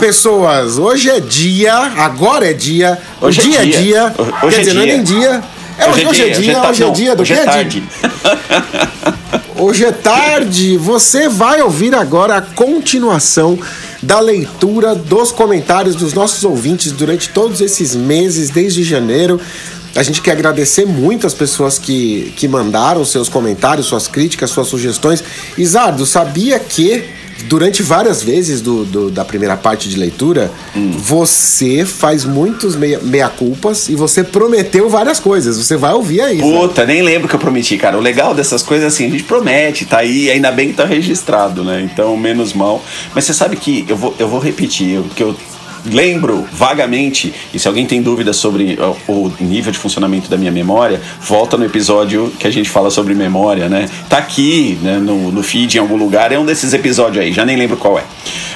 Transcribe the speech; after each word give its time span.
Pessoas! 0.00 0.78
Hoje 0.78 1.10
é 1.10 1.20
dia, 1.20 1.74
agora 1.74 2.50
é 2.50 2.54
dia, 2.54 2.98
Hoje 3.20 3.38
o 3.38 3.42
dia 3.42 3.60
é 3.60 3.64
dia. 3.66 3.80
dia. 3.82 4.14
Hoje 4.42 4.56
Quer 4.56 4.62
é 4.62 4.64
dizer, 4.64 4.74
não 4.74 4.82
é 4.82 4.84
dia. 4.86 4.94
nem 4.94 5.04
dia. 5.04 5.42
É, 5.76 5.90
hoje, 5.90 6.06
hoje 6.06 6.22
é 6.22 6.28
dia, 6.30 6.62
hoje 6.62 6.84
é 6.84 6.90
dia 6.90 7.14
do 7.14 7.22
hoje 7.22 7.34
é 7.34 7.44
tarde. 7.44 7.84
Hoje 9.58 9.84
é 9.84 9.92
tarde. 9.92 10.78
Você 10.78 11.28
vai 11.28 11.60
ouvir 11.60 11.94
agora 11.94 12.36
a 12.36 12.40
continuação 12.40 13.58
da 14.02 14.18
leitura 14.18 14.94
dos 14.94 15.30
comentários 15.32 15.94
dos 15.94 16.14
nossos 16.14 16.44
ouvintes 16.44 16.92
durante 16.92 17.28
todos 17.28 17.60
esses 17.60 17.94
meses, 17.94 18.48
desde 18.48 18.82
janeiro. 18.82 19.38
A 19.94 20.02
gente 20.02 20.22
quer 20.22 20.32
agradecer 20.32 20.86
muito 20.86 21.26
as 21.26 21.34
pessoas 21.34 21.78
que, 21.78 22.32
que 22.36 22.48
mandaram 22.48 23.04
seus 23.04 23.28
comentários, 23.28 23.86
suas 23.86 24.08
críticas, 24.08 24.48
suas 24.48 24.66
sugestões. 24.66 25.22
Isardo, 25.58 26.06
sabia 26.06 26.58
que 26.58 27.04
durante 27.44 27.82
várias 27.82 28.22
vezes 28.22 28.60
do, 28.60 28.84
do- 28.84 29.10
da 29.10 29.24
primeira 29.24 29.56
parte 29.56 29.88
de 29.88 29.96
leitura, 29.98 30.50
você 30.98 31.84
faz 31.84 32.24
muitos 32.24 32.76
meia- 32.76 33.00
meia-culpas 33.02 33.88
e 33.88 33.94
você 33.94 34.22
prometeu 34.22 34.88
várias 34.88 35.18
coisas. 35.18 35.56
Você 35.58 35.76
vai 35.76 35.92
ouvir 35.92 36.20
aí. 36.20 36.38
sabe? 36.38 36.50
Puta, 36.52 36.86
nem 36.86 37.02
lembro 37.02 37.28
que 37.28 37.34
eu 37.34 37.38
prometi, 37.40 37.76
cara. 37.76 37.96
O 37.96 38.00
legal 38.00 38.34
dessas 38.34 38.62
coisas 38.62 38.84
é 38.84 38.88
assim, 38.88 39.06
a 39.06 39.10
gente 39.10 39.24
promete, 39.24 39.84
tá 39.84 39.98
aí, 39.98 40.30
ainda 40.30 40.50
bem 40.52 40.68
que 40.68 40.74
tá 40.74 40.84
registrado, 40.84 41.64
né? 41.64 41.88
Então, 41.90 42.16
menos 42.16 42.52
mal. 42.52 42.82
Mas 43.14 43.24
você 43.24 43.34
sabe 43.34 43.56
que 43.56 43.84
eu 43.88 43.96
vou, 43.96 44.14
eu 44.18 44.28
vou 44.28 44.38
repetir, 44.40 44.98
o 44.98 45.04
que 45.04 45.22
eu 45.22 45.34
lembro 45.86 46.46
vagamente, 46.52 47.32
e 47.52 47.58
se 47.58 47.66
alguém 47.68 47.86
tem 47.86 48.02
dúvida 48.02 48.32
sobre 48.32 48.78
o 49.08 49.32
nível 49.40 49.72
de 49.72 49.78
funcionamento 49.78 50.28
da 50.28 50.36
minha 50.36 50.52
memória, 50.52 51.00
volta 51.20 51.56
no 51.56 51.64
episódio 51.64 52.32
que 52.38 52.46
a 52.46 52.50
gente 52.50 52.68
fala 52.68 52.90
sobre 52.90 53.14
memória, 53.14 53.68
né? 53.68 53.88
Tá 54.08 54.18
aqui, 54.18 54.78
né, 54.82 54.98
no, 54.98 55.30
no 55.30 55.42
feed 55.42 55.76
em 55.76 55.80
algum 55.80 55.96
lugar, 55.96 56.32
é 56.32 56.38
um 56.38 56.44
desses 56.44 56.72
episódios 56.72 57.24
aí, 57.24 57.32
já 57.32 57.44
nem 57.44 57.56
lembro 57.56 57.76
qual 57.76 57.98
é. 57.98 58.04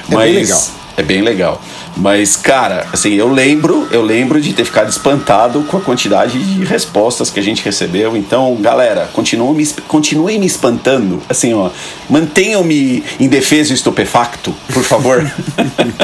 É 0.09 0.15
legal. 0.15 0.84
É 0.97 1.03
bem 1.03 1.21
legal. 1.21 1.61
Mas, 1.97 2.35
cara, 2.35 2.87
assim, 2.91 3.13
eu 3.13 3.27
lembro, 3.31 3.87
eu 3.91 4.01
lembro 4.01 4.39
de 4.39 4.53
ter 4.53 4.65
ficado 4.65 4.89
espantado 4.89 5.61
com 5.63 5.77
a 5.77 5.81
quantidade 5.81 6.37
de 6.39 6.63
respostas 6.65 7.29
que 7.29 7.39
a 7.39 7.43
gente 7.43 7.63
recebeu. 7.63 8.15
Então, 8.15 8.55
galera, 8.61 9.09
continuem 9.13 9.53
me, 9.55 9.67
continuem 9.87 10.39
me 10.39 10.45
espantando. 10.45 11.21
Assim, 11.29 11.53
ó, 11.53 11.69
mantenham-me 12.09 13.03
indefeso 13.19 13.71
e 13.71 13.75
estupefacto, 13.75 14.53
por 14.73 14.83
favor. 14.83 15.29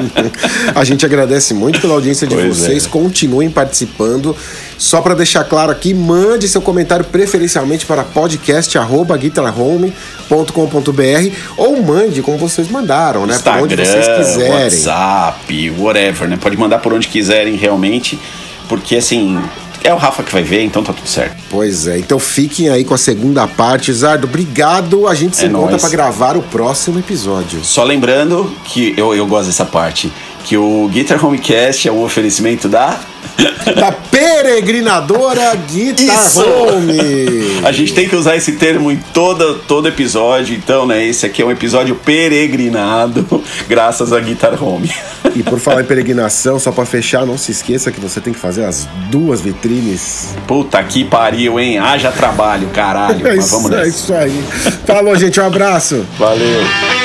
A 0.75 0.83
gente 0.83 1.05
agradece 1.05 1.53
muito 1.53 1.79
pela 1.79 1.93
audiência 1.93 2.27
de 2.27 2.35
Pois 2.35 2.57
vocês. 2.57 2.85
é. 2.85 2.89
Continuem 2.89 3.49
participando. 3.49 4.35
Só 4.77 5.01
para 5.01 5.13
deixar 5.13 5.43
claro 5.43 5.71
aqui, 5.71 5.93
mande 5.93 6.47
seu 6.47 6.61
comentário 6.61 7.05
preferencialmente 7.05 7.85
para 7.85 8.03
podcast@guitarhome.com.br 10.31 11.35
ou 11.57 11.83
mande 11.83 12.21
como 12.21 12.37
vocês 12.37 12.69
mandaram, 12.69 13.25
né? 13.25 13.37
Por 13.37 13.53
onde 13.53 13.75
vocês 13.75 13.89
Instagram, 13.89 14.17
quiserem. 14.17 14.51
WhatsApp, 14.51 15.73
whatever, 15.77 16.29
né? 16.29 16.37
Pode 16.41 16.57
mandar 16.57 16.79
por 16.79 16.93
onde 16.93 17.07
quiserem 17.07 17.55
realmente, 17.55 18.17
porque 18.69 18.95
assim, 18.95 19.39
é 19.83 19.93
o 19.93 19.97
Rafa 19.97 20.23
que 20.23 20.31
vai 20.31 20.43
ver, 20.43 20.63
então 20.63 20.83
tá 20.83 20.93
tudo 20.93 21.07
certo. 21.07 21.35
Pois 21.49 21.87
é, 21.87 21.99
então 21.99 22.17
fiquem 22.17 22.69
aí 22.69 22.85
com 22.85 22.93
a 22.93 22.97
segunda 22.97 23.47
parte. 23.47 23.91
Zardo, 23.91 24.27
obrigado. 24.27 25.07
A 25.07 25.13
gente 25.13 25.35
se 25.35 25.45
É 25.45 25.47
encontra 25.47 25.77
para 25.77 25.89
gravar 25.89 26.37
o 26.37 26.41
próximo 26.41 26.99
episódio. 26.99 27.63
Só 27.63 27.83
lembrando 27.83 28.55
que 28.65 28.93
eu, 28.97 29.13
eu 29.13 29.25
gosto 29.27 29.47
dessa 29.47 29.65
parte, 29.65 30.11
que 30.45 30.55
o 30.55 30.87
Guitar 30.87 31.23
Homecast 31.23 31.87
é 31.87 31.91
um 31.91 32.03
oferecimento 32.03 32.69
da 32.69 32.99
Da 33.75 33.91
peregrinadora 33.91 35.55
Guitar 35.55 36.25
Isso! 36.25 36.41
Home. 36.41 37.61
A 37.63 37.71
gente 37.71 37.93
tem 37.93 38.07
que 38.07 38.15
usar 38.15 38.35
esse 38.35 38.53
termo 38.53 38.91
em 38.91 38.97
toda, 39.13 39.53
todo 39.67 39.87
episódio, 39.87 40.55
então, 40.55 40.85
né? 40.85 41.05
Esse 41.05 41.25
aqui 41.25 41.41
é 41.41 41.45
um 41.45 41.51
episódio 41.51 41.95
peregrinado, 41.95 43.25
graças 43.67 44.11
a 44.13 44.19
Guitar 44.19 44.61
Home. 44.61 44.91
E 45.35 45.43
por 45.43 45.59
falar 45.59 45.81
em 45.81 45.85
peregrinação, 45.85 46.59
só 46.59 46.71
para 46.71 46.85
fechar, 46.85 47.25
não 47.25 47.37
se 47.37 47.51
esqueça 47.51 47.91
que 47.91 47.99
você 47.99 48.19
tem 48.19 48.33
que 48.33 48.39
fazer 48.39 48.65
as 48.65 48.87
duas 49.09 49.39
vitrines 49.41 50.35
Puta 50.47 50.83
que 50.83 51.03
pariu, 51.03 51.59
hein? 51.59 51.77
Haja 51.77 52.11
trabalho, 52.11 52.67
caralho. 52.69 53.25
É 53.25 53.35
Mas 53.35 53.45
isso, 53.45 53.55
vamos 53.55 53.71
é 53.71 53.75
nessa. 53.77 53.89
isso 53.89 54.13
aí. 54.13 54.43
Falou, 54.85 55.15
gente. 55.15 55.39
Um 55.39 55.45
abraço. 55.45 56.05
Valeu. 56.17 57.00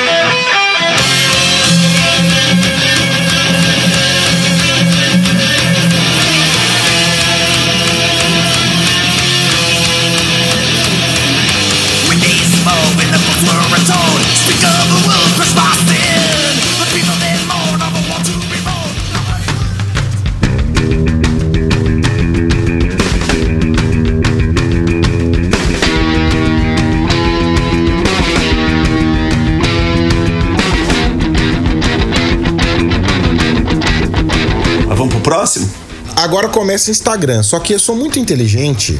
Começa 36.57 36.89
o 36.89 36.91
Instagram. 36.91 37.43
Só 37.43 37.59
que 37.59 37.71
eu 37.73 37.79
sou 37.79 37.95
muito 37.95 38.17
inteligente. 38.17 38.99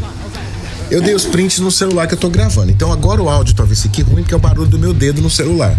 Eu 0.91 1.01
dei 1.01 1.15
os 1.15 1.25
prints 1.25 1.57
no 1.59 1.71
celular 1.71 2.05
que 2.07 2.13
eu 2.13 2.17
tô 2.17 2.29
gravando. 2.29 2.71
Então 2.71 2.91
agora 2.91 3.21
o 3.21 3.27
áudio 3.27 3.55
talvez 3.55 3.81
fique 3.81 4.03
ruim, 4.03 4.21
porque 4.21 4.33
é 4.33 4.37
o 4.37 4.39
barulho 4.39 4.69
do 4.69 4.77
meu 4.77 4.93
dedo 4.93 5.21
no 5.23 5.29
celular. 5.29 5.75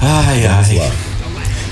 Ai, 0.00 0.44
ai. 0.46 0.76
lá. 0.78 0.90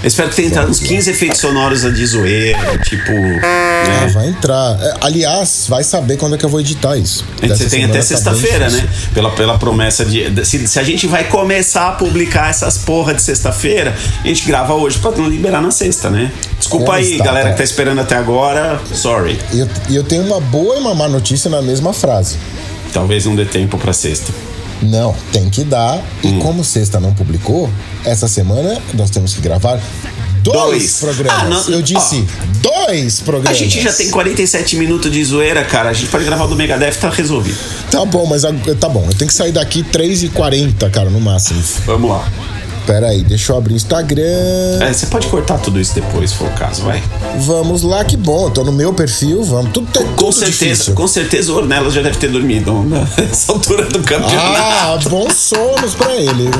Eu 0.02 0.08
espero 0.08 0.28
que 0.28 0.36
tenha 0.36 0.48
entrado 0.48 0.70
uns 0.70 0.80
15 0.80 1.10
efeitos 1.10 1.40
sonoros 1.40 1.80
de 1.80 2.06
zoeira, 2.06 2.76
tipo. 2.78 3.10
Ah, 3.42 4.04
Né? 4.04 4.06
vai 4.12 4.28
entrar. 4.28 4.78
É, 4.80 4.94
aliás, 5.00 5.64
vai 5.66 5.82
saber 5.82 6.18
quando 6.18 6.34
é 6.34 6.38
que 6.38 6.44
eu 6.44 6.48
vou 6.48 6.60
editar 6.60 6.94
isso. 6.98 7.24
Você 7.40 7.46
Dessa 7.48 7.70
tem 7.70 7.84
até 7.84 7.94
tá 7.98 8.02
sexta-feira, 8.02 8.68
né? 8.70 8.80
difícil. 8.80 9.08
Pela, 9.14 9.30
pela 9.30 9.58
promessa 9.58 10.04
de. 10.04 10.28
de- 10.30 10.44
Se, 10.44 10.66
se 10.68 10.78
a 10.78 10.82
gente 10.82 11.06
vai 11.06 11.24
começar 11.24 11.88
a 11.88 11.92
publicar 11.92 12.50
essas 12.50 12.76
porra 12.78 13.14
de 13.14 13.22
sexta-feira, 13.22 13.94
a 14.22 14.26
gente 14.28 14.44
grava 14.46 14.74
hoje 14.74 14.98
pra 14.98 15.10
não 15.12 15.26
liberar 15.26 15.62
na 15.62 15.70
sexta, 15.70 16.10
né? 16.10 16.30
Desculpa 16.64 16.94
aí, 16.94 17.18
galera 17.18 17.46
tá? 17.48 17.52
que 17.52 17.58
tá 17.58 17.64
esperando 17.64 18.00
até 18.00 18.16
agora. 18.16 18.80
Sorry. 18.94 19.38
E 19.52 19.58
eu, 19.60 19.68
e 19.90 19.96
eu 19.96 20.02
tenho 20.02 20.22
uma 20.24 20.40
boa 20.40 20.76
e 20.76 20.78
uma 20.78 20.94
má 20.94 21.06
notícia 21.08 21.50
na 21.50 21.60
mesma 21.60 21.92
frase. 21.92 22.36
Talvez 22.92 23.26
não 23.26 23.36
dê 23.36 23.44
tempo 23.44 23.76
pra 23.76 23.92
sexta. 23.92 24.32
Não, 24.80 25.14
tem 25.30 25.50
que 25.50 25.62
dar. 25.62 26.02
E 26.22 26.28
Hum. 26.28 26.38
como 26.40 26.64
sexta 26.64 26.98
não 26.98 27.12
publicou, 27.12 27.68
essa 28.04 28.26
semana 28.26 28.80
nós 28.94 29.10
temos 29.10 29.34
que 29.34 29.42
gravar 29.42 29.78
dois, 30.42 30.54
Dois. 30.70 30.96
programas. 31.00 31.42
Ah, 31.42 31.44
não- 31.44 31.68
eu 31.76 31.82
disse 31.82 32.26
dois 32.62 33.20
A 33.20 33.24
programas. 33.24 33.58
gente 33.58 33.82
já 33.82 33.92
tem 33.92 34.10
47 34.10 34.76
minutos 34.76 35.12
de 35.12 35.22
zoeira, 35.22 35.64
cara. 35.64 35.90
A 35.90 35.92
gente 35.92 36.08
pode 36.08 36.24
gravar 36.24 36.46
do 36.46 36.56
Megadeth, 36.56 36.94
tá 37.00 37.10
resolvido. 37.10 37.58
Tá 37.90 38.04
bom, 38.06 38.24
mas 38.26 38.42
tá 38.80 38.88
bom. 38.88 39.04
Eu 39.06 39.14
tenho 39.14 39.28
que 39.28 39.34
sair 39.34 39.52
daqui 39.52 39.82
3h40, 39.82 40.88
cara, 40.90 41.10
no 41.10 41.20
máximo. 41.20 41.62
Vamos 41.84 42.10
lá. 42.10 42.26
Pera 42.86 43.08
aí, 43.08 43.22
deixa 43.22 43.52
eu 43.52 43.56
abrir 43.56 43.72
o 43.72 43.76
Instagram. 43.76 44.22
É, 44.82 44.92
você 44.92 45.06
pode 45.06 45.26
cortar 45.28 45.56
tudo 45.58 45.80
isso 45.80 45.94
depois, 45.94 46.30
se 46.30 46.36
for 46.36 46.48
o 46.48 46.52
caso, 46.52 46.82
vai. 46.82 47.02
Vamos 47.38 47.82
lá, 47.82 48.04
que 48.04 48.14
bom. 48.16 48.50
Tô 48.50 48.62
no 48.62 48.72
meu 48.72 48.92
perfil, 48.92 49.42
vamos. 49.42 49.72
Tudo, 49.72 49.86
tem- 49.90 50.02
Com 50.08 50.12
tudo 50.16 50.32
certeza, 50.32 50.64
difícil. 50.66 50.94
com 50.94 51.08
certeza 51.08 51.52
o 51.52 51.56
Ornelas 51.56 51.94
já 51.94 52.02
deve 52.02 52.18
ter 52.18 52.28
dormido 52.28 52.72
nessa 53.16 53.52
altura 53.52 53.86
do 53.86 54.00
campeonato. 54.00 54.34
Ah, 54.36 54.98
bons 55.08 55.32
sonos 55.34 55.94
pra 55.94 56.14
ele. 56.14 56.50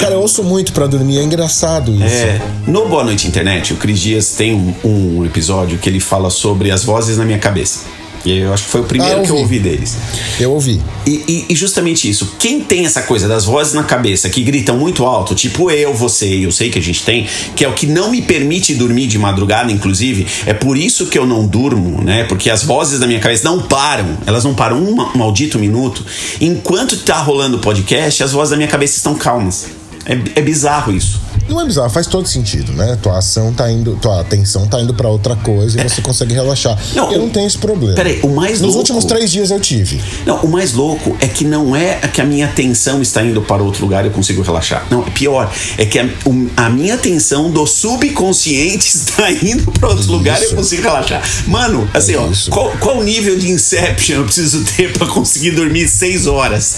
Cara, 0.00 0.14
eu 0.14 0.20
ouço 0.22 0.42
muito 0.42 0.72
pra 0.72 0.86
dormir, 0.86 1.18
é 1.18 1.22
engraçado 1.22 1.92
isso. 1.92 2.04
É, 2.04 2.40
no 2.66 2.88
Boa 2.88 3.04
Noite 3.04 3.28
Internet, 3.28 3.74
o 3.74 3.76
Cris 3.76 4.00
Dias 4.00 4.30
tem 4.30 4.54
um, 4.54 4.74
um 4.82 5.24
episódio 5.26 5.76
que 5.78 5.90
ele 5.90 6.00
fala 6.00 6.30
sobre 6.30 6.70
as 6.70 6.82
vozes 6.82 7.18
na 7.18 7.24
minha 7.26 7.38
cabeça. 7.38 7.80
E 8.24 8.38
eu 8.38 8.54
acho 8.54 8.64
que 8.64 8.70
foi 8.70 8.80
o 8.80 8.84
primeiro 8.84 9.16
Ah, 9.16 9.18
eu 9.18 9.22
que 9.24 9.30
eu 9.30 9.36
vi. 9.36 9.42
ouvi 9.42 9.58
deles. 9.58 9.96
Eu 10.40 10.52
ouvi. 10.52 10.80
E, 11.06 11.10
e- 11.28 11.46
e 11.50 11.54
justamente 11.54 12.08
isso, 12.08 12.34
quem 12.38 12.60
tem 12.60 12.86
essa 12.86 13.02
coisa 13.02 13.28
das 13.28 13.44
vozes 13.44 13.74
na 13.74 13.82
cabeça 13.82 14.30
que 14.30 14.42
gritam 14.42 14.78
muito 14.78 15.04
alto, 15.04 15.34
tipo 15.34 15.70
eu, 15.70 15.92
você, 15.92 16.26
eu 16.44 16.50
sei 16.50 16.70
que 16.70 16.78
a 16.78 16.82
gente 16.82 17.02
tem, 17.02 17.26
que 17.54 17.64
é 17.64 17.68
o 17.68 17.74
que 17.74 17.86
não 17.86 18.10
me 18.10 18.22
permite 18.22 18.74
dormir 18.74 19.06
de 19.08 19.18
madrugada, 19.18 19.70
inclusive, 19.70 20.26
é 20.46 20.54
por 20.54 20.76
isso 20.78 21.06
que 21.06 21.18
eu 21.18 21.26
não 21.26 21.46
durmo, 21.46 22.02
né? 22.02 22.24
Porque 22.24 22.48
as 22.48 22.62
vozes 22.62 22.98
da 22.98 23.06
minha 23.06 23.20
cabeça 23.20 23.44
não 23.44 23.60
param, 23.60 24.16
elas 24.26 24.42
não 24.42 24.54
param 24.54 24.78
um 24.82 24.94
ma- 24.94 25.12
maldito 25.14 25.58
minuto. 25.58 26.02
Enquanto 26.40 26.96
tá 26.98 27.18
rolando 27.18 27.58
o 27.58 27.60
podcast, 27.60 28.22
as 28.22 28.32
vozes 28.32 28.50
da 28.52 28.56
minha 28.56 28.68
cabeça 28.68 28.96
estão 28.96 29.14
calmas. 29.14 29.66
É, 30.06 30.18
é 30.38 30.42
bizarro 30.42 30.92
isso. 30.92 31.20
Não 31.48 31.60
é 31.60 31.64
bizarro, 31.66 31.90
faz 31.90 32.06
todo 32.06 32.26
sentido, 32.26 32.72
né? 32.72 32.96
Tua 33.02 33.18
ação 33.18 33.52
tá 33.52 33.70
indo, 33.70 33.96
tua 34.00 34.20
atenção 34.20 34.66
tá 34.66 34.80
indo 34.80 34.94
pra 34.94 35.08
outra 35.08 35.36
coisa 35.36 35.80
e 35.80 35.88
você 35.88 36.00
consegue 36.00 36.32
relaxar. 36.34 36.78
Não, 36.94 37.12
eu 37.12 37.18
não 37.20 37.28
tenho 37.28 37.46
esse 37.46 37.58
problema. 37.58 37.94
Peraí, 37.94 38.20
o 38.22 38.28
mais 38.28 38.52
Nos 38.60 38.74
louco- 38.74 38.78
últimos 38.78 39.04
três 39.04 39.30
dias 39.30 39.50
eu 39.50 39.60
tive. 39.60 40.00
Não, 40.26 40.36
o 40.38 40.48
mais 40.48 40.72
louco 40.72 41.16
é 41.20 41.28
que 41.28 41.44
não 41.44 41.74
é 41.76 41.94
que 42.12 42.20
a 42.20 42.24
minha 42.24 42.46
atenção 42.46 43.02
está 43.02 43.22
indo 43.24 43.42
para 43.42 43.62
outro 43.62 43.82
lugar 43.82 44.04
e 44.04 44.08
eu 44.08 44.12
consigo 44.12 44.42
relaxar. 44.42 44.86
Não, 44.90 45.02
é 45.06 45.10
pior. 45.10 45.52
É 45.78 45.84
que 45.84 45.98
a, 45.98 46.08
a 46.56 46.70
minha 46.70 46.94
atenção 46.94 47.50
do 47.50 47.66
subconsciente 47.66 48.86
está 48.94 49.30
indo 49.30 49.70
para 49.72 49.88
outro 49.90 50.10
lugar 50.12 50.38
e 50.38 50.42
eu 50.42 50.46
Isso. 50.46 50.56
consigo 50.56 50.82
relaxar. 50.82 51.22
Mano, 51.46 51.88
assim, 51.92 52.14
ó, 52.16 52.26
isso. 52.28 52.50
qual, 52.50 52.70
qual 52.80 53.02
nível 53.02 53.36
de 53.38 53.50
Inception 53.50 54.16
eu 54.18 54.24
preciso 54.24 54.64
ter 54.64 54.92
para 54.92 55.06
conseguir 55.06 55.52
dormir 55.52 55.88
seis 55.88 56.26
horas? 56.26 56.76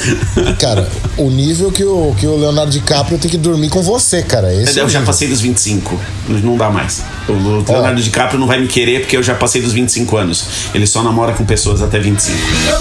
Cara, 0.58 0.88
o 1.16 1.30
nível 1.30 1.70
que 1.70 1.84
o, 1.84 2.14
que 2.18 2.26
o 2.26 2.36
Leonardo 2.36 2.70
DiCaprio 2.72 3.18
tem 3.18 3.30
que 3.30 3.38
dormir 3.38 3.68
com 3.70 3.82
você, 3.82 4.22
cara. 4.22 4.52
Esse 4.62 4.78
Eu 4.78 4.88
já 4.88 5.02
passei 5.02 5.28
dos 5.28 5.40
25. 5.40 6.00
Não 6.28 6.56
dá 6.56 6.70
mais. 6.70 7.02
O 7.28 7.32
Leonardo 7.32 8.00
DiCaprio 8.00 8.38
não 8.38 8.46
vai 8.46 8.60
me 8.60 8.66
querer 8.66 9.00
porque 9.00 9.16
eu 9.16 9.22
já 9.22 9.34
passei 9.34 9.60
dos 9.62 9.72
25 9.72 10.16
anos. 10.16 10.44
Ele 10.74 10.86
só 10.86 11.02
namora 11.02 11.32
com 11.32 11.44
pessoas 11.44 11.82
até 11.82 11.98
25. 11.98 12.38
Eu 12.68 12.78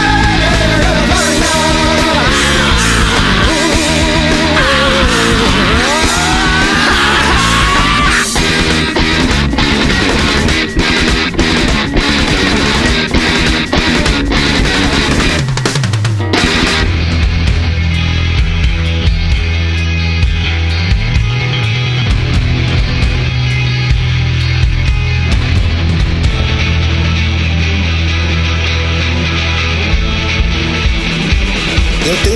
tenho 0.00 0.17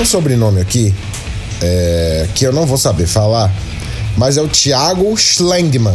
um 0.02 0.06
sobrenome 0.06 0.60
aqui 0.60 0.92
é, 1.60 2.26
que 2.34 2.44
eu 2.44 2.52
não 2.52 2.66
vou 2.66 2.76
saber 2.76 3.06
falar, 3.06 3.52
mas 4.16 4.36
é 4.36 4.42
o 4.42 4.48
Thiago 4.48 5.16
Schlengman. 5.16 5.94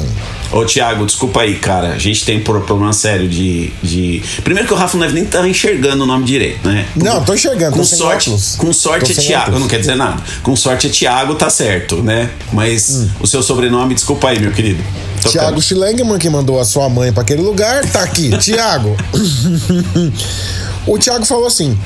Ô, 0.51 0.63
Thiago, 0.63 1.05
desculpa 1.05 1.41
aí, 1.41 1.55
cara. 1.55 1.89
A 1.89 1.97
gente 1.99 2.23
tem 2.23 2.39
pro- 2.39 2.61
problema 2.61 2.93
sério 2.93 3.27
de, 3.27 3.69
de. 3.83 4.23
Primeiro 4.43 4.65
que 4.67 4.73
o 4.73 4.77
Rafa 4.77 4.97
não 4.97 5.01
deve 5.05 5.13
nem 5.15 5.23
estar 5.25 5.45
enxergando 5.47 6.03
o 6.03 6.07
nome 6.07 6.23
direito, 6.25 6.65
né? 6.67 6.87
Não, 6.95 7.21
tô 7.23 7.33
enxergando, 7.33 7.73
Com 7.73 7.79
tô 7.79 7.85
sorte, 7.85 8.29
com 8.57 8.71
sorte 8.73 9.13
Tô 9.13 9.19
é 9.21 9.23
Thiago. 9.23 9.41
óculos. 9.43 9.59
Não 9.61 9.67
quer 9.67 9.79
dizer 9.81 9.95
nada. 9.95 10.23
Com 10.41 10.55
sorte 10.55 10.87
é 10.87 10.89
Thiago, 10.89 11.35
tá 11.35 11.49
certo, 11.49 11.97
né? 12.01 12.29
Mas 12.53 12.89
Hum. 12.95 13.09
o 13.19 13.27
seu 13.27 13.43
sobrenome, 13.43 13.93
desculpa 13.93 14.29
aí, 14.29 14.39
meu 14.39 14.51
querido. 14.51 14.81
Tiago 15.29 15.61
Schlengman, 15.61 16.17
que 16.17 16.29
mandou 16.29 16.59
a 16.61 16.65
sua 16.65 16.87
mãe 16.89 17.11
pra 17.11 17.23
aquele 17.23 17.41
lugar, 17.41 17.85
tá 17.91 18.03
aqui. 18.03 18.29
Tiago. 18.39 18.95
o 20.87 20.97
Tiago 20.97 21.25
falou 21.25 21.47
assim. 21.47 21.77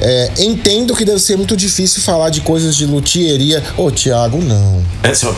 É, 0.00 0.32
entendo 0.38 0.94
que 0.94 1.04
deve 1.04 1.18
ser 1.20 1.36
muito 1.36 1.56
difícil 1.56 2.02
falar 2.02 2.30
de 2.30 2.40
coisas 2.40 2.76
de 2.76 2.86
luthieria. 2.86 3.62
Ô, 3.76 3.90
Tiago, 3.90 4.42
não. 4.42 4.82
É 5.02 5.14
só. 5.14 5.34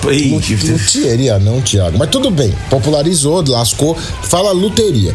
Luthieria, 0.72 1.38
não, 1.40 1.60
Tiago. 1.60 1.98
Mas 1.98 2.08
tudo 2.10 2.30
bem. 2.30 2.54
Popularizou, 2.70 3.44
lascou. 3.46 3.96
Fala 4.22 4.52
luteria. 4.52 5.14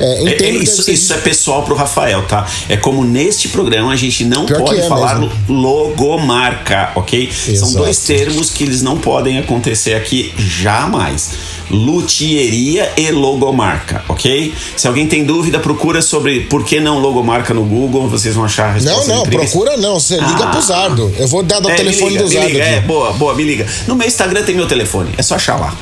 É, 0.00 0.24
É, 0.24 0.42
é, 0.42 0.50
isso, 0.50 0.82
ser 0.82 0.92
isso 0.92 1.12
é 1.12 1.18
pessoal 1.18 1.62
pro 1.62 1.74
Rafael, 1.74 2.26
tá? 2.26 2.48
É 2.68 2.76
como 2.76 3.04
neste 3.04 3.48
programa 3.48 3.92
a 3.92 3.96
gente 3.96 4.24
não 4.24 4.46
Pior 4.46 4.62
pode 4.62 4.80
é 4.80 4.88
falar 4.88 5.18
mesmo. 5.18 5.32
logomarca, 5.48 6.92
ok? 6.96 7.30
São 7.30 7.52
Exato. 7.52 7.72
dois 7.74 7.98
termos 7.98 8.50
que 8.50 8.64
eles 8.64 8.80
não 8.80 8.98
podem 8.98 9.38
acontecer 9.38 9.94
aqui 9.94 10.32
jamais. 10.38 11.32
Luthieria 11.70 12.92
e 12.96 13.10
logomarca, 13.10 14.04
ok? 14.08 14.52
Se 14.76 14.86
alguém 14.88 15.06
tem 15.06 15.24
dúvida, 15.24 15.58
procura 15.58 16.02
sobre 16.02 16.40
por 16.40 16.64
que 16.64 16.80
não 16.80 16.98
logomarca 16.98 17.54
no 17.54 17.64
Google, 17.64 18.08
vocês 18.08 18.34
vão 18.34 18.44
achar 18.44 18.64
a 18.64 18.68
Não, 18.68 18.74
resposta 18.74 19.14
não, 19.14 19.20
incríveis. 19.22 19.50
procura 19.50 19.76
não. 19.76 20.00
Você 20.00 20.14
liga 20.16 20.44
Ah. 20.44 20.50
pro 20.50 20.60
Zardo. 20.60 21.14
Eu 21.18 21.28
vou 21.28 21.42
dar 21.42 21.64
o 21.64 21.70
É, 21.70 21.74
telefone 21.74 22.10
liga, 22.12 22.24
do 22.24 22.28
Zardo 22.30 22.48
liga, 22.48 22.62
aqui. 22.64 22.72
É, 22.74 22.80
boa, 22.80 23.12
boa, 23.12 23.34
me 23.34 23.44
liga. 23.44 23.66
No 23.86 23.94
meu 23.94 24.06
Instagram 24.06 24.42
tem 24.42 24.54
meu 24.54 24.66
telefone, 24.66 25.10
é 25.16 25.22
só 25.22 25.34
achar 25.36 25.58
lá. 25.60 25.74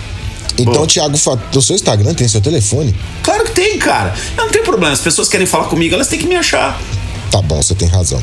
Então, 0.59 0.73
Boa. 0.75 0.87
Tiago, 0.89 1.17
fa- 1.17 1.37
do 1.53 1.63
seu 1.63 1.77
Instagram 1.77 2.15
tem 2.15 2.27
seu 2.27 2.41
telefone? 2.41 2.93
Claro 3.23 3.45
que 3.45 3.53
tem, 3.53 3.79
cara. 3.79 4.13
Eu 4.37 4.45
não 4.45 4.51
tem 4.51 4.61
problema. 4.65 4.93
As 4.93 5.01
pessoas 5.01 5.29
querem 5.29 5.47
falar 5.47 5.67
comigo, 5.67 5.95
elas 5.95 6.09
têm 6.09 6.19
que 6.19 6.27
me 6.27 6.35
achar. 6.35 6.81
Tá 7.31 7.43
bom, 7.43 7.61
você 7.63 7.75
tem 7.75 7.89
razão. 7.89 8.23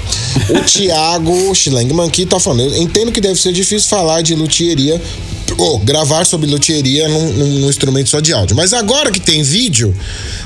O 0.50 0.62
Thiago 0.66 1.54
Schlengman 1.54 2.08
aqui 2.08 2.26
tá 2.26 2.40
falando. 2.40 2.76
Entendo 2.76 3.12
que 3.12 3.22
deve 3.22 3.40
ser 3.40 3.54
difícil 3.54 3.88
falar 3.88 4.22
de 4.22 4.34
luthieria, 4.36 5.00
ou 5.60 5.78
gravar 5.78 6.26
sobre 6.26 6.50
luthieria 6.50 7.08
num, 7.08 7.32
num- 7.34 7.60
num 7.60 7.70
instrumento 7.70 8.10
só 8.10 8.20
de 8.20 8.34
áudio. 8.34 8.56
Mas 8.56 8.74
agora 8.74 9.12
que 9.12 9.20
tem 9.20 9.44
vídeo, 9.44 9.96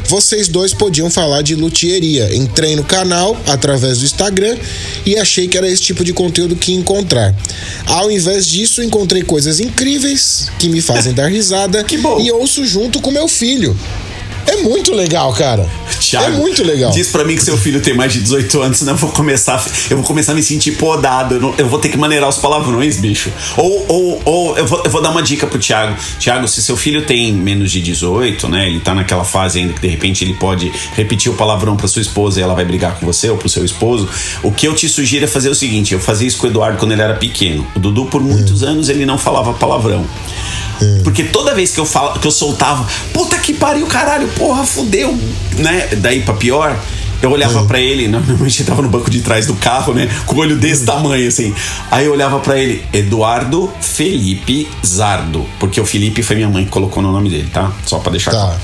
vocês 0.06 0.50
dois 0.50 0.74
podiam 0.74 1.10
falar 1.10 1.42
de 1.42 1.56
luthieria. 1.56 2.36
Entrei 2.36 2.76
no 2.76 2.84
canal 2.84 3.36
através 3.48 4.00
do 4.00 4.06
Instagram 4.06 4.58
e 5.06 5.16
achei 5.18 5.48
que 5.48 5.58
era 5.58 5.68
esse 5.70 5.82
tipo 5.82 6.04
de 6.04 6.12
conteúdo 6.12 6.54
que 6.56 6.74
ia 6.74 6.78
encontrar. 6.78 7.34
Ao 7.86 8.12
invés 8.12 8.46
disso, 8.46 8.84
encontrei 8.84 9.24
coisas 9.24 9.62
incríveis 9.62 10.48
que 10.60 10.68
me 10.68 10.82
fazem 10.82 11.14
dar 11.14 11.28
risada 11.32 11.82
Que 11.86 11.98
bom. 11.98 12.20
e 12.20 12.30
ouço 12.32 12.66
junto 12.66 13.00
com 13.00 13.10
meu 13.10 13.28
filho. 13.30 13.76
É 14.48 14.58
muito 14.58 14.94
legal, 14.94 15.32
cara. 15.34 15.68
Thiago, 16.00 16.28
é 16.28 16.30
muito 16.38 16.64
legal. 16.64 16.92
Diz 16.92 17.08
pra 17.10 17.24
mim 17.24 17.36
que 17.36 17.44
seu 17.44 17.58
filho 17.58 17.82
tem 17.82 17.94
mais 17.94 18.12
de 18.14 18.22
18 18.22 18.62
anos, 18.62 18.78
senão 18.80 18.94
eu 18.94 18.98
vou 18.98 19.12
começar, 19.12 19.64
eu 19.90 19.98
vou 19.98 20.06
começar 20.06 20.32
a 20.32 20.36
me 20.36 20.42
sentir 20.44 20.72
podado. 20.74 21.36
Eu, 21.36 21.42
não- 21.42 21.54
eu 21.58 21.68
vou 21.68 21.80
ter 21.80 21.90
que 21.90 21.98
maneirar 21.98 22.28
os 22.30 22.38
palavrões, 22.38 22.98
bicho. 22.98 23.32
Ou, 23.58 23.86
ou, 23.88 24.22
ou 24.26 24.58
eu, 24.58 24.66
vou, 24.66 24.82
eu 24.84 24.90
vou 24.90 25.02
dar 25.02 25.10
uma 25.12 25.22
dica 25.22 25.46
pro 25.46 25.60
Thiago. 25.60 25.96
Thiago, 26.20 26.48
se 26.48 26.62
seu 26.62 26.76
filho 26.78 27.06
tem 27.06 27.32
menos 27.34 27.72
de 27.72 27.82
18, 27.82 28.48
né? 28.48 28.68
Ele 28.68 28.80
tá 28.80 28.96
naquela 28.96 29.24
fase 29.24 29.60
ainda 29.60 29.74
que 29.74 29.82
de 29.82 29.88
repente 29.88 30.24
ele 30.24 30.34
pode 30.34 30.72
repetir 30.96 31.32
o 31.32 31.36
palavrão 31.36 31.76
pra 31.78 31.88
sua 31.88 32.02
esposa 32.02 32.40
e 32.40 32.44
ela 32.44 32.54
vai 32.56 32.66
brigar 32.66 33.00
com 33.00 33.06
você 33.06 33.30
ou 33.30 33.38
pro 33.38 33.50
seu 33.50 33.64
esposo. 33.64 34.08
O 34.42 34.52
que 34.52 34.68
eu 34.68 34.74
te 34.74 34.88
sugiro 34.90 35.26
é 35.26 35.28
fazer 35.28 35.50
o 35.50 35.56
seguinte: 35.56 35.94
eu 35.94 36.00
fazia 36.00 36.28
isso 36.28 36.38
com 36.38 36.48
o 36.48 36.50
Eduardo 36.50 36.78
quando 36.78 36.92
ele 36.94 37.02
era 37.02 37.14
pequeno. 37.14 37.68
O 37.76 37.80
Dudu, 37.80 38.06
por 38.06 38.22
muitos 38.22 38.64
anos, 38.64 38.90
ele 38.90 39.06
não 39.06 39.18
falava 39.18 39.54
palavrão. 39.54 40.06
Porque 41.04 41.24
toda 41.24 41.54
vez 41.54 41.72
que 41.72 41.80
eu, 41.80 41.86
falo, 41.86 42.18
que 42.20 42.26
eu 42.26 42.32
soltava, 42.32 42.88
puta 43.14 43.38
que 43.38 43.54
pariu, 43.54 43.86
caralho, 43.86 44.29
porra, 44.38 44.66
fudeu, 44.66 45.18
né? 45.58 45.90
Daí 45.98 46.22
pra 46.22 46.34
pior, 46.34 46.78
eu 47.22 47.32
olhava 47.32 47.66
pra 47.66 47.80
ele, 47.80 48.08
normalmente 48.10 48.62
ele 48.62 48.68
tava 48.70 48.82
no 48.82 48.90
banco 48.90 49.10
de 49.10 49.22
trás 49.22 49.46
do 49.46 49.54
carro, 49.56 49.94
né? 49.94 50.10
Com 50.26 50.36
o 50.36 50.40
olho 50.40 50.58
desse 50.58 50.86
tamanho, 50.86 51.28
assim. 51.28 51.54
Aí 51.92 52.06
eu 52.06 52.14
olhava 52.14 52.40
pra 52.40 52.58
ele, 52.58 52.84
Eduardo 52.94 53.72
Felipe 53.82 54.68
Zardo. 54.86 55.46
Porque 55.60 55.80
o 55.80 55.86
Felipe 55.86 56.24
foi 56.24 56.36
minha 56.36 56.50
mãe 56.50 56.66
que 56.66 56.72
colocou 56.72 57.02
no 57.04 57.12
nome 57.12 57.30
dele, 57.30 57.50
tá? 57.54 57.72
Só 57.86 58.00
pra 58.00 58.12
deixar 58.12 58.32
Tá. 58.32 58.38
claro. 58.38 58.56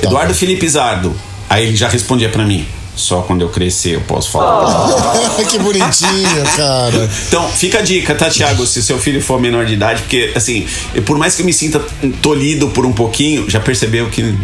Tá 0.00 0.06
Eduardo. 0.08 0.34
Felipe 0.34 0.68
Zardo. 0.68 1.14
Aí 1.48 1.66
ele 1.66 1.76
já 1.76 1.88
respondia 1.88 2.28
pra 2.28 2.44
mim. 2.44 2.66
Só 2.94 3.22
quando 3.22 3.40
eu 3.40 3.48
crescer 3.48 3.94
eu 3.94 4.00
posso 4.02 4.30
falar. 4.30 4.90
que 5.48 5.58
bonitinho, 5.58 6.44
cara. 6.56 7.10
Então, 7.26 7.48
fica 7.48 7.78
a 7.78 7.82
dica, 7.82 8.14
tá, 8.14 8.28
Thiago? 8.28 8.66
Se 8.66 8.82
seu 8.82 8.98
filho 8.98 9.20
for 9.22 9.40
menor 9.40 9.64
de 9.64 9.72
idade, 9.72 10.02
porque, 10.02 10.30
assim, 10.34 10.66
por 11.06 11.16
mais 11.16 11.34
que 11.34 11.40
eu 11.40 11.46
me 11.46 11.54
sinta 11.54 11.80
tolhido 12.20 12.68
por 12.68 12.84
um 12.84 12.92
pouquinho, 12.92 13.48
já 13.48 13.60
percebeu 13.60 14.08
que 14.10 14.34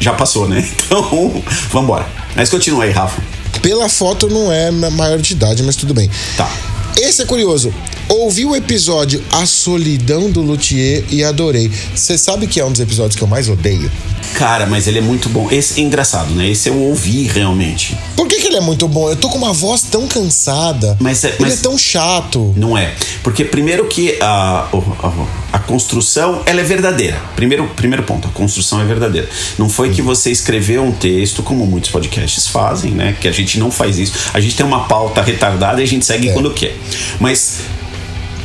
já 0.00 0.12
passou, 0.14 0.48
né? 0.48 0.66
Então, 0.90 1.42
vambora. 1.70 2.06
Mas 2.34 2.48
continua 2.48 2.84
aí, 2.84 2.90
Rafa. 2.90 3.22
Pela 3.62 3.88
foto 3.88 4.28
não 4.28 4.50
é 4.52 4.70
ma- 4.70 4.90
maior 4.90 5.18
de 5.18 5.32
idade, 5.34 5.62
mas 5.62 5.76
tudo 5.76 5.92
bem. 5.94 6.10
Tá. 6.36 6.50
Esse 6.96 7.22
é 7.22 7.24
curioso. 7.24 7.72
Ouvi 8.08 8.44
o 8.44 8.56
episódio 8.56 9.22
A 9.30 9.46
Solidão 9.46 10.30
do 10.30 10.40
Luthier 10.42 11.04
e 11.10 11.22
adorei. 11.22 11.70
Você 11.94 12.18
sabe 12.18 12.46
que 12.48 12.58
é 12.58 12.64
um 12.64 12.72
dos 12.72 12.80
episódios 12.80 13.14
que 13.16 13.22
eu 13.22 13.28
mais 13.28 13.48
odeio? 13.48 13.90
Cara, 14.34 14.66
mas 14.66 14.86
ele 14.86 14.98
é 14.98 15.02
muito 15.02 15.28
bom. 15.28 15.48
Esse 15.50 15.80
é 15.80 15.82
engraçado, 15.84 16.30
né? 16.34 16.48
Esse 16.48 16.68
eu 16.68 16.78
ouvi 16.78 17.24
realmente. 17.24 17.96
Por 18.16 18.26
que, 18.26 18.40
que 18.40 18.46
ele 18.46 18.56
é 18.56 18.60
muito 18.60 18.86
bom? 18.88 19.08
Eu 19.10 19.16
tô 19.16 19.28
com 19.28 19.38
uma 19.38 19.52
voz 19.52 19.82
tão 19.82 20.06
cansada. 20.06 20.96
Mas 21.00 21.24
é- 21.24 21.28
ele 21.28 21.36
mas- 21.40 21.60
é 21.60 21.62
tão 21.62 21.76
chato. 21.76 22.52
Não 22.56 22.76
é. 22.76 22.94
Porque 23.22 23.44
primeiro 23.44 23.86
que 23.86 24.16
a, 24.20 24.66
a, 24.72 25.56
a 25.56 25.58
construção, 25.58 26.42
ela 26.46 26.60
é 26.60 26.64
verdadeira. 26.64 27.20
Primeiro, 27.36 27.66
primeiro 27.76 28.02
ponto, 28.04 28.28
a 28.28 28.30
construção 28.30 28.80
é 28.80 28.84
verdadeira. 28.84 29.28
Não 29.58 29.68
foi 29.68 29.90
que 29.90 30.00
você 30.00 30.30
escreveu 30.30 30.82
um 30.84 30.92
texto, 30.92 31.42
como 31.42 31.66
muitos 31.66 31.90
podcasts 31.90 32.46
fazem, 32.46 32.92
né? 32.92 33.16
Que 33.20 33.28
a 33.28 33.32
gente 33.32 33.58
não 33.58 33.70
faz 33.70 33.98
isso. 33.98 34.12
A 34.32 34.40
gente 34.40 34.54
tem 34.56 34.64
uma 34.64 34.84
pauta 34.84 35.20
retardada 35.22 35.80
e 35.80 35.84
a 35.84 35.86
gente 35.86 36.04
segue 36.06 36.28
É. 36.28 36.32
quando 36.32 36.50
quer. 36.52 36.76
Mas 37.18 37.58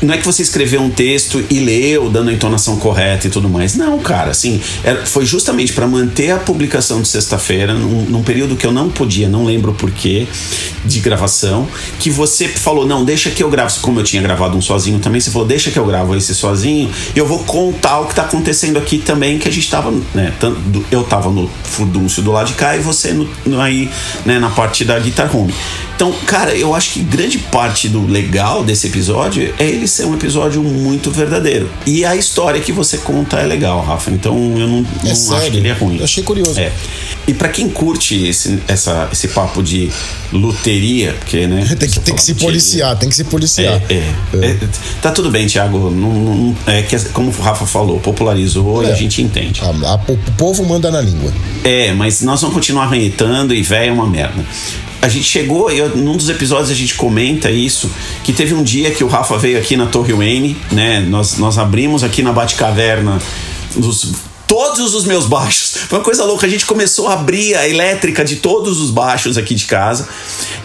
não 0.06 0.14
é 0.14 0.18
que 0.18 0.26
você 0.26 0.42
escreveu 0.42 0.82
um 0.82 0.90
texto 0.90 1.44
e 1.50 1.60
leu, 1.60 2.10
dando 2.10 2.30
a 2.30 2.34
entonação 2.34 2.78
correta 2.78 3.28
e 3.28 3.30
tudo 3.30 3.50
mais. 3.50 3.76
Não, 3.76 4.00
cara, 4.00 4.32
assim, 4.32 4.62
é- 4.84 4.96
foi 5.06 5.26
justamente 5.26 5.74
para 5.74 5.88
manter 5.88 6.32
a 6.32 6.38
publicação 6.38 7.02
de 7.02 7.08
sexta-feira, 7.08 7.74
num, 7.74 8.04
num 8.04 8.24
período 8.24 8.56
que 8.56 8.66
eu 8.66 8.72
não 8.72 8.90
podia, 8.90 9.28
não 9.28 9.44
lembro 9.46 9.74
porquê, 9.74 10.28
de 10.86 11.00
gravação, 11.00 11.68
que 12.00 12.10
você 12.10 12.48
falou, 12.48 12.86
não, 12.88 13.04
deixa 13.04 13.30
que 13.30 13.42
eu 13.44 13.50
gravo. 13.50 13.66
Como 13.82 14.00
eu 14.00 14.04
tinha 14.04 14.22
gravado 14.22 14.56
um 14.58 14.62
sozinho 14.62 15.00
também, 15.00 15.20
você 15.20 15.32
falou, 15.32 15.48
deixa 15.48 15.72
que 15.72 15.80
eu 15.80 15.86
gravo 15.86 16.16
esse 16.16 16.34
sozinho, 16.36 16.90
e 17.16 17.20
eu 17.20 17.26
vou 17.28 17.40
contar 17.40 18.00
o 18.02 18.06
que 18.06 18.16
tá 18.16 18.22
acontecendo 18.22 18.78
aqui 18.78 19.00
também, 19.00 19.40
que 19.40 19.48
a 19.48 19.52
gente 19.52 19.70
tava, 19.70 19.92
né, 20.14 20.32
eu 20.92 21.04
tava 21.04 21.30
no 21.32 21.50
furdúncio 21.64 22.22
do 22.22 22.32
lado 22.32 22.48
de 22.48 22.54
cá 22.54 22.76
e 22.78 22.80
você 22.80 23.12
no, 23.12 23.28
no- 23.46 23.60
aí, 23.60 23.90
né, 24.26 24.38
na 24.40 24.50
parte 24.50 24.86
da 24.86 24.98
Guitar 25.00 25.36
Home. 25.36 25.54
Então, 25.96 26.12
cara, 26.26 26.54
eu 26.56 26.76
acho 26.76 26.92
que 26.92 27.00
grande 27.00 27.38
parte 27.38 27.88
do 27.88 28.06
legal 28.06 28.64
desse 28.66 28.88
episódio 28.88 29.54
é 29.58 29.64
ele 29.66 29.88
ser 29.88 30.06
um 30.06 30.14
episódio 30.14 30.62
muito 30.62 31.10
verdadeiro. 31.10 31.70
E 31.86 32.04
a 32.04 32.16
história 32.18 32.60
que 32.60 32.74
você 32.74 32.98
conta 32.98 33.38
é 33.38 33.46
legal, 33.46 33.82
Rafa. 33.82 34.12
Então 34.12 34.36
eu 34.58 34.68
não, 34.68 34.82
não 34.82 35.12
acho 35.12 35.50
que 35.52 35.58
ele 35.58 35.68
é 35.70 35.72
ruim. 35.74 35.98
Eu 36.00 36.04
achei 36.04 36.22
curioso. 36.22 36.60
É. 36.60 36.72
E 37.28 37.34
pra 37.34 37.48
quem 37.50 37.70
curte 37.70 38.28
esse, 38.28 38.60
essa, 38.68 39.08
esse 39.12 39.30
papo 39.30 39.64
de 39.64 39.90
luteria, 40.34 41.14
porque, 41.18 41.48
né? 41.48 41.66
Tem 41.80 41.90
que, 41.90 42.00
tem 42.00 42.14
que 42.16 42.22
se 42.22 42.32
luteria. 42.34 42.50
policiar, 42.52 42.96
tem 42.98 43.10
que 43.10 43.16
se 43.16 43.24
policiar. 43.24 43.82
É, 43.90 43.94
é, 43.94 44.48
é. 44.48 44.58
Tá 45.02 45.12
tudo 45.12 45.32
bem, 45.32 45.48
Thiago. 45.48 45.90
Não, 45.90 46.14
não- 46.14 46.56
é 46.68 46.82
que, 46.82 46.98
como 47.10 47.30
o 47.30 47.42
Rafa 47.42 47.66
falou, 47.66 48.00
popularizou 48.00 48.84
e 48.84 48.88
É. 48.88 48.92
a 48.92 48.96
gente 48.96 49.22
entende. 49.22 49.62
A- 49.62 49.68
a- 49.94 50.00
o 50.12 50.18
povo 50.38 50.66
manda 50.66 50.92
na 50.92 51.00
língua. 51.02 51.32
É, 51.64 51.94
mas 51.94 52.22
nós 52.22 52.42
vamos 52.42 52.54
continuar 52.56 52.84
arranhetando 52.84 53.54
e 53.56 53.62
velho 53.64 53.90
é 53.90 53.94
uma 53.94 54.08
merda. 54.08 54.44
A 55.06 55.08
gente 55.08 55.26
chegou, 55.26 55.70
eu, 55.70 55.96
num 55.96 56.18
dos 56.18 56.30
episódios 56.30 56.72
a 56.72 56.74
gente 56.74 56.96
comenta 56.96 57.52
isso, 57.52 57.92
que 58.24 58.34
teve 58.34 58.56
um 58.56 58.64
dia 58.64 58.90
que 58.90 59.04
o 59.04 59.08
Rafa 59.08 59.38
veio 59.38 59.60
aqui 59.60 59.78
na 59.78 59.86
Torre 59.86 60.14
Wayne, 60.14 60.58
né? 60.72 61.00
Nós, 61.00 61.38
nós 61.38 61.60
abrimos 61.60 62.04
aqui 62.04 62.24
na 62.24 62.34
Batcaverna 62.34 63.22
dos 63.76 64.14
todos 64.48 64.96
os 64.96 65.06
meus 65.06 65.28
baixos. 65.28 65.76
Foi 65.88 66.00
uma 66.00 66.04
coisa 66.04 66.24
louca. 66.24 66.48
A 66.48 66.50
gente 66.50 66.66
começou 66.66 67.08
a 67.08 67.14
abrir 67.14 67.56
a 67.56 67.70
elétrica 67.70 68.26
de 68.26 68.38
todos 68.38 68.80
os 68.80 68.90
baixos 68.90 69.38
aqui 69.38 69.54
de 69.54 69.66
casa. 69.66 70.08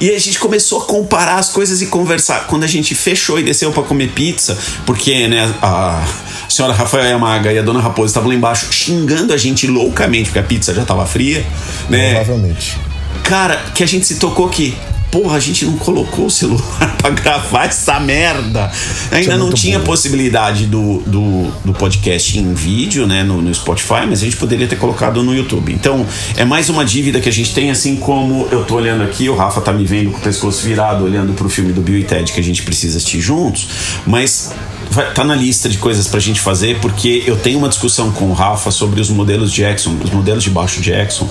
E 0.00 0.10
a 0.10 0.18
gente 0.18 0.38
começou 0.38 0.80
a 0.80 0.84
comparar 0.84 1.38
as 1.38 1.50
coisas 1.50 1.82
e 1.82 1.86
conversar. 1.86 2.46
Quando 2.46 2.64
a 2.64 2.66
gente 2.66 2.94
fechou 2.94 3.38
e 3.38 3.42
desceu 3.42 3.72
para 3.72 3.82
comer 3.82 4.08
pizza, 4.12 4.56
porque, 4.86 5.28
né, 5.28 5.54
a 5.60 6.02
senhora 6.48 6.72
Rafael 6.72 7.04
Yamaga 7.04 7.52
e 7.52 7.58
a 7.58 7.62
dona 7.62 7.80
Raposa 7.80 8.10
estavam 8.10 8.30
lá 8.30 8.34
embaixo 8.34 8.72
xingando 8.72 9.34
a 9.34 9.36
gente 9.36 9.66
loucamente, 9.66 10.26
porque 10.26 10.38
a 10.38 10.44
pizza 10.44 10.72
já 10.72 10.82
estava 10.82 11.04
fria, 11.04 11.44
né? 11.90 12.14
Provavelmente. 12.14 12.89
Cara, 13.22 13.56
que 13.74 13.82
a 13.82 13.86
gente 13.86 14.06
se 14.06 14.16
tocou 14.16 14.48
que. 14.48 14.76
Porra, 15.10 15.36
a 15.36 15.40
gente 15.40 15.64
não 15.64 15.76
colocou 15.76 16.26
o 16.26 16.30
celular 16.30 16.94
pra 16.96 17.10
gravar 17.10 17.64
essa 17.64 17.98
merda. 17.98 18.70
Ainda 19.10 19.34
é 19.34 19.36
não 19.36 19.52
tinha 19.52 19.80
bom. 19.80 19.86
possibilidade 19.86 20.66
do, 20.66 20.98
do, 21.00 21.50
do 21.64 21.72
podcast 21.72 22.38
em 22.38 22.54
vídeo, 22.54 23.08
né, 23.08 23.24
no, 23.24 23.42
no 23.42 23.52
Spotify, 23.52 24.06
mas 24.08 24.20
a 24.20 24.24
gente 24.24 24.36
poderia 24.36 24.68
ter 24.68 24.76
colocado 24.76 25.20
no 25.24 25.34
YouTube. 25.34 25.72
Então, 25.72 26.06
é 26.36 26.44
mais 26.44 26.68
uma 26.68 26.84
dívida 26.84 27.20
que 27.20 27.28
a 27.28 27.32
gente 27.32 27.52
tem, 27.52 27.72
assim 27.72 27.96
como 27.96 28.46
eu 28.52 28.64
tô 28.64 28.76
olhando 28.76 29.02
aqui, 29.02 29.28
o 29.28 29.34
Rafa 29.34 29.60
tá 29.60 29.72
me 29.72 29.84
vendo 29.84 30.12
com 30.12 30.18
o 30.18 30.20
pescoço 30.20 30.64
virado, 30.64 31.04
olhando 31.04 31.32
pro 31.32 31.48
filme 31.48 31.72
do 31.72 31.80
Bill 31.80 31.98
e 31.98 32.04
Ted 32.04 32.30
que 32.32 32.38
a 32.38 32.44
gente 32.44 32.62
precisa 32.62 32.98
assistir 32.98 33.20
juntos, 33.20 33.66
mas 34.06 34.52
vai, 34.90 35.12
tá 35.14 35.24
na 35.24 35.34
lista 35.34 35.68
de 35.68 35.78
coisas 35.78 36.06
pra 36.08 36.18
gente 36.20 36.40
fazer, 36.40 36.78
porque 36.80 37.22
eu 37.26 37.36
tenho 37.36 37.58
uma 37.58 37.68
discussão 37.68 38.10
com 38.12 38.26
o 38.26 38.32
Rafa 38.32 38.70
sobre 38.70 39.00
os 39.00 39.08
modelos 39.10 39.52
Jackson, 39.52 39.96
os 40.02 40.10
modelos 40.10 40.42
de 40.44 40.50
baixo 40.50 40.80
Jackson, 40.80 41.28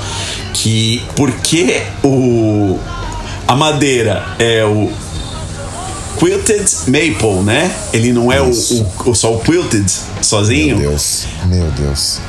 que 0.54 1.04
por 1.16 1.32
que 1.32 1.82
o 2.04 2.80
a 3.48 3.56
madeira 3.56 4.26
é 4.38 4.64
o 4.64 4.92
quilted 6.20 6.66
maple, 6.88 7.44
né? 7.44 7.72
Ele 7.94 8.12
não 8.14 8.32
é 8.32 8.42
o- 8.42 8.50
o- 9.06 9.16
só 9.16 9.34
o 9.34 9.40
quilted 9.40 9.90
sozinho. 10.22 10.78
Meu 10.78 10.90
Deus, 10.90 11.26
meu 11.46 11.66
Deus. 11.72 12.20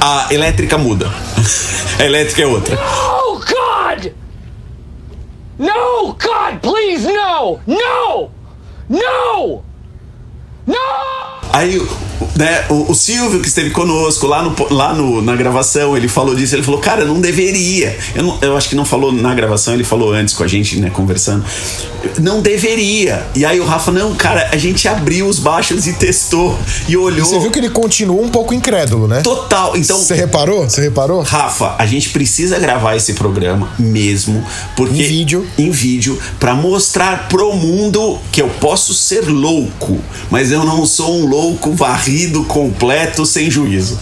A 0.00 0.28
elétrica 0.30 0.78
muda. 0.78 1.10
a 1.98 2.04
elétrica 2.04 2.42
é 2.42 2.46
outra. 2.46 2.78
Oh, 2.78 3.38
God! 3.38 4.12
No! 5.58 6.12
God, 6.12 6.60
please, 6.62 7.04
no! 7.06 7.58
No! 7.66 8.30
No! 8.88 9.62
No! 10.68 10.74
Aí, 11.54 11.78
o- 11.78 12.27
né, 12.38 12.64
o, 12.70 12.90
o 12.92 12.94
Silvio, 12.94 13.40
que 13.40 13.48
esteve 13.48 13.70
conosco 13.70 14.26
lá, 14.26 14.42
no, 14.42 14.54
lá 14.70 14.94
no, 14.94 15.20
na 15.20 15.34
gravação, 15.34 15.96
ele 15.96 16.06
falou 16.08 16.34
disso. 16.34 16.54
Ele 16.54 16.62
falou, 16.62 16.80
cara, 16.80 17.04
não 17.04 17.20
deveria. 17.20 17.96
Eu, 18.14 18.22
não- 18.22 18.38
eu 18.40 18.56
acho 18.56 18.68
que 18.68 18.74
não 18.76 18.84
falou 18.84 19.10
na 19.12 19.34
gravação, 19.34 19.74
ele 19.74 19.84
falou 19.84 20.12
antes 20.12 20.34
com 20.34 20.44
a 20.44 20.46
gente, 20.46 20.78
né, 20.78 20.88
conversando. 20.90 21.44
Não 22.20 22.40
deveria. 22.40 23.26
E 23.34 23.44
aí 23.44 23.58
o 23.60 23.64
Rafa, 23.64 23.90
não, 23.90 24.14
cara, 24.14 24.48
a 24.52 24.56
gente 24.56 24.86
abriu 24.86 25.26
os 25.26 25.38
baixos 25.38 25.86
e 25.86 25.92
testou. 25.94 26.56
E 26.88 26.96
olhou. 26.96 27.26
Você 27.26 27.38
viu 27.40 27.50
que 27.50 27.58
ele 27.58 27.70
continua 27.70 28.22
um 28.22 28.28
pouco 28.28 28.54
incrédulo, 28.54 29.08
né? 29.08 29.20
Total. 29.20 29.76
Então, 29.76 29.98
Você 29.98 30.14
reparou? 30.14 30.68
Você 30.68 30.80
reparou? 30.80 31.22
Rafa, 31.22 31.74
a 31.78 31.86
gente 31.86 32.10
precisa 32.10 32.58
gravar 32.58 32.94
esse 32.96 33.14
programa 33.14 33.68
mesmo, 33.78 34.44
porque 34.76 35.02
Em 35.02 35.08
vídeo. 35.08 35.46
em 35.58 35.70
vídeo 35.70 36.18
para 36.38 36.54
mostrar 36.54 37.28
pro 37.28 37.52
mundo 37.54 38.18
que 38.30 38.40
eu 38.40 38.48
posso 38.60 38.94
ser 38.94 39.26
louco, 39.28 39.98
mas 40.30 40.52
eu 40.52 40.64
não 40.64 40.86
sou 40.86 41.18
um 41.20 41.26
louco 41.26 41.72
varrido 41.72 42.27
completo 42.44 43.24
sem 43.26 43.50
juízo. 43.50 43.98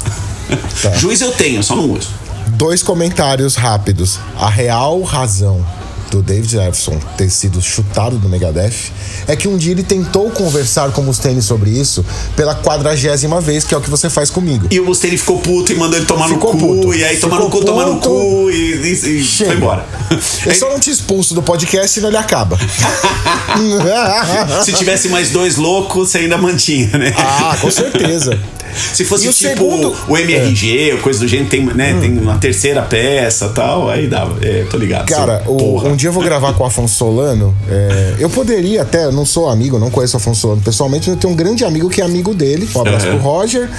Tá. 0.83 0.91
Juízo 0.95 1.25
eu 1.25 1.33
tenho, 1.33 1.63
só 1.63 1.75
não 1.75 1.91
uso. 1.91 2.09
Dois 2.49 2.83
comentários 2.83 3.57
rápidos. 3.57 4.19
A 4.39 4.49
real 4.49 5.03
razão 5.03 5.65
do 6.11 6.23
David 6.23 6.53
Jefferson 6.53 6.99
ter 7.17 7.29
sido 7.31 7.61
chutado 7.61 8.17
do 8.19 8.29
Megadeth 8.29 8.93
é 9.27 9.35
que 9.35 9.49
um 9.49 9.57
dia 9.57 9.73
ele 9.73 9.83
tentou 9.83 10.31
conversar 10.31 10.93
com 10.93 11.01
o 11.01 11.05
Mustaine 11.05 11.43
sobre 11.43 11.71
isso 11.71 12.05
pela 12.37 12.55
quadragésima 12.55 13.41
vez, 13.41 13.65
que 13.65 13.75
é 13.75 13.77
o 13.77 13.81
que 13.81 13.91
você 13.91 14.09
faz 14.09 14.31
comigo. 14.31 14.69
E 14.71 14.79
o 14.79 14.85
Mustaine 14.85 15.19
ficou 15.19 15.41
puto 15.41 15.73
e 15.73 15.77
mandou 15.77 15.97
ele 15.99 16.07
tomar 16.07 16.29
Ficou 16.29 16.55
no 16.55 16.61
cu, 16.61 16.67
puto. 16.77 16.95
e 16.95 17.05
aí 17.05 17.17
tomar 17.17 17.41
no 17.41 17.51
cu, 17.51 17.65
tomar 17.65 17.87
no 17.87 18.01
cu, 18.01 18.51
e, 18.51 18.55
e- 18.55 19.21
e 19.21 19.25
foi 19.25 19.55
embora. 19.57 19.85
Eu 20.47 20.55
só 20.55 20.69
não 20.71 20.79
te 20.79 20.91
expulso 20.91 21.35
do 21.35 21.43
podcast, 21.43 21.91
senão 21.93 22.09
ele 22.09 22.17
acaba. 22.19 22.57
Se 24.65 24.73
tivesse 24.73 25.09
mais 25.09 25.31
dois 25.31 25.57
loucos, 25.57 26.11
você 26.11 26.19
ainda 26.19 26.37
mantinha, 26.39 26.89
né? 26.99 27.13
ah, 27.17 27.57
com 27.61 27.71
certeza. 27.71 28.39
Se 28.93 29.05
fosse 29.07 29.25
E 29.25 29.29
o 29.29 29.33
tipo 29.33 29.49
segundo- 29.49 29.93
É. 29.93 29.97
o 30.13 30.17
MRG, 30.19 30.93
ou 30.93 30.99
coisa 30.99 31.21
do 31.21 31.27
gênero, 31.29 31.49
tem, 31.49 31.65
né, 31.65 31.97
tem 31.99 32.19
uma 32.19 32.37
terceira 32.37 32.83
peça 32.83 33.49
tal, 33.49 33.89
aí 33.89 34.07
dava. 34.07 34.37
É, 34.45 34.67
tô 34.71 34.77
ligado. 34.77 35.07
Cara, 35.07 35.43
o- 35.47 35.57
porra. 35.57 35.89
Um 35.97 35.99
dia 35.99 36.11
eu 36.11 36.13
vou 36.13 36.23
gravar 36.23 36.53
com 36.53 36.63
o 36.63 36.67
Afonso 36.67 36.95
Solano. 36.95 37.55
é, 37.71 38.17
eu 38.19 38.29
poderia 38.29 38.83
até, 38.83 39.07
eu 39.07 39.13
não 39.13 39.25
sou 39.25 39.49
amigo, 39.49 39.79
não 39.79 39.91
conheço 39.91 40.15
o 40.15 40.19
Afonso 40.19 40.43
Solano 40.43 40.61
pessoalmente, 40.61 41.09
mas 41.09 41.17
eu 41.17 41.21
tenho 41.21 41.33
um 41.33 41.37
grande 41.37 41.65
amigo 41.65 41.89
que 41.89 42.03
é 42.03 42.05
amigo 42.05 42.35
dele. 42.35 42.69
Um 42.75 42.81
abraço 42.83 43.07
Uhum. 43.07 43.13
pro 43.19 43.23
Roger. 43.23 43.71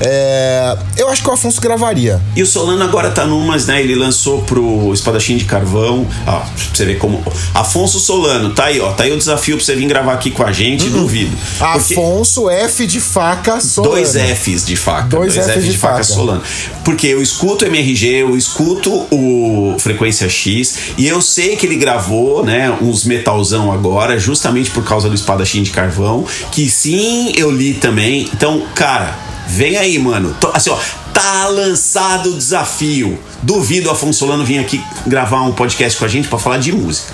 É, 0.00 0.76
eu 0.96 1.08
acho 1.08 1.22
que 1.22 1.28
o 1.28 1.32
Afonso 1.32 1.60
gravaria. 1.60 2.20
E 2.36 2.42
o 2.42 2.46
Solano 2.46 2.82
agora 2.82 3.10
tá 3.10 3.24
numas, 3.24 3.66
né? 3.66 3.80
Ele 3.80 3.94
lançou 3.94 4.42
pro 4.42 4.92
Espadachim 4.92 5.36
de 5.36 5.44
Carvão. 5.44 6.06
Ó, 6.26 6.38
pra 6.40 6.48
você 6.72 6.84
ver 6.84 6.98
como. 6.98 7.22
Afonso 7.54 7.98
Solano, 8.00 8.50
tá 8.54 8.64
aí, 8.66 8.80
ó. 8.80 8.92
Tá 8.92 9.04
aí 9.04 9.12
o 9.12 9.16
desafio 9.18 9.56
pra 9.56 9.64
você 9.64 9.74
vir 9.74 9.86
gravar 9.86 10.14
aqui 10.14 10.30
com 10.30 10.42
a 10.44 10.52
gente, 10.52 10.88
duvido. 10.88 11.36
Porque- 11.58 11.94
Afonso 11.94 12.48
F 12.50 12.86
de 12.86 13.00
faca 13.00 13.60
Solano. 13.60 13.94
Dois 13.94 14.14
Fs 14.14 14.64
de 14.66 14.76
faca. 14.76 15.08
Dois 15.08 15.34
Fs 15.36 15.64
de 15.64 15.78
faca. 15.78 16.02
Solano. 16.04 16.42
Porque 16.84 17.06
eu 17.06 17.22
escuto 17.22 17.64
o 17.64 17.68
MRG, 17.68 18.06
eu 18.22 18.36
escuto 18.36 18.92
o 19.10 19.76
Frequência 19.78 20.28
X 20.28 20.76
e 20.98 21.06
eu 21.06 21.20
sei 21.22 21.56
que 21.56 21.66
ele 21.66 21.76
gravou, 21.76 22.44
né, 22.44 22.76
uns 22.80 23.04
metalzão 23.04 23.72
agora, 23.72 24.18
justamente 24.18 24.70
por 24.70 24.84
causa 24.84 25.08
do 25.08 25.14
Espadachim 25.14 25.62
de 25.62 25.70
Carvão, 25.70 26.24
que 26.52 26.68
sim, 26.68 27.32
eu 27.36 27.50
li 27.50 27.74
também. 27.74 28.28
Então, 28.34 28.62
cara, 28.74 29.18
vem 29.46 29.76
aí, 29.76 29.98
mano. 29.98 30.34
Tô- 30.40 30.50
assim, 30.52 30.70
ó, 30.70 30.78
tá 31.12 31.46
lançado 31.48 32.30
o 32.30 32.38
desafio. 32.38 33.18
Duvido 33.42 33.88
o 33.88 33.92
Afonso 33.92 34.18
Solano 34.20 34.44
vir 34.44 34.58
aqui 34.58 34.82
gravar 35.06 35.42
um 35.42 35.52
podcast 35.52 35.98
com 35.98 36.04
a 36.04 36.08
gente 36.08 36.28
pra 36.28 36.38
falar 36.38 36.58
de 36.58 36.72
música. 36.72 37.12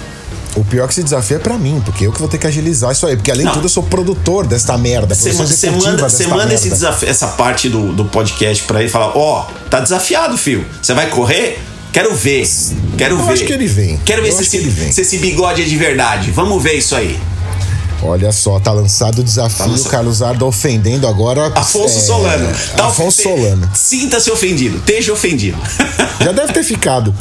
O 0.57 0.65
pior 0.65 0.87
que 0.89 0.93
esse 0.95 1.03
desafio 1.05 1.37
é 1.37 1.41
pra 1.41 1.57
mim, 1.57 1.81
porque 1.85 2.05
eu 2.07 2.13
que 2.13 2.19
vou 2.19 2.27
ter 2.29 2.37
que 2.37 2.47
agilizar 2.47 2.91
isso 2.91 3.07
aí. 3.07 3.15
Porque 3.17 3.31
além 3.31 3.47
de 3.47 3.53
tudo, 3.53 3.67
eu 3.67 3.69
sou 3.69 3.85
produtor 3.85 4.47
desta 4.47 4.77
merda. 4.77 5.15
Você 5.15 5.31
produção 5.33 5.47
você 5.47 5.71
manda, 5.71 6.09
você 6.09 6.27
manda 6.27 6.53
esse 6.53 6.69
desafio, 6.69 7.09
essa 7.09 7.29
parte 7.29 7.69
do, 7.69 7.93
do 7.93 8.05
podcast 8.07 8.65
pra 8.65 8.81
ele 8.81 8.89
e 8.89 8.91
fala: 8.93 9.13
Ó, 9.17 9.47
tá 9.71 9.79
desafiado, 9.79 10.37
filho. 10.37 10.67
Você 10.83 10.93
vai 10.93 11.09
correr? 11.09 11.61
Quero 11.93 12.13
ver. 12.15 12.49
Quero 12.99 13.17
Eu 13.17 13.25
ver. 13.27 13.33
acho 13.33 13.45
que 13.45 13.53
ele 13.53 13.67
vem. 13.69 13.97
Quero 14.05 14.23
ver 14.23 14.29
Eu 14.29 14.33
se 14.33 14.39
que 14.39 14.45
esse, 14.45 14.57
ele 14.57 14.71
vem. 14.71 14.91
se 14.93 15.01
esse 15.03 15.19
bigode 15.19 15.63
é 15.63 15.65
de 15.65 15.77
verdade. 15.77 16.31
Vamos 16.33 16.61
ver 16.63 16.75
isso 16.75 16.97
aí. 16.97 17.17
Olha 18.03 18.33
só, 18.33 18.59
tá 18.59 18.73
lançado 18.73 19.19
o 19.19 19.23
desafio. 19.25 19.67
lançado. 19.67 19.91
Carlos 19.91 20.23
Ardo 20.23 20.47
ofendendo 20.47 21.07
agora. 21.07 21.49
Afonso 21.55 21.99
é, 21.99 22.01
Solano. 22.01 22.49
Tá 22.77 22.87
Afonso 22.87 23.23
Solano. 23.23 23.69
Sinta-se 23.75 24.31
ofendido. 24.31 24.79
Esteja 24.79 25.13
ofendido. 25.13 25.59
Já 26.23 26.33
deve 26.33 26.53
ter 26.53 26.63
ficado. 26.65 27.15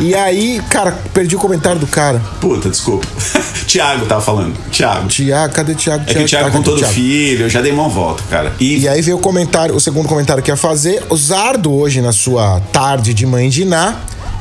E 0.00 0.14
aí, 0.14 0.60
cara, 0.70 0.92
perdi 1.12 1.36
o 1.36 1.38
comentário 1.38 1.78
do 1.80 1.86
cara. 1.86 2.20
Puta, 2.40 2.68
desculpa. 2.70 3.06
Tiago 3.66 4.06
tava 4.06 4.20
falando. 4.20 4.54
Tiago. 4.70 5.08
Tiago, 5.08 5.52
cadê 5.54 5.72
o 5.72 5.74
Tiago? 5.74 6.04
É 6.06 6.14
que 6.14 6.22
o 6.22 6.26
Thiago 6.26 6.46
Tá, 6.46 6.50
com 6.52 6.58
o 6.58 6.62
todo 6.62 6.78
Thiago? 6.78 6.94
filho, 6.94 7.44
eu 7.46 7.50
já 7.50 7.60
dei 7.60 7.72
uma 7.72 7.88
volta, 7.88 8.22
cara. 8.30 8.52
E, 8.60 8.78
E 8.80 8.88
aí 8.88 9.02
veio 9.02 9.16
o 9.16 9.20
comentário, 9.20 9.74
o 9.74 9.80
segundo 9.80 10.08
comentário 10.08 10.42
que 10.42 10.50
ia 10.50 10.56
fazer. 10.56 11.02
O 11.10 11.16
Zardo, 11.16 11.72
hoje, 11.74 12.00
na 12.00 12.12
sua 12.12 12.60
tarde 12.72 13.12
de 13.12 13.26
mãe 13.26 13.48
de 13.48 13.64
Ná, 13.64 13.96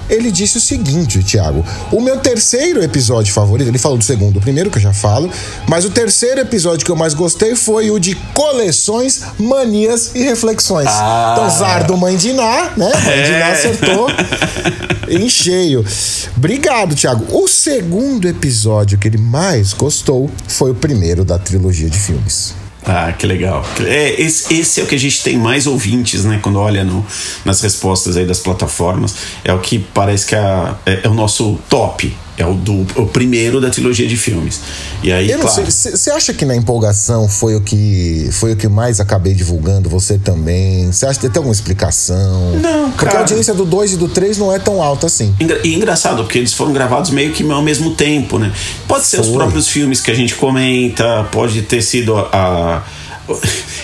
ele 0.09 0.31
disse 0.31 0.57
o 0.57 0.61
seguinte, 0.61 1.23
Thiago. 1.23 1.65
O 1.91 2.01
meu 2.01 2.17
terceiro 2.17 2.83
episódio 2.83 3.33
favorito, 3.33 3.67
ele 3.67 3.77
falou 3.77 3.97
do 3.97 4.03
segundo, 4.03 4.37
o 4.37 4.41
primeiro 4.41 4.69
que 4.69 4.77
eu 4.77 4.81
já 4.81 4.93
falo, 4.93 5.29
mas 5.67 5.85
o 5.85 5.89
terceiro 5.89 6.41
episódio 6.41 6.85
que 6.85 6.91
eu 6.91 6.95
mais 6.95 7.13
gostei 7.13 7.55
foi 7.55 7.89
o 7.91 7.99
de 7.99 8.15
coleções, 8.33 9.21
manias 9.39 10.11
e 10.15 10.23
reflexões. 10.23 10.87
Ah. 10.89 11.35
Então, 11.37 11.49
Zardo, 11.49 11.97
mãe 11.97 12.15
de 12.17 12.33
Ná, 12.33 12.71
né? 12.77 12.91
Mãe 13.05 13.23
de 13.23 13.31
Ná 13.31 13.47
É. 13.47 13.51
acertou 13.51 14.07
em 15.09 15.29
cheio. 15.29 15.85
Obrigado, 16.35 16.95
Thiago. 16.95 17.25
O 17.31 17.47
segundo 17.47 18.27
episódio 18.27 18.97
que 18.97 19.07
ele 19.07 19.17
mais 19.17 19.73
gostou 19.73 20.29
foi 20.47 20.71
o 20.71 20.75
primeiro 20.75 21.23
da 21.23 21.37
trilogia 21.37 21.89
de 21.89 21.97
filmes. 21.97 22.53
Ah, 22.87 23.11
que 23.17 23.25
legal. 23.25 23.65
É, 23.83 24.21
esse, 24.21 24.53
esse 24.53 24.79
é 24.79 24.83
o 24.83 24.87
que 24.87 24.93
a 24.95 24.99
gente 24.99 25.23
tem 25.23 25.37
mais 25.37 25.65
ouvintes, 25.65 26.23
né? 26.23 26.39
Quando 26.41 26.59
olha 26.59 26.83
no, 26.83 27.03
nas 27.43 27.59
respostas 27.61 28.15
aí 28.15 28.25
das 28.25 28.39
plataformas. 28.39 29.15
É 29.43 29.51
o 29.51 29.59
que 29.59 29.79
parece 29.79 30.27
que 30.27 30.35
a- 30.35 30.75
é, 30.85 31.01
é 31.03 31.09
o 31.09 31.13
nosso 31.13 31.57
top. 31.67 32.15
É 32.37 32.45
o, 32.45 32.53
do, 32.53 32.85
o 33.01 33.05
primeiro 33.07 33.61
da 33.61 33.69
trilogia 33.69 34.05
de 34.07 34.17
filmes. 34.17 34.59
E 35.01 35.09
aí, 35.11 35.31
Eu 35.31 35.37
não 35.37 35.45
claro. 35.47 35.65
você 35.71 36.11
acha 36.11 36.33
que 36.33 36.43
na 36.43 36.53
empolgação 36.55 37.29
foi 37.29 37.55
o 37.55 37.61
que 37.61 38.27
foi 38.33 38.51
o 38.51 38.55
que 38.57 38.67
mais 38.67 38.99
acabei 38.99 39.33
divulgando? 39.33 39.89
Você 39.89 40.17
também? 40.17 40.91
Você 40.91 41.05
acha 41.05 41.17
que 41.17 41.29
tem 41.29 41.37
alguma 41.39 41.53
explicação? 41.53 42.57
Não, 42.61 42.91
Porque 42.91 43.05
cara. 43.05 43.17
a 43.19 43.21
audiência 43.21 43.53
do 43.53 43.63
2 43.65 43.93
e 43.93 43.97
do 43.97 44.09
3 44.09 44.37
não 44.37 44.53
é 44.53 44.59
tão 44.59 44.81
alta 44.83 45.07
assim. 45.07 45.33
Engra- 45.39 45.61
E 45.63 45.73
engraçado, 45.75 46.23
porque 46.23 46.37
eles 46.37 46.51
foram 46.51 46.73
gravados 46.73 47.09
meio 47.11 47.31
que 47.31 47.49
ao 47.49 47.61
mesmo 47.61 47.91
tempo, 47.95 48.37
né? 48.37 48.51
Pode 48.85 49.05
ser 49.05 49.21
os 49.21 49.27
Foi. 49.27 49.35
próprios 49.37 49.69
filmes 49.69 50.01
que 50.01 50.11
a 50.11 50.15
gente 50.15 50.35
comenta, 50.35 51.23
pode 51.31 51.61
ter 51.61 51.81
sido 51.81 52.15
a. 52.17 52.27
a- 52.31 52.83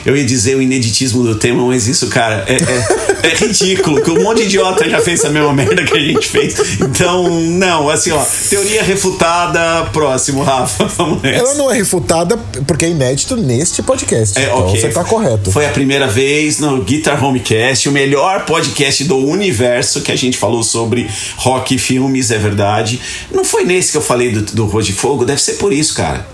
eu 0.06 0.16
ia 0.16 0.24
dizer 0.24 0.56
o 0.56 0.62
ineditismo 0.62 1.24
do 1.24 1.36
tema, 1.36 1.66
mas 1.66 1.88
isso, 1.88 2.08
cara, 2.08 2.46
é, 2.48 2.56
é, 2.56 3.28
é 3.32 3.36
ridículo, 3.36 4.02
que 4.02 4.12
um 4.12 4.24
monte 4.24 4.40
de 4.40 4.44
idiota 4.46 4.90
já 4.90 5.00
fez 5.00 5.24
a 5.26 5.30
mesma 5.30 5.54
merda 5.54 5.84
que 5.84 5.98
a 5.98 6.00
gente 6.00 6.28
fez. 6.28 6.56
Então, 6.82 7.30
não, 7.30 7.90
assim, 7.90 8.12
ó, 8.12 8.24
teoria 8.50 8.84
refutada, 8.84 9.86
próximo, 9.92 10.44
Rafa, 10.44 10.86
vamos 10.98 11.22
nessa. 11.22 11.40
Ela 11.40 11.54
não 11.56 11.72
é 11.72 11.76
refutada 11.76 12.38
porque 12.66 12.86
é 12.86 12.90
inédito 12.90 13.36
neste 13.36 13.82
podcast. 13.82 14.38
É, 14.38 14.46
então 14.46 14.60
ok. 14.60 14.80
você 14.80 14.90
tá 14.90 15.04
correto. 15.04 15.52
Foi 15.52 15.66
a 15.66 15.70
primeira 15.70 16.08
vez 16.08 16.60
no 16.60 16.82
Guitar 16.82 17.24
Homecast, 17.24 17.88
o 17.90 17.92
melhor 17.92 18.46
podcast 18.46 19.04
do 19.04 19.18
universo 19.18 20.02
que 20.02 20.12
a 20.12 20.16
gente 20.16 20.38
falou 20.38 20.64
sobre 20.64 21.10
rock 21.38 21.76
e 21.76 21.78
filmes, 21.78 22.32
é 22.32 22.38
verdade. 22.38 23.00
Não 23.32 23.44
foi 23.44 23.64
nesse 23.64 23.92
que 23.92 23.98
eu 23.98 24.02
falei 24.02 24.32
do, 24.32 24.42
do 24.42 24.66
Rose 24.66 24.88
de 24.88 24.94
Fogo, 24.94 25.26
deve 25.26 25.42
ser 25.42 25.54
por 25.54 25.72
isso, 25.72 25.94
cara. 25.94 26.26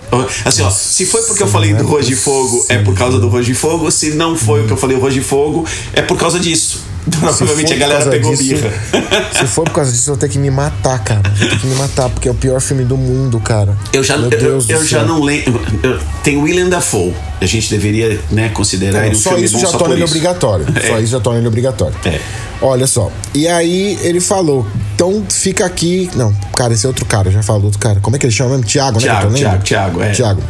Assim, 0.46 0.62
ó, 0.62 0.70
se 0.70 1.06
foi 1.06 1.22
porque 1.24 1.44
eu 1.44 1.48
falei 1.48 1.72
não 1.72 1.80
é 1.80 1.84
do 1.84 1.88
Rose 1.88 2.08
de 2.08 2.16
Fogo, 2.16 2.66
é 2.70 2.78
por 2.78 2.96
causa 2.96 3.20
do 3.20 3.28
Rose 3.28 3.46
de 3.46 3.54
Fogo. 3.58 3.90
Se 3.92 4.12
não 4.12 4.36
foi 4.38 4.64
o 4.64 4.68
que 4.68 4.74
eu 4.74 4.78
falei 4.78 4.96
do 4.98 5.02
Rose 5.02 5.16
de 5.16 5.22
Fogo, 5.26 5.66
é 5.94 6.02
por 6.02 6.18
causa 6.18 6.40
disso. 6.40 6.86
Se 7.10 7.12
Provavelmente 7.20 7.72
a 7.72 7.78
galera 7.78 8.06
pegou 8.10 8.36
disso- 8.36 8.44
birra. 8.56 8.70
Se 9.32 9.48
for 9.48 9.64
por 9.64 9.72
causa 9.76 9.90
disso, 9.94 10.10
eu 10.10 10.16
vou 10.16 10.20
ter 10.20 10.28
que 10.28 10.38
me 10.38 10.52
matar, 10.52 11.00
cara. 11.02 11.22
Vou 11.30 11.48
ter 11.50 11.58
que 11.60 11.66
me 11.68 11.76
matar, 11.76 12.10
porque 12.10 12.28
é 12.28 12.32
o 12.32 12.36
pior 12.36 12.60
filme 12.60 12.84
do 12.84 12.98
mundo, 12.98 13.40
cara. 13.40 13.78
Eu 13.94 14.04
já, 14.04 14.18
Meu 14.18 14.30
eu, 14.30 14.62
eu 14.68 14.86
já 14.86 15.04
não 15.04 15.24
lembro. 15.24 15.58
Tem 16.22 16.36
William 16.36 16.68
Dafoe. 16.68 17.14
A 17.40 17.46
gente 17.46 17.70
deveria 17.70 18.20
né, 18.30 18.50
considerar 18.50 19.06
ele 19.06 19.16
um 19.16 19.20
só 19.20 19.30
filme 19.30 19.46
isso 19.46 19.54
bom 19.54 19.60
já 19.62 19.68
só 19.68 19.78
torna 19.78 19.94
ele 19.94 20.04
isso. 20.04 20.12
obrigatório. 20.14 20.66
Só 20.86 20.98
É. 20.98 21.02
isso 21.02 21.12
já 21.14 21.20
torna 21.22 21.40
ele 21.40 21.48
obrigatório. 21.48 21.96
É. 22.04 22.20
Olha 22.62 22.88
só. 22.88 23.10
E 23.34 23.48
aí 23.48 23.98
ele 24.02 24.20
falou. 24.20 24.68
Então 24.94 25.24
fica 25.30 25.66
aqui. 25.66 26.10
Não, 26.14 26.34
cara, 26.58 26.74
esse 26.74 26.86
é 26.86 26.90
outro 26.90 27.06
cara, 27.06 27.32
já 27.32 27.42
falou 27.42 27.66
outro 27.66 27.80
cara. 27.80 28.00
Como 28.02 28.18
é 28.18 28.20
que 28.20 28.26
ele 28.26 28.34
chama 28.34 28.50
mesmo? 28.50 28.66
Tiago, 28.66 29.00
né? 29.00 29.06
Tiago? 29.06 29.34
Tiago, 29.34 29.64
Tiago, 29.64 30.02
é. 30.04 30.12
Tiago. 30.12 30.42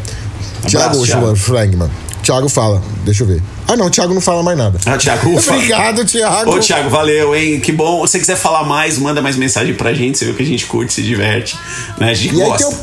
Tiago 0.66 1.06
Thiago. 2.28 2.50
Fala. 2.50 2.82
Deixa 3.06 3.24
eu 3.24 3.28
ver. 3.28 3.42
Ah, 3.68 3.76
não, 3.78 3.90
Tiago 3.90 4.14
não 4.14 4.22
fala 4.22 4.44
mais 4.44 4.58
nada. 4.58 4.78
Ah, 4.86 4.98
Tiago, 4.98 5.34
ufa. 5.34 5.54
Obrigado, 5.54 6.04
Tiago. 6.06 6.56
Ô, 6.56 6.60
Thiago, 6.60 6.90
valeu, 6.90 7.34
hein? 7.36 7.60
Que 7.60 7.72
bom. 7.72 8.06
Se 8.06 8.12
você 8.12 8.20
quiser 8.20 8.36
falar 8.36 8.64
mais, 8.66 8.98
manda 8.98 9.22
mais 9.22 9.36
mensagem 9.38 9.74
pra 9.74 9.94
gente. 9.94 10.18
Você 10.18 10.26
viu 10.26 10.34
que 10.36 10.44
a 10.44 10.46
gente 10.46 10.66
curte, 10.66 10.94
se 10.94 11.02
diverte. 11.02 11.58
Né? 11.98 12.10
A 12.10 12.14
gente 12.14 12.36
E 12.36 12.42
aí 12.42 12.48
gosta. 12.50 12.68
tem 12.68 12.76
o, 12.76 12.80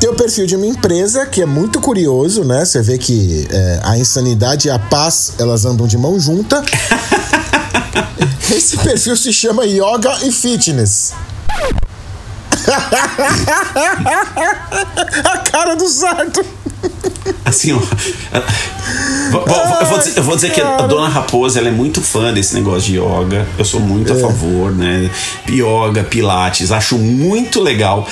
tem 0.00 0.10
o 0.10 0.14
perfil 0.14 0.46
de 0.46 0.56
uma 0.56 0.66
empresa 0.66 1.26
que 1.26 1.42
é 1.42 1.46
muito 1.46 1.80
curioso, 1.80 2.44
né? 2.44 2.64
Você 2.64 2.80
vê 2.82 2.96
que 2.98 3.46
é, 3.50 3.80
a 3.84 3.98
insanidade 3.98 4.68
e 4.68 4.70
a 4.70 4.78
paz, 4.78 5.34
elas 5.38 5.64
andam 5.66 5.86
de 5.86 5.98
mão 5.98 6.18
junta. 6.18 6.62
Esse 8.50 8.78
perfil 8.78 9.16
se 9.16 9.32
chama 9.32 9.64
Yoga 9.66 10.16
e 10.24 10.32
Fitness. 10.32 11.12
a 15.24 15.38
cara 15.50 15.74
do 15.76 15.88
Sarto. 15.88 16.44
Assim, 17.48 17.72
ó. 17.72 17.78
Vou- 19.30 19.44
vou- 19.46 19.56
eu, 19.80 19.86
vou 19.86 19.98
dizer, 19.98 20.12
eu 20.18 20.22
vou 20.22 20.34
dizer 20.36 20.52
que 20.52 20.60
a 20.60 20.86
dona 20.86 21.08
Raposa 21.08 21.58
ela 21.58 21.68
é 21.68 21.72
muito 21.72 22.00
fã 22.00 22.32
desse 22.32 22.54
negócio 22.54 22.80
de 22.92 22.98
yoga. 22.98 23.46
Eu 23.58 23.64
sou 23.64 23.78
muito 23.80 24.12
a 24.12 24.16
É. 24.16 24.20
favor, 24.20 24.72
né? 24.74 25.10
Yoga, 25.48 26.02
pilates, 26.04 26.70
acho 26.72 26.96
muito 26.98 27.60
legal. 27.60 28.06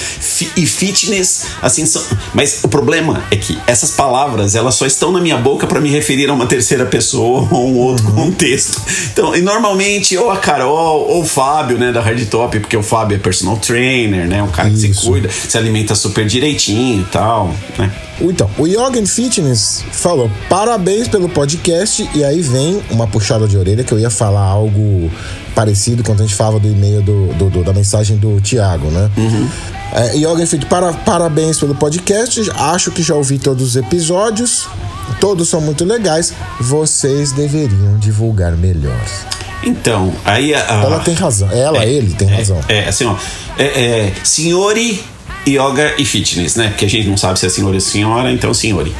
E 0.56 0.66
fitness, 0.66 1.46
assim, 1.62 1.86
são. 1.86 2.02
Mas 2.34 2.60
o 2.62 2.68
problema 2.68 3.22
é 3.30 3.36
que 3.36 3.58
essas 3.66 3.90
palavras 3.90 4.54
elas 4.54 4.74
só 4.74 4.84
estão 4.86 5.10
na 5.12 5.20
minha 5.20 5.36
boca 5.38 5.66
para 5.66 5.80
me 5.80 5.90
referir 5.90 6.28
a 6.28 6.34
uma 6.34 6.46
terceira 6.46 6.84
pessoa 6.86 7.48
ou 7.52 7.68
um 7.70 7.76
outro 7.78 8.10
contexto. 8.12 8.80
Então, 9.12 9.34
e 9.34 9.40
normalmente, 9.40 10.16
ou 10.18 10.30
a 10.30 10.36
Carol 10.36 11.06
ou 11.08 11.22
o 11.22 11.26
Fábio, 11.26 11.78
né, 11.78 11.92
da 11.92 12.00
Hard 12.00 12.24
Top, 12.28 12.58
porque 12.60 12.76
o 12.76 12.82
Fábio 12.82 13.16
é 13.16 13.18
personal 13.18 13.56
trainer, 13.56 14.26
né? 14.26 14.42
Um 14.42 14.48
cara 14.50 14.68
que 14.70 14.76
se 14.78 14.88
Isso. 14.90 15.06
cuida, 15.10 15.28
se 15.30 15.56
alimenta 15.56 15.94
super 15.94 16.26
direitinho 16.26 17.00
e 17.02 17.04
tal, 17.04 17.54
né? 17.78 17.90
Então, 18.20 18.48
o 18.58 18.66
Yoga 18.66 18.98
and 18.98 19.06
Fitness 19.06 19.84
falou 19.92 20.30
parabéns 20.48 21.06
pelo 21.08 21.28
podcast 21.28 22.08
e 22.14 22.24
aí 22.24 22.40
vem 22.40 22.82
uma 22.90 23.06
puxada 23.06 23.46
de 23.46 23.56
orelha 23.58 23.84
que 23.84 23.92
eu 23.92 23.98
ia 23.98 24.08
falar 24.10 24.42
algo 24.44 25.10
parecido 25.54 26.02
quando 26.02 26.20
a 26.22 26.26
gente 26.26 26.34
falava 26.34 26.58
do 26.58 26.68
e-mail 26.68 27.02
do, 27.02 27.26
do- 27.34 27.50
do- 27.50 27.64
da 27.64 27.72
mensagem 27.72 28.16
do 28.16 28.40
Thiago, 28.40 28.88
né? 28.90 29.10
É, 29.92 30.16
Yoga 30.16 30.42
and 30.42 30.46
Fitness, 30.46 30.68
para, 30.68 30.92
parabéns 30.92 31.58
pelo 31.58 31.74
podcast, 31.74 32.50
acho 32.54 32.90
que 32.90 33.02
já 33.02 33.14
ouvi 33.14 33.38
todos 33.38 33.68
os 33.68 33.76
episódios, 33.76 34.66
todos 35.20 35.48
são 35.48 35.60
muito 35.60 35.84
legais, 35.84 36.32
vocês 36.60 37.32
deveriam 37.32 37.98
divulgar 37.98 38.52
melhor. 38.56 38.98
Então, 39.62 40.12
aí 40.24 40.54
a, 40.54 40.60
a- 40.80 40.84
Ela 40.84 40.98
tem 41.00 41.14
razão, 41.14 41.50
ela, 41.50 41.84
ele 41.86 42.14
tem 42.14 42.28
razão. 42.28 42.60
É, 42.68 42.88
assim, 42.88 43.04
ó. 43.04 43.14
É, 43.58 43.64
é, 43.64 44.12
senhori 44.22 45.02
Yoga 45.46 45.94
e 45.98 46.04
Fitness, 46.04 46.56
né? 46.56 46.68
Porque 46.68 46.84
a 46.84 46.88
gente 46.88 47.08
não 47.08 47.16
sabe 47.16 47.38
se 47.38 47.46
é 47.46 47.48
senhor 47.48 47.72
ou 47.72 47.80
senhora, 47.80 48.32
então 48.32 48.52
senhori. 48.52 48.94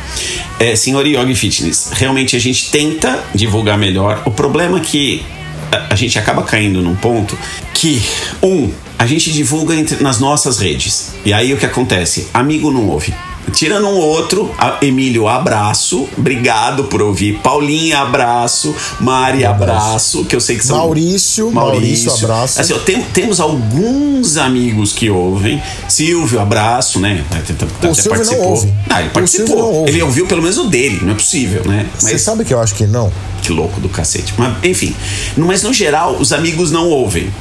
É, 0.59 0.77
senhori 0.77 1.17
Yoga 1.17 1.31
e 1.31 1.35
Fitness. 1.35 1.91
Realmente 1.93 2.37
a 2.37 2.39
gente 2.39 2.71
tenta 2.71 3.25
divulgar 3.35 3.77
melhor. 3.77 4.23
O 4.25 4.31
problema 4.31 4.79
é 4.79 4.81
que 4.81 5.25
a, 5.73 5.95
a 5.95 5.97
gente 5.97 6.19
acaba 6.19 6.43
caindo 6.43 6.81
num 6.81 6.95
ponto 6.95 7.37
que, 7.75 8.03
um, 8.43 8.71
a 8.99 9.07
gente 9.07 9.31
divulga 9.33 9.75
entre, 9.75 10.03
nas 10.03 10.19
nossas 10.19 10.59
redes. 10.59 11.13
E 11.25 11.33
aí 11.33 11.53
o 11.53 11.57
que 11.57 11.67
acontece? 11.67 12.29
Amigo 12.33 12.71
não 12.71 12.89
ouve. 12.89 13.15
Tirando 13.53 13.87
um 13.87 13.97
outro, 13.97 14.51
Emílio, 14.83 15.29
abraço. 15.29 16.09
Obrigado 16.19 16.85
por 16.85 17.01
ouvir. 17.01 17.39
Paulinha, 17.39 18.01
abraço. 18.01 18.75
Mari, 19.01 19.45
abraço. 19.45 20.25
Que 20.25 20.37
eu 20.37 20.41
sei 20.41 20.57
que 20.57 20.67
são. 20.67 20.77
Maurício, 20.79 21.51
Maurício, 21.51 22.13
abraço. 22.13 22.61
Assim, 22.61 22.73
ó, 22.75 22.79
tem- 22.79 23.01
temos 23.03 23.41
alguns 23.41 24.37
amigos 24.37 24.93
que 24.93 25.09
ouvem. 25.09 25.63
Silvio, 25.89 26.41
abraço, 26.41 26.99
né? 27.01 27.25
Até 27.31 27.89
O 27.89 27.95
Silvio 27.95 28.11
não 28.11 28.17
participou. 28.19 28.49
ouve. 28.51 28.75
Ah, 28.91 29.01
ele 29.01 29.11
participou. 29.11 29.73
Não. 29.73 29.89
Ele 29.89 30.03
ouviu 30.03 30.27
pelo 30.27 30.43
menos 30.43 30.59
o 30.59 30.65
dele, 30.65 30.99
não 31.03 31.13
é 31.13 31.15
possível, 31.15 31.63
né? 31.65 31.87
Você 31.99 32.13
Mas 32.13 32.23
sabe 32.23 32.45
que 32.45 32.53
eu 32.53 32.61
acho 32.61 32.75
que 32.75 32.87
não? 32.87 33.11
que 33.43 33.53
louco 33.53 33.81
do 33.81 33.89
cacete. 33.89 34.35
Mas, 34.37 34.57
enfim. 34.65 34.95
Mas 35.37 35.63
no 35.63 35.73
geral, 35.73 36.17
os 36.17 36.33
amigos 36.33 36.73
não 36.73 36.89
ouvem. 36.91 37.33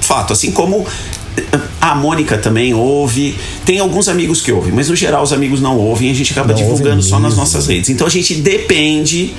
Fato, 0.00 0.32
assim 0.32 0.50
como 0.50 0.84
a 1.80 1.94
Mônica 1.94 2.38
também 2.38 2.72
ouve. 2.72 3.34
Tem 3.64 3.78
alguns 3.78 4.08
amigos 4.08 4.40
que 4.40 4.50
ouvem, 4.50 4.72
mas 4.72 4.88
no 4.88 4.96
geral 4.96 5.22
os 5.22 5.32
amigos 5.32 5.60
não 5.60 5.76
ouvem 5.76 6.10
a 6.10 6.14
gente 6.14 6.32
acaba 6.32 6.48
Não 6.48 6.54
divulgando 6.54 7.02
só 7.02 7.18
nas 7.20 7.36
nossas 7.36 7.66
redes. 7.66 7.90
Então 7.90 8.06
a 8.06 8.10
gente 8.10 8.34
depende. 8.36 9.34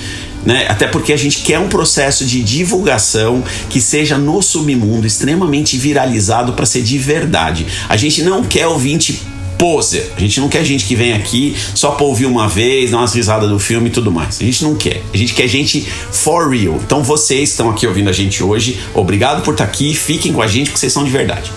Né? 0.45 0.67
Até 0.69 0.85
porque 0.85 1.11
a 1.11 1.17
gente 1.17 1.39
quer 1.39 1.57
um 1.57 1.67
processo 1.67 2.23
de 2.23 2.43
divulgação 2.43 3.43
que 3.67 3.81
seja 3.81 4.15
no 4.15 4.43
submundo 4.43 5.07
extremamente 5.07 5.75
viralizado 5.75 6.53
para 6.53 6.67
ser 6.67 6.83
de 6.83 6.99
verdade. 6.99 7.65
A 7.89 7.97
gente 7.97 8.21
não 8.21 8.43
quer 8.43 8.67
ouvinte 8.67 9.23
poser. 9.57 10.11
A 10.15 10.19
gente 10.19 10.39
não 10.39 10.47
quer 10.47 10.63
gente 10.63 10.85
que 10.85 10.95
vem 10.95 11.13
aqui 11.13 11.55
só 11.73 11.91
pra 11.91 12.05
ouvir 12.05 12.27
uma 12.27 12.47
vez, 12.47 12.91
dar 12.91 12.97
umas 12.97 13.15
risadas 13.15 13.49
do 13.49 13.57
filme 13.57 13.87
e 13.89 13.91
tudo 13.91 14.11
mais. 14.11 14.39
A 14.39 14.43
gente 14.43 14.63
não 14.63 14.75
quer. 14.75 15.01
A 15.11 15.17
gente 15.17 15.33
quer 15.33 15.47
gente 15.47 15.81
for 16.11 16.51
real. 16.51 16.79
Então 16.85 17.01
vocês 17.01 17.49
estão 17.49 17.71
aqui 17.71 17.87
ouvindo 17.87 18.09
a 18.09 18.13
gente 18.13 18.43
hoje. 18.43 18.79
Obrigado 18.93 19.41
por 19.41 19.53
estar 19.53 19.63
aqui. 19.63 19.95
Fiquem 19.95 20.31
com 20.31 20.43
a 20.43 20.47
gente 20.47 20.69
porque 20.69 20.79
vocês 20.79 20.93
são 20.93 21.03
de 21.03 21.09
verdade. 21.09 21.51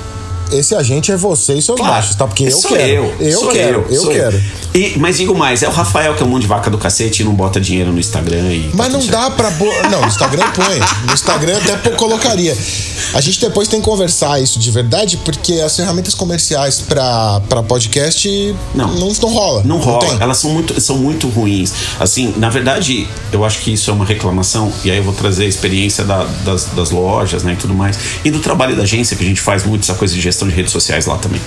Esse 0.52 0.74
agente 0.74 1.12
é 1.12 1.16
você 1.16 1.54
e 1.54 1.62
seus 1.62 1.78
Claro. 1.78 1.94
machos, 1.94 2.14
tá? 2.14 2.26
Porque 2.26 2.44
eu 2.44 2.50
Sou 2.52 2.70
quero. 2.70 3.04
Eu, 3.04 3.14
Eu 3.20 3.38
sou 3.40 3.48
quero, 3.50 3.86
eu, 3.90 4.00
sou 4.02 4.10
quero. 4.12 4.42
E, 4.78 4.96
mas 4.98 5.16
digo 5.16 5.34
mais, 5.34 5.62
é 5.62 5.68
o 5.68 5.72
Rafael 5.72 6.14
que 6.14 6.22
é 6.22 6.26
um 6.26 6.28
monte 6.28 6.42
de 6.42 6.48
vaca 6.48 6.70
do 6.70 6.78
cacete 6.78 7.22
e 7.22 7.24
não 7.24 7.34
bota 7.34 7.60
dinheiro 7.60 7.90
no 7.92 7.98
Instagram 7.98 8.52
e. 8.52 8.62
tá 8.70 8.70
Mas 8.74 8.86
tudo 8.88 8.92
não 8.94 9.00
certo. 9.02 9.10
dá 9.12 9.30
pra. 9.30 9.50
Bo... 9.50 9.64
Não, 9.90 10.00
no 10.02 10.06
Instagram 10.06 10.44
põe. 10.52 10.78
No 11.06 11.12
Instagram 11.12 11.58
até 11.74 11.90
colocaria. 11.90 12.56
A 13.14 13.20
gente 13.20 13.40
depois 13.40 13.66
tem 13.66 13.80
que 13.80 13.84
conversar 13.84 14.40
isso 14.40 14.58
de 14.58 14.70
verdade, 14.70 15.16
porque 15.24 15.54
as 15.54 15.74
ferramentas 15.74 16.14
comerciais 16.14 16.80
pra, 16.80 17.40
pra 17.48 17.62
podcast 17.62 18.28
Não. 18.74 18.88
não, 18.94 19.08
não 19.12 19.28
rola. 19.32 19.62
Não 19.64 19.78
rola, 19.78 20.00
tem. 20.06 20.16
elas 20.20 20.36
são 20.38 20.50
muito, 20.50 20.80
são 20.80 20.96
muito 20.98 21.26
ruins. 21.28 21.72
Assim, 21.98 22.34
na 22.36 22.48
verdade, 22.50 23.08
eu 23.32 23.44
acho 23.44 23.60
que 23.60 23.72
isso 23.72 23.90
é 23.90 23.92
uma 23.94 24.04
reclamação, 24.04 24.72
e 24.84 24.90
aí 24.90 24.98
eu 24.98 25.02
vou 25.02 25.14
trazer 25.14 25.44
a 25.44 25.48
experiência 25.48 26.04
da- 26.04 26.24
das, 26.44 26.66
das 26.66 26.90
lojas 26.90 27.42
né, 27.42 27.54
e 27.54 27.56
tudo 27.56 27.74
mais, 27.74 27.98
e 28.24 28.30
do 28.30 28.40
trabalho 28.40 28.76
da 28.76 28.82
agência, 28.82 29.16
que 29.16 29.24
a 29.24 29.26
gente 29.26 29.40
faz 29.40 29.64
muito 29.64 29.82
essa 29.82 29.94
coisa 29.94 30.14
de 30.14 30.20
gestão 30.20 30.46
de 30.46 30.54
redes 30.54 30.70
sociais 30.72 31.06
lá 31.06 31.16
também. 31.16 31.40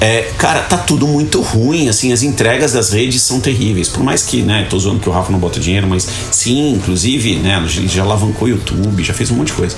É, 0.00 0.30
cara, 0.38 0.60
tá 0.62 0.76
tudo 0.76 1.06
muito 1.08 1.40
ruim, 1.40 1.88
assim, 1.88 2.12
as 2.12 2.22
entregas 2.22 2.59
das 2.68 2.92
redes 2.92 3.22
são 3.22 3.40
terríveis. 3.40 3.88
Por 3.88 4.02
mais 4.02 4.22
que, 4.22 4.42
né, 4.42 4.66
tô 4.68 4.78
zoando 4.78 5.00
que 5.00 5.08
o 5.08 5.12
Rafa 5.12 5.32
não 5.32 5.38
bota 5.38 5.58
dinheiro, 5.60 5.86
mas 5.86 6.08
sim, 6.30 6.72
inclusive, 6.72 7.36
né, 7.36 7.62
já 7.66 8.02
alavancou 8.02 8.46
o 8.46 8.50
YouTube, 8.50 9.02
já 9.02 9.14
fez 9.14 9.30
um 9.30 9.36
monte 9.36 9.48
de 9.48 9.54
coisa. 9.54 9.76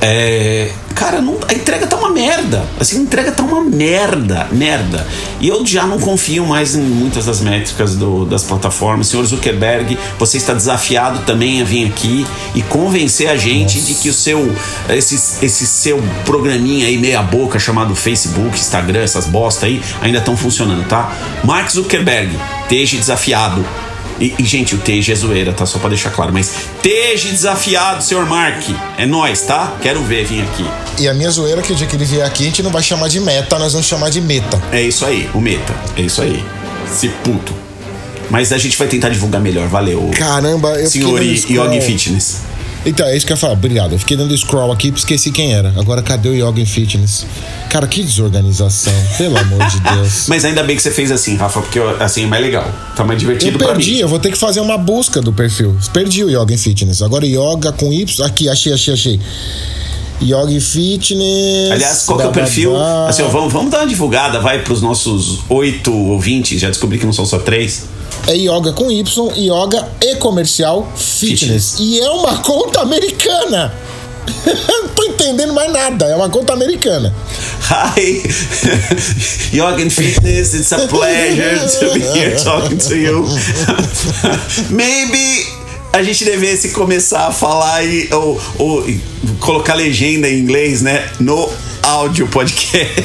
É, 0.00 0.70
cara, 0.94 1.20
não- 1.20 1.38
a 1.48 1.54
entrega 1.54 1.86
tá 1.86 1.96
uma 1.96 2.10
merda. 2.10 2.64
Assim, 2.78 2.98
a 2.98 3.00
entrega 3.02 3.32
tá 3.32 3.42
uma 3.42 3.62
merda, 3.62 4.46
merda. 4.52 5.06
E 5.40 5.48
eu 5.48 5.64
já 5.64 5.86
não 5.86 5.98
confio 5.98 6.44
mais 6.46 6.74
em 6.74 6.82
muitas 6.82 7.24
das 7.26 7.40
métricas 7.40 7.94
do- 7.96 8.24
das 8.26 8.42
plataformas. 8.44 9.06
Senhor 9.08 9.24
Zuckerberg, 9.24 9.98
você 10.18 10.36
está 10.36 10.52
desafiado 10.52 11.20
também 11.20 11.60
a 11.62 11.64
vir 11.64 11.86
aqui 11.86 12.26
e 12.54 12.62
convencer 12.62 13.28
a 13.28 13.36
gente 13.36 13.80
de 13.80 13.94
que 13.94 14.08
o 14.10 14.14
seu 14.14 14.52
esse, 14.88 15.44
esse 15.44 15.66
seu 15.66 16.02
programinha 16.24 16.86
aí 16.86 16.98
meia 16.98 17.22
boca 17.22 17.58
chamado 17.58 17.94
Facebook, 17.94 18.58
Instagram, 18.58 19.00
essas 19.00 19.26
bosta 19.26 19.66
aí 19.66 19.80
ainda 20.02 20.18
estão 20.18 20.36
funcionando, 20.36 20.86
tá? 20.88 21.12
Mark 21.44 21.70
Zuckerberg, 21.70 22.36
esteja 22.62 22.96
desafiado. 22.98 23.64
E, 24.20 24.34
e, 24.38 24.44
gente, 24.44 24.74
o 24.74 24.78
Teja 24.78 25.12
é 25.12 25.16
zoeira, 25.16 25.52
tá? 25.52 25.64
Só 25.64 25.78
pra 25.78 25.88
deixar 25.88 26.10
claro. 26.10 26.32
Mas 26.32 26.52
Teja 26.82 27.30
desafiado, 27.30 28.04
senhor 28.04 28.26
Mark. 28.26 28.62
É 28.98 29.06
nós, 29.06 29.40
tá? 29.42 29.76
Quero 29.80 30.02
ver 30.02 30.26
vir 30.26 30.42
aqui. 30.42 30.64
E 30.98 31.08
a 31.08 31.14
minha 31.14 31.30
zoeira 31.30 31.60
é 31.60 31.64
que 31.64 31.72
o 31.72 31.74
dia 31.74 31.86
que 31.86 31.96
ele 31.96 32.04
vier 32.04 32.26
aqui, 32.26 32.42
a 32.42 32.46
gente 32.46 32.62
não 32.62 32.70
vai 32.70 32.82
chamar 32.82 33.08
de 33.08 33.18
meta, 33.18 33.58
nós 33.58 33.72
vamos 33.72 33.86
chamar 33.86 34.10
de 34.10 34.20
meta. 34.20 34.60
É 34.70 34.82
isso 34.82 35.06
aí, 35.06 35.28
o 35.32 35.40
meta. 35.40 35.74
É 35.96 36.02
isso 36.02 36.20
aí. 36.20 36.44
Se 36.86 37.08
puto. 37.08 37.54
Mas 38.28 38.52
a 38.52 38.58
gente 38.58 38.76
vai 38.76 38.86
tentar 38.86 39.08
divulgar 39.08 39.40
melhor. 39.40 39.66
Valeu. 39.68 40.10
Caramba, 40.16 40.78
eu 40.78 40.88
Senhor. 40.88 41.20
Yogi 41.22 41.80
Fitness. 41.80 42.49
Então, 42.84 43.06
é 43.06 43.14
isso 43.16 43.26
que 43.26 43.32
eu 43.32 43.34
ia 43.34 43.38
falar. 43.40 43.52
Obrigado. 43.52 43.92
Eu 43.92 43.98
fiquei 43.98 44.16
dando 44.16 44.36
scroll 44.36 44.72
aqui 44.72 44.88
e 44.88 44.90
esqueci 44.90 45.30
quem 45.30 45.52
era. 45.52 45.72
Agora, 45.78 46.00
cadê 46.02 46.28
o 46.30 46.34
Yoga 46.34 46.60
em 46.60 46.66
Fitness? 46.66 47.26
Cara, 47.68 47.86
que 47.86 48.02
desorganização. 48.02 48.92
Pelo 49.18 49.36
amor 49.36 49.66
de 49.66 49.80
Deus. 49.80 50.26
Mas 50.28 50.44
ainda 50.44 50.62
bem 50.62 50.74
que 50.76 50.82
você 50.82 50.90
fez 50.90 51.10
assim, 51.12 51.36
Rafa, 51.36 51.60
porque 51.60 51.78
assim 52.00 52.24
é 52.24 52.26
mais 52.26 52.42
legal. 52.42 52.66
Tá 52.96 53.04
mais 53.04 53.18
divertido 53.20 53.52
Eu 53.56 53.58
pra 53.58 53.74
perdi, 53.74 53.92
mim. 53.94 53.98
eu 53.98 54.08
vou 54.08 54.18
ter 54.18 54.30
que 54.32 54.38
fazer 54.38 54.60
uma 54.60 54.78
busca 54.78 55.20
do 55.20 55.32
perfil. 55.32 55.76
Perdi 55.92 56.24
o 56.24 56.30
Yoga 56.30 56.54
em 56.54 56.58
Fitness. 56.58 57.02
Agora 57.02 57.26
Yoga 57.26 57.70
com 57.72 57.92
Y. 57.92 58.26
Aqui, 58.26 58.48
achei, 58.48 58.72
achei, 58.72 58.94
achei. 58.94 59.20
Yoga 60.22 60.60
Fitness. 60.60 61.70
Aliás, 61.70 62.02
qual 62.04 62.18
que 62.18 62.24
é 62.24 62.28
o 62.28 62.32
perfil? 62.32 62.76
Assim, 63.06 63.22
ó, 63.22 63.28
vamos, 63.28 63.52
vamos 63.52 63.70
dar 63.70 63.78
uma 63.80 63.86
divulgada, 63.86 64.40
vai, 64.40 64.62
pros 64.62 64.80
nossos 64.82 65.40
oito 65.48 65.92
ouvintes. 65.94 66.60
Já 66.60 66.68
descobri 66.68 66.98
que 66.98 67.06
não 67.06 67.12
são 67.12 67.24
só 67.26 67.38
três. 67.38 67.84
É 68.26 68.34
Yoga 68.34 68.72
com 68.72 68.90
Y, 68.90 69.32
Yoga 69.36 69.88
e 70.02 70.16
comercial 70.16 70.90
Fitness. 70.96 71.40
Fitness. 71.40 71.76
E 71.78 72.00
é 72.00 72.10
uma 72.10 72.38
conta 72.42 72.80
americana. 72.80 73.72
Não 74.68 74.88
tô 74.88 75.04
entendendo 75.04 75.52
mais 75.52 75.72
nada. 75.72 76.06
É 76.06 76.14
uma 76.14 76.28
conta 76.28 76.52
americana. 76.52 77.14
Hi, 77.70 78.22
Yoga 79.56 79.82
and 79.82 79.90
Fitness, 79.90 80.54
it's 80.54 80.72
a 80.72 80.86
pleasure 80.88 81.58
to 81.78 81.94
be 81.94 82.00
here 82.00 82.36
talking 82.36 82.78
to 82.78 82.96
you. 82.96 83.26
Maybe 84.70 85.46
a 85.92 86.02
gente 86.02 86.24
devesse 86.24 86.70
começar 86.70 87.28
a 87.28 87.32
falar 87.32 87.84
e, 87.84 88.08
ou, 88.12 88.40
ou 88.58 88.86
colocar 89.40 89.74
legenda 89.74 90.28
em 90.28 90.38
inglês, 90.38 90.82
né? 90.82 91.08
No 91.18 91.48
áudio 91.90 92.28
podcast. 92.28 93.02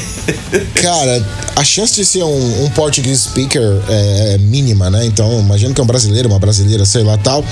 Cara, 0.76 1.26
a 1.56 1.64
chance 1.64 1.96
de 1.96 2.06
ser 2.06 2.24
um, 2.24 2.66
um 2.66 2.70
Portuguese 2.70 3.24
speaker 3.24 3.82
é, 3.90 4.34
é 4.34 4.38
mínima, 4.38 4.90
né? 4.90 5.06
Então, 5.06 5.40
imagino 5.40 5.74
que 5.74 5.82
é 5.82 5.84
um 5.84 5.88
brasileiro, 5.88 6.30
uma 6.30 6.40
brasileira, 6.40 6.86
sei 6.86 7.04
lá 7.04 7.18
tal. 7.18 7.44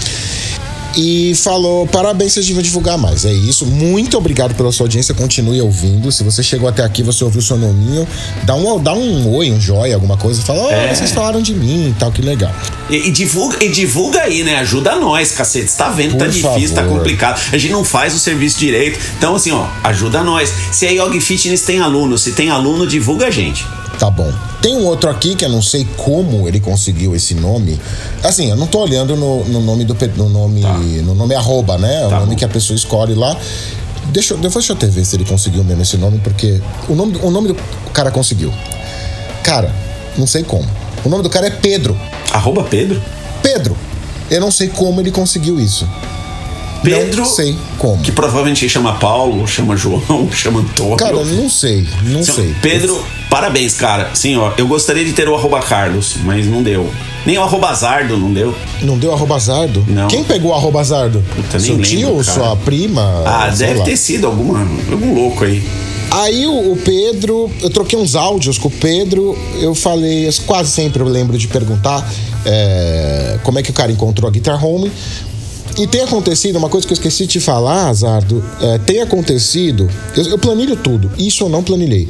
E 0.95 1.33
falou: 1.35 1.87
parabéns, 1.87 2.33
vocês 2.33 2.45
deviam 2.45 2.61
divulgar 2.61 2.97
mais. 2.97 3.25
É 3.25 3.33
isso. 3.33 3.65
Muito 3.65 4.17
obrigado 4.17 4.53
pela 4.55 4.71
sua 4.71 4.85
audiência. 4.85 5.13
Continue 5.13 5.61
ouvindo. 5.61 6.11
Se 6.11 6.23
você 6.23 6.43
chegou 6.43 6.69
até 6.69 6.83
aqui, 6.83 7.01
você 7.01 7.23
ouviu 7.23 7.39
o 7.39 7.43
seu 7.43 7.57
nominho, 7.57 8.07
dá 8.43 8.55
um, 8.55 8.81
dá 8.81 8.93
um 8.93 9.33
oi, 9.35 9.51
um 9.51 9.59
joia, 9.59 9.95
alguma 9.95 10.17
coisa. 10.17 10.41
Fala: 10.41 10.59
Ó, 10.63 10.71
É. 10.71 10.93
vocês 10.93 11.11
falaram 11.11 11.41
de 11.41 11.53
mim 11.55 11.89
e 11.89 11.93
tal, 11.99 12.11
que 12.11 12.21
legal. 12.21 12.53
E, 12.89 13.07
e 13.07 13.11
divulga, 13.11 13.63
e 13.63 13.69
divulga 13.69 14.21
aí, 14.21 14.43
né? 14.43 14.57
Ajuda 14.57 14.95
nós, 14.97 15.31
cacete. 15.31 15.69
Você 15.71 15.77
tá 15.77 15.89
vendo, 15.89 16.11
tá 16.17 16.25
Por 16.25 16.31
difícil, 16.31 16.75
tá 16.75 16.81
favor. 16.83 16.97
complicado. 16.97 17.41
A 17.51 17.57
gente 17.57 17.71
não 17.71 17.83
faz 17.83 18.13
o 18.13 18.19
serviço 18.19 18.59
direito. 18.59 18.99
Então, 19.17 19.35
assim, 19.35 19.51
ó, 19.51 19.65
ajuda 19.83 20.23
nós. 20.23 20.53
Se 20.71 20.85
a 20.85 20.91
Yoga 20.91 21.19
Fitness 21.19 21.61
tem 21.61 21.79
aluno, 21.79 22.17
se 22.17 22.33
tem 22.33 22.49
aluno, 22.49 22.85
divulga 22.85 23.27
a 23.27 23.31
gente. 23.31 23.65
Tá 23.99 24.09
bom. 24.09 24.31
Tem 24.61 24.75
um 24.75 24.85
outro 24.85 25.09
aqui 25.09 25.35
que 25.35 25.45
eu 25.45 25.49
não 25.49 25.61
sei 25.61 25.85
como 25.97 26.47
ele 26.47 26.59
conseguiu 26.59 27.15
esse 27.15 27.33
nome. 27.35 27.79
Assim, 28.23 28.49
eu 28.49 28.55
não 28.55 28.67
tô 28.67 28.79
olhando 28.79 29.15
no, 29.15 29.45
no 29.45 29.61
nome 29.61 29.85
do 29.85 29.95
no 30.17 30.29
nome 30.29 30.61
Tá. 30.61 30.73
no 30.77 31.13
nome 31.15 31.35
arroba, 31.35 31.77
né? 31.77 32.01
É 32.03 32.07
o 32.07 32.09
Tá 32.09 32.19
nome 32.19 32.31
bom. 32.31 32.35
que 32.35 32.45
a 32.45 32.49
pessoa 32.49 32.75
escolhe 32.75 33.13
lá. 33.13 33.37
Deixa, 34.11 34.33
depois 34.35 34.53
deixa 34.55 34.73
eu 34.73 34.75
até 34.77 34.87
ver 34.87 35.05
se 35.05 35.15
ele 35.15 35.23
conseguiu 35.25 35.63
mesmo 35.63 35.81
esse 35.81 35.95
nome, 35.97 36.19
porque 36.19 36.59
o 36.89 36.95
nome, 36.95 37.17
o 37.21 37.31
nome 37.31 37.47
do 37.49 37.55
cara 37.93 38.11
conseguiu. 38.11 38.51
Cara, 39.43 39.73
não 40.17 40.27
sei 40.27 40.43
como. 40.43 40.67
O 41.05 41.09
nome 41.09 41.23
do 41.23 41.29
cara 41.29 41.47
é 41.47 41.49
Pedro. 41.51 41.97
Arroba 42.31 42.63
Pedro. 42.63 43.01
Pedro. 43.41 43.77
Eu 44.29 44.41
não 44.41 44.51
sei 44.51 44.67
como 44.69 44.99
ele 45.01 45.11
conseguiu 45.11 45.59
isso. 45.59 45.87
Pedro. 46.83 47.21
Não 47.21 47.25
sei 47.25 47.57
como. 47.77 48.01
Que 48.01 48.11
provavelmente 48.11 48.67
chama 48.67 48.93
Paulo, 48.95 49.47
chama 49.47 49.75
João, 49.75 50.29
chama 50.31 50.59
Antônio. 50.59 50.97
Cara, 50.97 51.23
não 51.23 51.49
sei, 51.49 51.87
não 52.03 52.23
sei. 52.23 52.53
Pedro, 52.61 53.03
parabéns, 53.29 53.73
cara. 53.75 54.11
Sim, 54.13 54.37
ó, 54.37 54.51
eu 54.57 54.67
gostaria 54.67 55.03
de 55.05 55.13
ter 55.13 55.27
o 55.27 55.35
arroba 55.35 55.59
Carlos, 55.59 56.15
mas 56.23 56.45
não 56.45 56.61
deu. 56.61 56.89
Nem 57.25 57.37
o 57.37 57.43
arroba 57.43 57.73
Zardo 57.73 58.17
não 58.17 58.33
deu. 58.33 58.53
Não 58.81 58.97
deu 58.97 59.13
arroba 59.13 59.39
zardo? 59.39 59.85
Não. 59.87 60.09
Quem 60.09 60.25
pegou 60.25 60.51
o 60.51 60.53
arroba 60.53 60.83
zardo? 60.83 61.23
Puta, 61.33 61.57
nem 61.57 61.61
Seu 61.61 61.75
lembro, 61.75 61.89
tio, 61.89 62.11
cara. 62.11 62.23
sua 62.23 62.55
prima? 62.57 63.23
Ah, 63.25 63.47
deve 63.47 63.79
lá. 63.79 63.85
ter 63.85 63.95
sido 63.95 64.27
alguma, 64.27 64.59
algum 64.91 65.15
louco 65.15 65.45
aí. 65.45 65.63
Aí 66.11 66.45
o, 66.45 66.73
o 66.73 66.77
Pedro, 66.77 67.49
eu 67.61 67.69
troquei 67.69 67.97
uns 67.97 68.15
áudios 68.15 68.57
com 68.57 68.67
o 68.67 68.71
Pedro, 68.71 69.37
eu 69.59 69.73
falei, 69.73 70.29
quase 70.45 70.69
sempre 70.69 71.01
eu 71.01 71.07
lembro 71.07 71.37
de 71.37 71.47
perguntar 71.47 72.07
é, 72.45 73.39
como 73.41 73.57
é 73.57 73.63
que 73.63 73.71
o 73.71 73.73
cara 73.73 73.91
encontrou 73.91 74.27
a 74.27 74.31
Guitar 74.31 74.63
Home. 74.63 74.91
E 75.77 75.87
tem 75.87 76.01
acontecido, 76.01 76.57
uma 76.57 76.69
coisa 76.69 76.85
que 76.85 76.93
eu 76.93 76.95
esqueci 76.95 77.25
de 77.25 77.33
te 77.33 77.39
falar, 77.39 77.87
Azardo, 77.87 78.43
é, 78.61 78.77
tem 78.79 79.01
acontecido, 79.01 79.89
eu, 80.15 80.23
eu 80.25 80.37
planilho 80.37 80.75
tudo, 80.75 81.11
isso 81.17 81.43
eu 81.43 81.49
não 81.49 81.63
planilhei. 81.63 82.07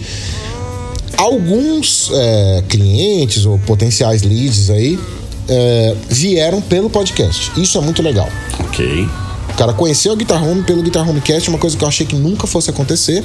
Alguns 1.18 2.12
é, 2.12 2.64
clientes 2.68 3.46
ou 3.46 3.58
potenciais 3.60 4.24
leads 4.24 4.70
aí 4.70 5.00
é, 5.48 5.96
vieram 6.10 6.62
pelo 6.62 6.90
podcast. 6.90 7.52
Isso 7.56 7.78
é 7.78 7.82
muito 7.82 8.02
legal. 8.02 8.28
Ok. 8.60 9.08
O 9.54 9.56
cara 9.56 9.72
conheceu 9.72 10.12
a 10.12 10.16
Guitar 10.16 10.44
Home 10.44 10.64
pelo 10.64 10.82
Guitar 10.82 11.08
Homecast, 11.08 11.48
uma 11.50 11.60
coisa 11.60 11.78
que 11.78 11.84
eu 11.84 11.88
achei 11.88 12.06
que 12.06 12.16
nunca 12.16 12.48
fosse 12.48 12.70
acontecer. 12.70 13.24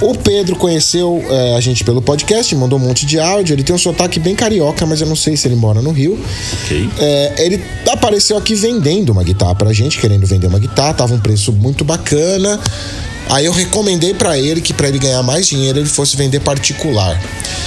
O 0.00 0.14
Pedro 0.14 0.56
conheceu 0.56 1.24
é, 1.30 1.56
a 1.56 1.60
gente 1.60 1.84
pelo 1.84 2.02
podcast, 2.02 2.54
mandou 2.54 2.78
um 2.78 2.82
monte 2.82 3.06
de 3.06 3.18
áudio. 3.18 3.54
Ele 3.54 3.62
tem 3.62 3.74
um 3.74 3.78
sotaque 3.78 4.18
bem 4.18 4.34
carioca, 4.34 4.84
mas 4.84 5.00
eu 5.00 5.06
não 5.06 5.16
sei 5.16 5.36
se 5.36 5.48
ele 5.48 5.54
mora 5.54 5.80
no 5.80 5.92
Rio. 5.92 6.18
Ok. 6.64 6.90
É, 6.98 7.34
ele 7.46 7.64
apareceu 7.90 8.36
aqui 8.36 8.54
vendendo 8.54 9.10
uma 9.10 9.22
guitarra 9.22 9.54
pra 9.54 9.72
gente, 9.72 9.98
querendo 9.98 10.26
vender 10.26 10.48
uma 10.48 10.58
guitarra, 10.58 10.94
tava 10.94 11.14
um 11.14 11.20
preço 11.20 11.52
muito 11.52 11.84
bacana. 11.84 12.60
Aí 13.28 13.44
eu 13.44 13.52
recomendei 13.52 14.14
pra 14.14 14.38
ele 14.38 14.60
que 14.60 14.72
pra 14.72 14.88
ele 14.88 14.98
ganhar 14.98 15.22
mais 15.22 15.46
dinheiro 15.46 15.78
ele 15.78 15.88
fosse 15.88 16.16
vender 16.16 16.40
particular. 16.40 17.20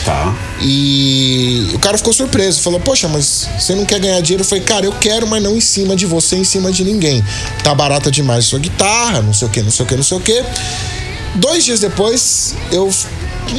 Tá. 0.06 0.36
E 0.62 1.69
o 1.74 1.80
cara 1.80 1.98
ficou 1.98 2.13
surpreso, 2.13 2.62
falou: 2.62 2.80
Poxa, 2.80 3.08
mas 3.08 3.48
você 3.58 3.76
não 3.76 3.86
quer 3.86 4.00
ganhar 4.00 4.22
dinheiro? 4.22 4.43
Eu 4.43 4.48
falei: 4.48 4.63
Cara, 4.63 4.86
eu 4.86 4.93
quero, 4.93 5.28
mas 5.28 5.43
não 5.43 5.56
em 5.56 5.62
cima 5.62 5.95
de 5.95 6.06
você, 6.06 6.38
em 6.38 6.43
cima 6.43 6.72
de 6.72 6.84
ninguém. 6.84 7.24
Tá 7.63 7.76
barata 7.76 8.10
demais 8.10 8.45
a 8.45 8.48
sua 8.48 8.60
guitarra, 8.60 9.22
não 9.22 9.34
sei 9.34 9.48
o 9.48 9.52
que, 9.52 9.62
não 9.62 9.72
sei 9.72 9.86
o 9.86 9.88
que, 9.88 9.95
não 9.95 10.04
sei 10.04 10.17
o 10.17 10.22
que. 10.22 10.43
Dois 11.36 11.63
dias 11.63 11.80
depois, 11.80 12.56
eu. 12.72 12.91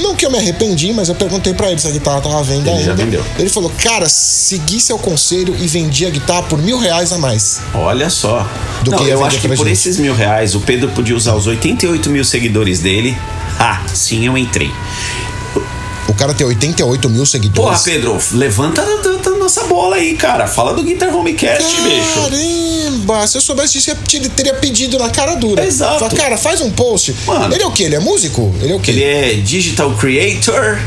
Não 0.03 0.15
que 0.15 0.25
eu 0.25 0.31
me 0.31 0.39
arrependi, 0.39 0.93
mas 0.93 1.09
eu 1.09 1.15
perguntei 1.15 1.53
pra 1.55 1.71
ele 1.71 1.81
se 1.81 1.87
a 1.87 1.91
guitarra 1.91 2.21
tava 2.21 2.39
à 2.39 2.43
venda 2.43 2.69
Ele 2.71 2.79
ainda. 2.79 2.85
já 2.85 2.95
vendeu. 2.95 3.25
Ele 3.39 3.49
falou: 3.49 3.71
Cara, 3.83 4.09
segui 4.09 4.81
seu 4.81 4.99
conselho 4.99 5.57
e 5.59 5.67
vendi 5.67 6.07
a 6.07 6.11
guitarra 6.11 6.43
por 6.45 6.59
mil 6.61 6.79
reais 6.79 7.13
a 7.13 7.19
mais. 7.19 7.61
Olha 7.75 8.09
só. 8.11 8.49
Do 8.83 8.93
não, 8.93 8.99
que 8.99 9.09
eu 9.09 9.25
acho 9.25 9.39
que 9.41 9.49
por 9.49 9.57
gente. 9.59 9.73
esses 9.73 9.99
mil 9.99 10.15
reais 10.15 10.55
o 10.55 10.61
Pedro 10.61 10.89
podia 10.91 11.17
usar 11.17 11.35
os 11.35 11.47
88 11.47 12.09
mil 12.11 12.25
seguidores 12.25 12.81
dele. 12.81 13.17
Ah, 13.59 13.83
sim, 13.93 14.27
eu 14.27 14.39
entrei. 14.39 14.71
O 16.09 16.15
cara 16.15 16.35
tem 16.35 16.47
88 16.47 17.09
mil 17.09 17.19
Porra, 17.19 17.27
seguidores. 17.31 17.83
Pedro, 17.83 18.19
levanta 18.33 18.83
da, 18.83 18.97
da- 18.97 19.17
da 19.19 19.31
nossa 19.39 19.65
bola 19.65 19.97
aí, 19.97 20.17
cara. 20.17 20.47
Fala 20.49 20.73
do 20.75 20.83
Guitar 20.83 21.15
Homecast, 21.15 21.77
bicho. 21.83 22.90
Se 23.27 23.37
eu 23.37 23.41
soubesse 23.41 23.75
disso, 23.75 23.91
eu 23.91 23.97
te- 24.07 24.29
teria 24.31 24.55
pedido 24.55 24.99
na 24.99 25.11
cara 25.11 25.35
dura. 25.35 25.65
Exato. 25.65 25.99
Fala, 26.01 26.11
cara, 26.13 26.37
faz 26.37 26.61
um 26.61 26.71
post. 26.71 27.15
Mano. 27.27 27.55
Ele 27.55 27.63
é 27.63 27.67
o 27.67 27.71
quê? 27.71 27.85
Ele 27.85 27.97
é 27.97 28.01
músico? 28.01 28.55
Ele 28.61 28.73
é 28.73 28.77
o 28.77 28.81
quê? 28.81 28.91
Ele 28.91 29.05
é 29.05 29.35
digital 29.35 29.93
creator. 29.95 30.79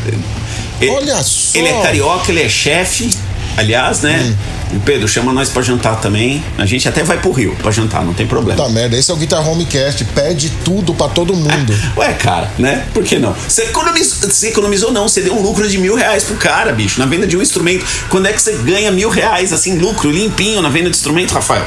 Ele- 0.82 0.92
Olha 0.92 1.22
só. 1.24 1.58
Ele 1.58 1.68
é 1.68 1.82
carioca, 1.82 2.32
ele 2.32 2.42
é 2.44 2.50
chefe. 2.50 3.10
Aliás, 3.56 4.02
né? 4.02 4.36
Hum. 4.74 4.80
Pedro, 4.84 5.08
chama 5.08 5.32
nós 5.32 5.48
pra 5.50 5.62
jantar 5.62 6.02
também. 6.02 6.44
A 6.58 6.66
gente 6.66 6.90
até 6.90 7.04
vai 7.04 7.20
pro 7.20 7.32
Rio 7.32 7.56
pra 7.62 7.70
jantar, 7.72 8.04
não 8.04 8.12
tem 8.16 8.26
problema. 8.26 8.60
Puta 8.60 8.74
merda, 8.74 8.98
esse 8.98 9.12
é 9.12 9.14
o 9.14 9.18
Guitar 9.18 9.48
Homecast, 9.48 10.04
pede 10.06 10.50
tudo 10.66 10.96
pra 10.96 11.08
todo 11.08 11.36
mundo. 11.36 11.80
Ué, 11.96 12.12
cara, 12.14 12.52
né? 12.58 12.84
Por 12.92 13.04
que 13.04 13.20
não? 13.20 13.36
Você 13.48 13.66
economizou, 13.66 14.18
você 14.32 14.48
economizou 14.48 14.92
não, 14.92 15.08
você 15.08 15.22
deu 15.22 15.36
um 15.36 15.42
lucro 15.44 15.70
de 15.70 15.78
mil 15.78 15.94
reais 15.96 16.24
pro 16.24 16.36
cara, 16.38 16.72
bicho, 16.74 17.00
na 17.00 17.06
venda 17.06 17.28
de 17.28 17.38
um 17.38 17.42
instrumento. 17.44 17.86
Quando 18.10 18.26
é 18.28 18.34
que 18.34 18.42
você 18.42 18.54
ganha 18.64 18.92
mil 18.92 19.10
reais, 19.10 19.54
assim, 19.54 19.78
lucro 19.78 20.10
limpinho 20.10 20.60
na 20.64 20.70
venda 20.70 20.90
de 20.90 20.98
instrumento, 20.98 21.36
Rafael? 21.36 21.66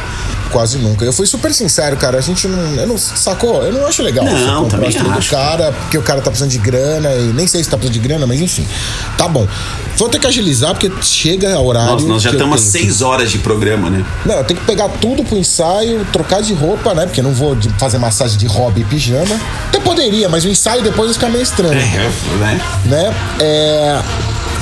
Quase 0.50 0.78
nunca. 0.78 1.04
Eu 1.04 1.12
fui 1.12 1.26
super 1.26 1.52
sincero, 1.52 1.96
cara. 1.96 2.18
A 2.18 2.20
gente 2.20 2.46
não. 2.48 2.74
Eu 2.74 2.86
não 2.86 2.98
sacou? 2.98 3.62
Eu 3.62 3.72
não 3.72 3.86
acho 3.86 4.02
legal. 4.02 4.24
Não, 4.24 4.64
você 4.64 4.70
também 4.70 4.88
acho. 4.88 5.02
do 5.02 5.30
cara, 5.30 5.72
porque 5.72 5.98
o 5.98 6.02
cara 6.02 6.20
tá 6.20 6.30
precisando 6.30 6.50
de 6.50 6.58
grana 6.58 7.12
e 7.14 7.32
nem 7.32 7.46
sei 7.46 7.62
se 7.62 7.70
tá 7.70 7.76
precisando 7.76 8.00
de 8.00 8.08
grana, 8.08 8.26
mas 8.26 8.40
enfim. 8.40 8.66
Tá 9.16 9.28
bom. 9.28 9.46
Vou 9.96 10.08
ter 10.08 10.18
que 10.18 10.26
agilizar, 10.26 10.74
porque 10.74 10.90
chega 11.02 11.54
a 11.54 11.60
horário. 11.60 11.92
Nós, 11.92 12.04
nós 12.04 12.22
já 12.22 12.30
estamos 12.30 12.60
seis 12.60 13.00
horas 13.02 13.30
de 13.30 13.38
programa, 13.38 13.88
né? 13.90 14.04
Não, 14.24 14.36
eu 14.36 14.44
tenho 14.44 14.60
que 14.60 14.66
pegar 14.66 14.88
tudo 14.88 15.24
pro 15.24 15.36
ensaio, 15.36 16.06
trocar 16.12 16.42
de 16.42 16.52
roupa, 16.52 16.94
né? 16.94 17.06
Porque 17.06 17.20
eu 17.20 17.24
não 17.24 17.32
vou 17.32 17.56
fazer 17.78 17.98
massagem 17.98 18.36
de 18.36 18.46
hobby 18.46 18.82
e 18.82 18.84
pijama. 18.84 19.40
Até 19.68 19.80
poderia, 19.80 20.28
mas 20.28 20.44
o 20.44 20.48
ensaio 20.48 20.82
depois 20.82 21.12
fica 21.12 21.28
meio 21.28 21.42
estranho. 21.42 21.74
É, 21.74 22.10
né? 22.38 22.60
né? 22.84 23.14
É. 23.40 24.02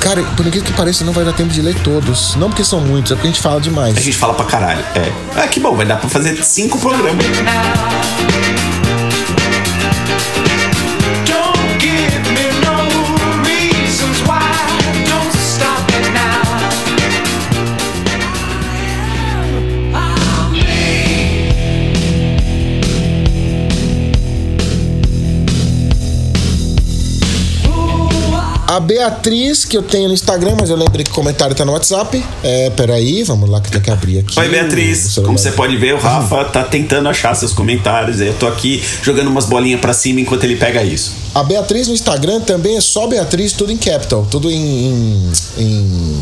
Cara, 0.04 0.22
por 0.36 0.46
incrível 0.46 0.70
que 0.70 0.72
pareça, 0.74 1.02
não 1.02 1.14
vai 1.14 1.24
dar 1.24 1.32
tempo 1.32 1.48
de 1.48 1.62
ler 1.62 1.74
todos. 1.76 2.36
Não 2.36 2.50
porque 2.50 2.62
são 2.62 2.78
muitos, 2.78 3.10
é 3.10 3.14
porque 3.14 3.26
a 3.26 3.30
gente 3.30 3.40
fala 3.40 3.58
demais. 3.58 3.96
A 3.96 4.00
gente 4.02 4.18
fala 4.18 4.34
pra 4.34 4.44
caralho. 4.44 4.84
É. 4.94 5.10
Ah, 5.34 5.48
que 5.48 5.58
bom, 5.58 5.74
vai 5.74 5.86
dar 5.86 5.96
pra 5.96 6.10
fazer 6.10 6.44
cinco 6.44 6.78
programas. 6.78 7.24
A 28.74 28.80
Beatriz, 28.80 29.64
que 29.64 29.76
eu 29.76 29.84
tenho 29.84 30.08
no 30.08 30.14
Instagram, 30.14 30.56
mas 30.58 30.68
eu 30.68 30.74
lembrei 30.74 31.04
que 31.04 31.10
o 31.12 31.14
comentário 31.14 31.54
tá 31.54 31.64
no 31.64 31.70
WhatsApp. 31.70 32.24
É, 32.42 32.70
peraí, 32.70 33.22
vamos 33.22 33.48
lá 33.48 33.60
que 33.60 33.70
tem 33.70 33.80
que 33.80 33.88
abrir 33.88 34.18
aqui. 34.18 34.36
Oi, 34.36 34.48
Beatriz. 34.48 35.14
Como 35.24 35.38
você 35.38 35.52
pode 35.52 35.76
ver, 35.76 35.94
o 35.94 35.98
Rafa 35.98 36.44
tá 36.46 36.64
tentando 36.64 37.08
achar 37.08 37.36
seus 37.36 37.52
comentários. 37.52 38.20
Eu 38.20 38.34
tô 38.34 38.48
aqui 38.48 38.82
jogando 39.00 39.28
umas 39.28 39.44
bolinhas 39.46 39.80
pra 39.80 39.92
cima 39.92 40.18
enquanto 40.20 40.42
ele 40.42 40.56
pega 40.56 40.82
isso. 40.82 41.12
A 41.32 41.44
Beatriz 41.44 41.86
no 41.86 41.94
Instagram 41.94 42.40
também 42.40 42.76
é 42.76 42.80
só 42.80 43.06
Beatriz, 43.06 43.52
tudo 43.52 43.70
em 43.70 43.76
capital, 43.76 44.26
tudo 44.28 44.50
em. 44.50 44.56
em, 44.58 45.32
em- 45.56 46.20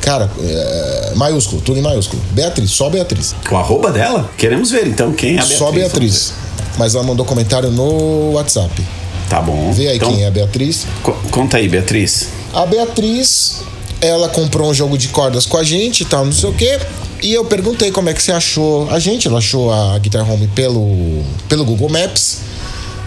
cara, 0.00 0.30
é, 0.42 1.12
maiúsculo, 1.16 1.60
tudo 1.60 1.78
em 1.78 1.82
maiúsculo. 1.82 2.22
Beatriz, 2.30 2.70
só 2.70 2.88
Beatriz. 2.88 3.34
O 3.50 3.56
arroba 3.56 3.92
dela? 3.92 4.30
Queremos 4.38 4.70
ver 4.70 4.86
então 4.86 5.12
quem 5.12 5.32
é 5.36 5.40
a 5.40 5.42
Beatriz. 5.42 5.58
Só 5.58 5.70
Beatriz. 5.70 6.32
Mas 6.78 6.94
ela 6.94 7.04
mandou 7.04 7.26
comentário 7.26 7.70
no 7.70 8.30
WhatsApp. 8.32 8.82
Tá 9.28 9.40
bom. 9.40 9.72
Vê 9.72 9.88
aí 9.88 9.96
então, 9.96 10.10
quem 10.10 10.22
é 10.24 10.26
a 10.26 10.30
Beatriz. 10.30 10.86
co- 11.02 11.12
Conta 11.30 11.58
aí, 11.58 11.68
Beatriz. 11.68 12.28
A 12.52 12.64
Beatriz, 12.64 13.62
ela 14.00 14.28
comprou 14.28 14.70
um 14.70 14.74
jogo 14.74 14.96
de 14.96 15.08
cordas 15.08 15.44
com 15.46 15.56
a 15.58 15.62
gente 15.64 16.00
e 16.02 16.04
tal, 16.06 16.24
não 16.24 16.32
sei 16.32 16.48
o 16.50 16.54
quê. 16.54 16.78
E 17.22 17.34
eu 17.34 17.44
perguntei 17.44 17.90
como 17.90 18.08
é 18.08 18.14
que 18.14 18.22
você 18.22 18.32
achou 18.32 18.88
a 18.90 18.98
gente. 18.98 19.26
Ela 19.28 19.38
achou 19.38 19.72
a 19.72 19.98
Guitar 19.98 20.28
Home 20.30 20.46
pelo, 20.48 21.22
pelo 21.48 21.64
Google 21.64 21.88
Maps. 21.88 22.38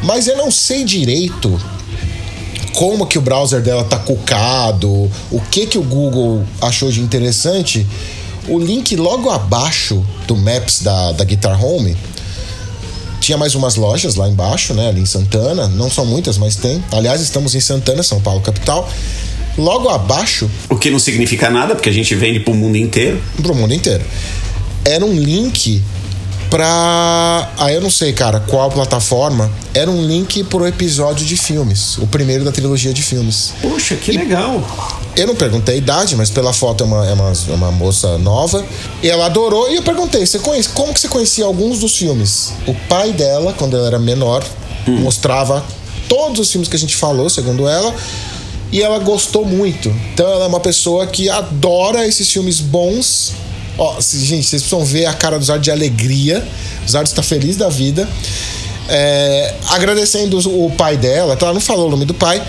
Mas 0.03 0.27
eu 0.27 0.35
não 0.37 0.51
sei 0.51 0.83
direito 0.83 1.59
como 2.75 3.05
que 3.05 3.17
o 3.17 3.21
browser 3.21 3.61
dela 3.61 3.83
tá 3.83 3.97
cucado, 3.97 4.89
o 5.29 5.41
que 5.51 5.65
que 5.67 5.77
o 5.77 5.83
Google 5.83 6.43
achou 6.61 6.91
de 6.91 7.01
interessante. 7.01 7.85
O 8.47 8.57
link 8.59 8.95
logo 8.95 9.29
abaixo 9.29 10.03
do 10.27 10.35
Maps 10.35 10.81
da, 10.81 11.11
da 11.11 11.23
Guitar 11.23 11.63
Home 11.63 11.95
tinha 13.21 13.37
mais 13.37 13.55
umas 13.55 13.75
lojas 13.77 14.15
lá 14.15 14.27
embaixo, 14.27 14.73
né? 14.73 14.89
Ali 14.89 14.99
em 14.99 15.05
Santana. 15.05 15.67
Não 15.69 15.89
são 15.89 16.05
muitas, 16.05 16.37
mas 16.37 16.55
tem. 16.57 16.83
Aliás, 16.91 17.21
estamos 17.21 17.55
em 17.55 17.59
Santana, 17.61 18.03
São 18.03 18.19
Paulo, 18.19 18.41
capital. 18.41 18.89
Logo 19.57 19.87
abaixo, 19.89 20.49
O 20.69 20.75
que 20.75 20.89
não 20.89 20.99
significa 20.99 21.49
nada, 21.49 21.75
porque 21.75 21.89
a 21.89 21.93
gente 21.93 22.15
vende 22.15 22.39
pro 22.39 22.53
mundo 22.53 22.77
inteiro. 22.77 23.21
pro 23.41 23.53
mundo 23.53 23.73
inteiro, 23.73 24.03
era 24.83 25.05
um 25.05 25.13
link 25.13 25.81
pra. 26.51 27.49
Ah, 27.57 27.71
eu 27.71 27.81
não 27.81 27.89
sei, 27.89 28.13
cara, 28.13 28.41
qual 28.41 28.69
plataforma. 28.69 29.49
Era 29.73 29.89
um 29.89 30.05
link 30.05 30.43
pro 30.43 30.67
episódio 30.67 31.25
de 31.25 31.37
filmes. 31.37 31.97
O 31.97 32.05
primeiro 32.05 32.43
da 32.43 32.51
trilogia 32.51 32.93
de 32.93 33.01
filmes. 33.01 33.53
Poxa, 33.61 33.95
que 33.95 34.11
legal. 34.11 34.61
Eu 35.15 35.27
não 35.27 35.35
perguntei 35.35 35.75
a 35.75 35.77
idade, 35.77 36.15
mas 36.15 36.29
pela 36.29 36.51
foto 36.51 36.83
é 36.83 36.87
uma, 36.87 37.07
é 37.07 37.13
uma, 37.13 37.33
é 37.49 37.53
uma 37.53 37.71
moça 37.71 38.17
nova. 38.17 38.63
E 39.01 39.09
ela 39.09 39.25
adorou. 39.25 39.71
E 39.71 39.77
eu 39.77 39.81
perguntei: 39.81 40.25
você 40.25 40.37
conhece, 40.37 40.69
como 40.69 40.93
que 40.93 40.99
você 40.99 41.07
conhecia 41.07 41.45
alguns 41.45 41.79
dos 41.79 41.97
filmes? 41.97 42.53
O 42.67 42.75
pai 42.87 43.13
dela, 43.13 43.55
quando 43.57 43.77
ela 43.77 43.87
era 43.87 43.99
menor, 43.99 44.43
mostrava 44.85 45.63
todos 46.09 46.39
os 46.41 46.51
filmes 46.51 46.67
que 46.67 46.75
a 46.75 46.79
gente 46.79 46.97
falou, 46.97 47.29
segundo 47.29 47.67
ela. 47.67 47.95
E 48.73 48.81
ela 48.81 48.99
gostou 48.99 49.45
muito. 49.45 49.89
Então 50.13 50.29
ela 50.29 50.45
é 50.45 50.47
uma 50.47 50.59
pessoa 50.59 51.07
que 51.07 51.29
adora 51.29 52.05
esses 52.05 52.29
filmes 52.29 52.59
bons. 52.59 53.33
Ó, 53.77 53.99
gente, 53.99 54.47
vocês 54.47 54.61
precisam 54.61 54.83
ver 54.83 55.05
a 55.05 55.13
cara 55.13 55.39
do 55.39 55.45
Zardo 55.45 55.63
de 55.63 55.71
alegria. 55.71 56.45
O 56.85 56.89
Zardo 56.89 57.07
está 57.07 57.23
feliz 57.23 57.55
da 57.55 57.69
vida. 57.69 58.07
É, 58.89 59.55
agradecendo 59.69 60.37
o 60.37 60.69
pai 60.71 60.97
dela, 60.97 61.37
tá? 61.37 61.45
ela 61.45 61.53
não 61.53 61.61
falou 61.61 61.87
o 61.87 61.91
nome 61.91 62.03
do 62.03 62.13
pai, 62.13 62.41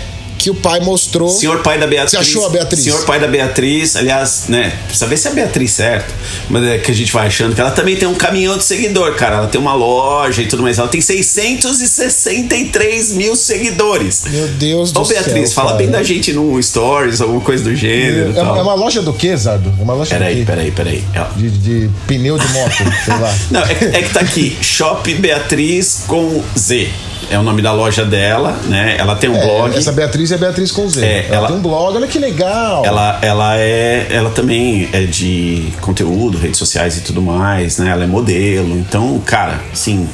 que 0.43 0.49
o 0.49 0.55
pai 0.55 0.79
mostrou. 0.81 1.29
Senhor 1.29 1.59
pai 1.61 1.77
da 1.79 1.87
Beatriz. 1.87 2.11
Você 2.11 2.17
achou 2.17 2.45
a 2.45 2.49
Beatriz? 2.49 2.83
Senhor 2.83 3.05
pai 3.05 3.17
da 3.19 3.27
Beatriz, 3.27 3.95
aliás, 3.95 4.45
né? 4.49 4.73
Precisa 4.87 5.07
ver 5.07 5.15
se 5.17 5.27
é 5.29 5.31
a 5.31 5.33
Beatriz 5.33 5.71
certo. 5.71 6.13
Mas 6.49 6.63
é 6.65 6.77
que 6.77 6.91
a 6.91 6.93
gente 6.93 7.11
vai 7.13 7.27
achando 7.27 7.55
que 7.55 7.61
ela 7.61 7.71
também 7.71 7.95
tem 7.95 8.05
um 8.07 8.13
caminhão 8.15 8.57
de 8.57 8.63
seguidor, 8.65 9.15
cara. 9.15 9.37
Ela 9.37 9.47
tem 9.47 9.59
uma 9.61 9.73
loja 9.73 10.41
e 10.41 10.45
tudo 10.45 10.61
mais. 10.61 10.77
Ela 10.79 10.89
tem 10.89 10.99
663 10.99 13.13
mil 13.13 13.35
seguidores. 13.35 14.23
Meu 14.29 14.47
Deus 14.49 14.91
do 14.91 15.01
Ô, 15.01 15.05
Beatriz, 15.05 15.49
céu, 15.49 15.55
fala 15.55 15.67
cara. 15.71 15.77
bem 15.77 15.89
da 15.89 16.03
gente 16.03 16.33
no 16.33 16.61
Stories, 16.61 17.21
alguma 17.21 17.39
coisa 17.41 17.63
do 17.63 17.73
gênero. 17.75 18.33
É, 18.35 18.39
é 18.39 18.43
uma 18.61 18.73
loja 18.73 19.01
do 19.01 19.13
quê, 19.13 19.35
Zardo? 19.37 19.73
É 19.79 19.83
uma 19.83 19.93
loja 19.93 20.09
Peraí, 20.09 20.35
do 20.35 20.39
quê? 20.39 20.45
peraí, 20.45 20.71
peraí. 20.71 21.03
Ela- 21.13 21.31
De, 21.35 21.49
de 21.49 21.89
pneu 22.07 22.37
de 22.37 22.47
moto, 22.49 22.73
sei 23.05 23.13
lá. 23.17 23.33
Não, 23.51 23.61
é, 23.61 23.71
é 23.99 24.03
que 24.03 24.09
tá 24.13 24.19
aqui, 24.19 24.57
Shop 24.61 25.13
Beatriz 25.15 26.03
com 26.07 26.43
Z. 26.57 26.89
É 27.29 27.37
o 27.39 27.43
nome 27.43 27.61
da 27.61 27.71
loja 27.71 28.05
dela, 28.05 28.51
né? 28.65 28.95
Ela 28.97 29.15
tem 29.15 29.29
um 29.29 29.39
blog. 29.39 29.73
É, 29.73 29.77
essa 29.79 29.91
Beatriz 29.91 30.31
é 30.31 30.37
Beatriz 30.37 30.71
com 30.71 30.87
Z. 30.87 31.03
É, 31.05 31.25
ela, 31.27 31.35
ela- 31.37 31.47
tem 31.47 31.55
um 31.57 31.61
blog, 31.61 31.95
olha 31.95 32.07
que 32.07 32.19
legal. 32.19 32.85
Ela, 32.85 33.19
ela 33.21 33.57
é. 33.57 34.07
Ela 34.09 34.29
também 34.29 34.87
é 34.93 35.01
de 35.03 35.69
conteúdo, 35.81 36.37
redes 36.37 36.57
sociais 36.57 36.97
e 36.97 37.01
tudo 37.01 37.21
mais, 37.21 37.77
né? 37.77 37.89
Ela 37.89 38.03
é 38.03 38.07
modelo. 38.07 38.77
Então, 38.77 39.19
cara, 39.25 39.61
assim. 39.71 40.07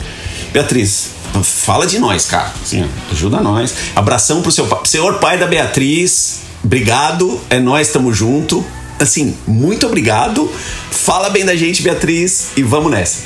Beatriz, 0.53 1.09
fala 1.43 1.85
de 1.85 1.99
nós, 1.99 2.25
cara. 2.25 2.51
Assim, 2.63 2.85
ajuda 3.11 3.39
nós. 3.41 3.73
Abração 3.95 4.41
pro 4.41 4.51
seu 4.51 4.65
pai. 4.65 4.79
Senhor 4.85 5.15
pai 5.19 5.37
da 5.37 5.45
Beatriz, 5.45 6.41
obrigado. 6.63 7.39
É 7.49 7.59
nós, 7.59 7.89
tamo 7.89 8.13
junto. 8.13 8.65
Assim, 8.99 9.35
muito 9.47 9.85
obrigado. 9.85 10.51
Fala 10.91 11.29
bem 11.29 11.45
da 11.45 11.55
gente, 11.55 11.81
Beatriz, 11.81 12.49
e 12.57 12.63
vamos 12.63 12.91
nessa. 12.91 13.19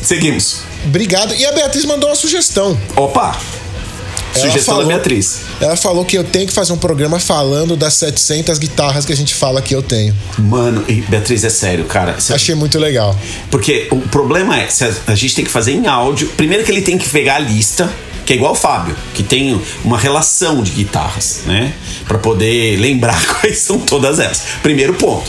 Seguimos. 0.00 0.67
Obrigado. 0.84 1.34
E 1.34 1.44
a 1.44 1.52
Beatriz 1.52 1.84
mandou 1.84 2.08
uma 2.08 2.16
sugestão. 2.16 2.78
Opa! 2.96 3.38
Ela 4.34 4.46
Sugestão 4.46 4.74
falou- 4.74 4.82
da 4.88 4.94
Beatriz. 4.94 5.40
Ela 5.60 5.76
falou 5.76 6.04
que 6.04 6.16
eu 6.16 6.22
tenho 6.22 6.46
que 6.46 6.52
fazer 6.52 6.72
um 6.72 6.78
programa 6.78 7.18
falando 7.18 7.76
das 7.76 7.94
700 7.94 8.58
guitarras 8.58 9.04
que 9.04 9.12
a 9.12 9.16
gente 9.16 9.34
fala 9.34 9.60
que 9.60 9.74
eu 9.74 9.82
tenho. 9.82 10.14
Mano, 10.38 10.84
e 10.88 11.00
Beatriz, 11.02 11.42
é 11.44 11.50
sério, 11.50 11.84
cara. 11.86 12.16
Achei 12.30 12.54
muito 12.54 12.78
legal. 12.78 13.18
Porque 13.50 13.88
o 13.90 14.00
problema 14.00 14.56
é, 14.58 14.68
a, 15.06 15.14
gente 15.14 15.34
tem 15.34 15.44
que 15.44 15.50
fazer 15.50 15.72
em 15.72 15.86
áudio. 15.86 16.28
Primeiro 16.36 16.62
que 16.62 16.70
ele 16.70 16.82
tem 16.82 16.96
que 16.98 17.08
pegar 17.08 17.36
a 17.36 17.38
lista, 17.40 17.90
que 18.24 18.32
é 18.32 18.36
igual 18.36 18.52
o 18.52 18.54
Fábio, 18.54 18.94
que 19.14 19.22
tem 19.22 19.60
uma 19.82 19.98
relação 19.98 20.62
de 20.62 20.70
guitarras, 20.72 21.40
né? 21.46 21.72
Pra 22.06 22.18
poder 22.18 22.76
lembrar 22.78 23.20
quais 23.40 23.58
são 23.58 23.80
todas 23.80 24.18
elas. 24.20 24.42
Primeiro 24.62 24.94
ponto. 24.94 25.28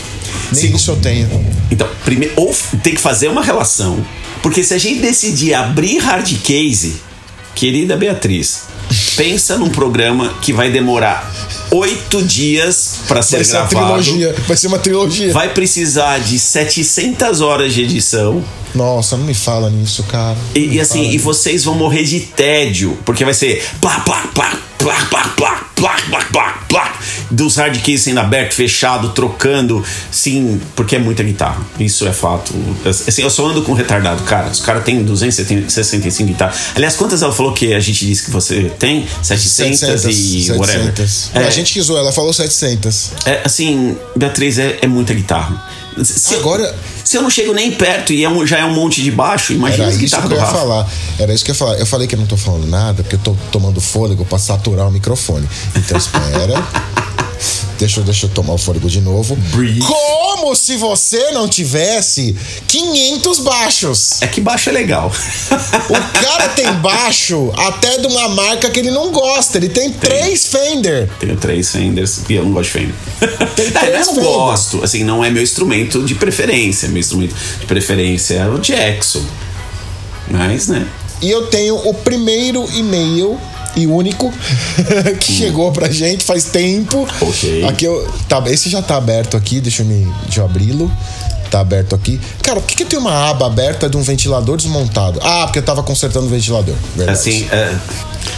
Nem 0.52 0.74
isso 0.74 0.90
eu 0.90 0.96
tenho. 0.96 1.28
Então, 1.70 1.88
primeiro, 2.04 2.32
ou 2.36 2.54
tem 2.82 2.94
que 2.94 3.00
fazer 3.00 3.28
uma 3.28 3.42
relação. 3.42 4.04
Porque 4.42 4.62
se 4.64 4.74
a 4.74 4.78
gente 4.78 5.00
decidir 5.00 5.54
abrir 5.54 5.98
hard 5.98 6.32
case, 6.42 6.96
querida 7.54 7.96
Beatriz, 7.96 8.62
pensa 9.16 9.56
num 9.58 9.68
programa 9.68 10.34
que 10.40 10.52
vai 10.52 10.70
demorar 10.70 11.30
oito 11.70 12.22
dias 12.22 12.96
para 13.06 13.22
ser 13.22 13.36
Vai 13.36 13.44
ser 13.44 13.56
uma 13.58 13.66
gravado. 13.66 14.02
trilogia. 14.02 14.34
Vai 14.48 14.56
ser 14.56 14.66
uma 14.66 14.78
trilogia. 14.78 15.32
Vai 15.32 15.52
precisar 15.52 16.18
de 16.18 16.38
700 16.38 17.40
horas 17.40 17.74
de 17.74 17.82
edição. 17.82 18.42
Nossa, 18.74 19.16
não 19.16 19.24
me 19.24 19.34
fala 19.34 19.68
nisso, 19.68 20.02
cara. 20.04 20.36
Não 20.54 20.62
E, 20.62 20.80
assim, 20.80 21.10
e 21.10 21.18
vocês 21.18 21.64
vão 21.64 21.74
morrer 21.74 22.04
de 22.04 22.20
tédio, 22.20 22.96
porque 23.04 23.24
vai 23.24 23.34
ser 23.34 23.62
plá, 23.80 24.00
plá, 24.00 24.28
plá, 24.34 24.58
plá, 24.80 24.94
plá, 25.10 25.24
plá, 25.36 25.66
plá, 25.76 25.96
plá, 26.08 26.24
plá, 26.32 26.64
plá, 26.68 26.98
dos 27.30 27.56
hard 27.56 27.80
keys 27.82 28.00
sendo 28.00 28.18
aberto, 28.18 28.54
fechado, 28.54 29.10
trocando, 29.10 29.84
sim, 30.10 30.58
porque 30.74 30.96
é 30.96 30.98
muita 30.98 31.22
guitarra. 31.22 31.60
Isso 31.78 32.06
é 32.08 32.12
fato. 32.12 32.54
Assim, 32.86 33.22
eu 33.22 33.28
só 33.30 33.46
ando 33.46 33.62
com 33.62 33.74
retardado, 33.74 34.22
cara. 34.22 34.48
Os 34.48 34.60
caras 34.60 34.82
têm 34.82 35.04
265 35.04 36.26
guitarras. 36.26 36.56
Aliás, 36.74 36.96
quantas 36.96 37.22
ela 37.22 37.32
falou 37.32 37.52
que 37.52 37.74
a 37.74 37.80
gente 37.80 38.06
disse 38.06 38.24
que 38.24 38.30
você 38.30 38.72
tem? 38.78 39.06
700, 39.22 39.82
e 40.06 40.50
whatever. 40.52 40.86
700. 40.96 41.30
É, 41.34 41.46
A 41.46 41.50
gente 41.50 41.72
que 41.74 41.80
zoou, 41.82 41.98
ela 41.98 42.12
falou 42.12 42.32
700. 42.32 43.12
é, 43.26 43.42
assim, 43.44 43.96
Beatriz, 44.16 44.58
é, 44.58 44.78
é 44.80 44.86
muita 44.86 45.12
guitarra. 45.12 45.62
Se, 46.04 46.34
Agora- 46.36 46.74
se 47.04 47.16
eu 47.16 47.22
não 47.22 47.28
chego 47.30 47.52
nem 47.52 47.72
perto 47.72 48.12
e 48.12 48.24
é 48.24 48.28
um- 48.28 48.46
já 48.46 48.58
é 48.58 48.64
um 48.64 48.72
monte 48.72 49.02
de 49.02 49.10
baixo, 49.10 49.52
imagina 49.52 49.84
Era 49.84 49.92
as 49.94 50.00
isso 50.00 50.16
que 50.20 50.26
eu 50.26 50.32
ia 50.32 50.40
Rafa. 50.40 50.58
falar. 50.58 50.88
Era 51.18 51.34
isso 51.34 51.44
que 51.44 51.50
eu 51.50 51.54
ia 51.54 51.58
falar. 51.58 51.78
Eu 51.78 51.86
falei 51.86 52.06
que 52.06 52.14
eu 52.14 52.18
não 52.18 52.26
tô 52.26 52.36
falando 52.36 52.66
nada, 52.66 53.02
porque 53.02 53.16
eu 53.16 53.20
tô 53.20 53.36
tomando 53.52 53.80
fôlego 53.80 54.24
pra 54.24 54.38
saturar 54.38 54.86
o 54.86 54.90
microfone. 54.90 55.48
Então 55.76 55.98
espera. 55.98 56.54
Deixa, 57.78 58.00
eu- 58.00 58.04
deixa 58.04 58.26
eu 58.26 58.30
tomar 58.30 58.52
o 58.54 58.58
fôlego 58.58 58.88
de 58.88 59.00
novo. 59.00 59.34
Breathe. 59.36 59.80
Como 59.80 60.54
se 60.54 60.76
você 60.76 61.30
não 61.30 61.48
tivesse 61.48 62.36
500 62.66 63.38
baixos. 63.40 64.20
É 64.22 64.26
que 64.26 64.40
baixo 64.40 64.68
é 64.68 64.72
legal. 64.72 65.10
O 65.88 66.20
cara 66.22 66.48
tem 66.50 66.70
baixo 66.74 67.50
até 67.56 67.98
de 67.98 68.06
uma 68.06 68.28
marca 68.28 68.68
que 68.70 68.80
ele 68.80 68.90
não 68.90 69.10
gosta. 69.10 69.56
Ele 69.58 69.68
tem 69.68 69.90
três 69.92 70.46
Fender. 70.46 71.08
Tenho 71.18 71.36
três 71.36 71.70
Fenders 71.70 72.20
e 72.28 72.34
eu 72.34 72.44
não 72.44 72.52
gosto 72.52 72.66
de 72.66 72.72
Fender. 72.72 72.94
Tem 73.56 73.70
Não, 73.70 73.80
eu 73.82 73.86
três 73.90 74.06
não 74.08 74.14
Fender. 74.14 74.30
gosto. 74.30 74.84
Assim, 74.84 75.04
não 75.04 75.24
é 75.24 75.30
meu 75.30 75.42
instrumento 75.42 76.02
de 76.04 76.14
preferência. 76.14 76.88
Meu 76.88 77.00
instrumento 77.00 77.34
de 77.60 77.66
preferência 77.66 78.34
é 78.34 78.48
o 78.48 78.58
Jackson. 78.58 79.22
Mas, 80.30 80.68
né? 80.68 80.86
E 81.22 81.30
eu 81.30 81.46
tenho 81.48 81.76
o 81.76 81.92
primeiro 81.94 82.66
e-mail 82.74 83.38
e 83.76 83.86
único 83.86 84.32
que 85.20 85.32
chegou 85.32 85.70
pra 85.72 85.88
gente 85.90 86.24
faz 86.24 86.44
tempo. 86.44 87.06
Ok. 87.20 87.64
Aqui 87.64 87.84
eu, 87.84 88.08
tá, 88.28 88.42
esse 88.46 88.68
já 88.68 88.82
tá 88.82 88.96
aberto 88.96 89.36
aqui, 89.36 89.60
deixa 89.60 89.82
eu, 89.82 89.86
me, 89.86 90.06
deixa 90.24 90.40
eu 90.40 90.44
abri-lo. 90.44 90.90
Tá 91.50 91.58
aberto 91.60 91.96
aqui. 91.96 92.20
Cara, 92.44 92.60
por 92.60 92.66
que, 92.68 92.76
que 92.76 92.84
tem 92.84 92.96
uma 92.96 93.28
aba 93.28 93.46
aberta 93.46 93.88
de 93.90 93.96
um 93.96 94.02
ventilador 94.02 94.56
desmontado? 94.56 95.18
Ah, 95.20 95.42
porque 95.46 95.58
eu 95.58 95.62
tava 95.64 95.82
consertando 95.82 96.26
o 96.26 96.28
ventilador. 96.28 96.76
Verdade. 96.94 97.18
Assim, 97.18 97.48
é, 97.50 97.76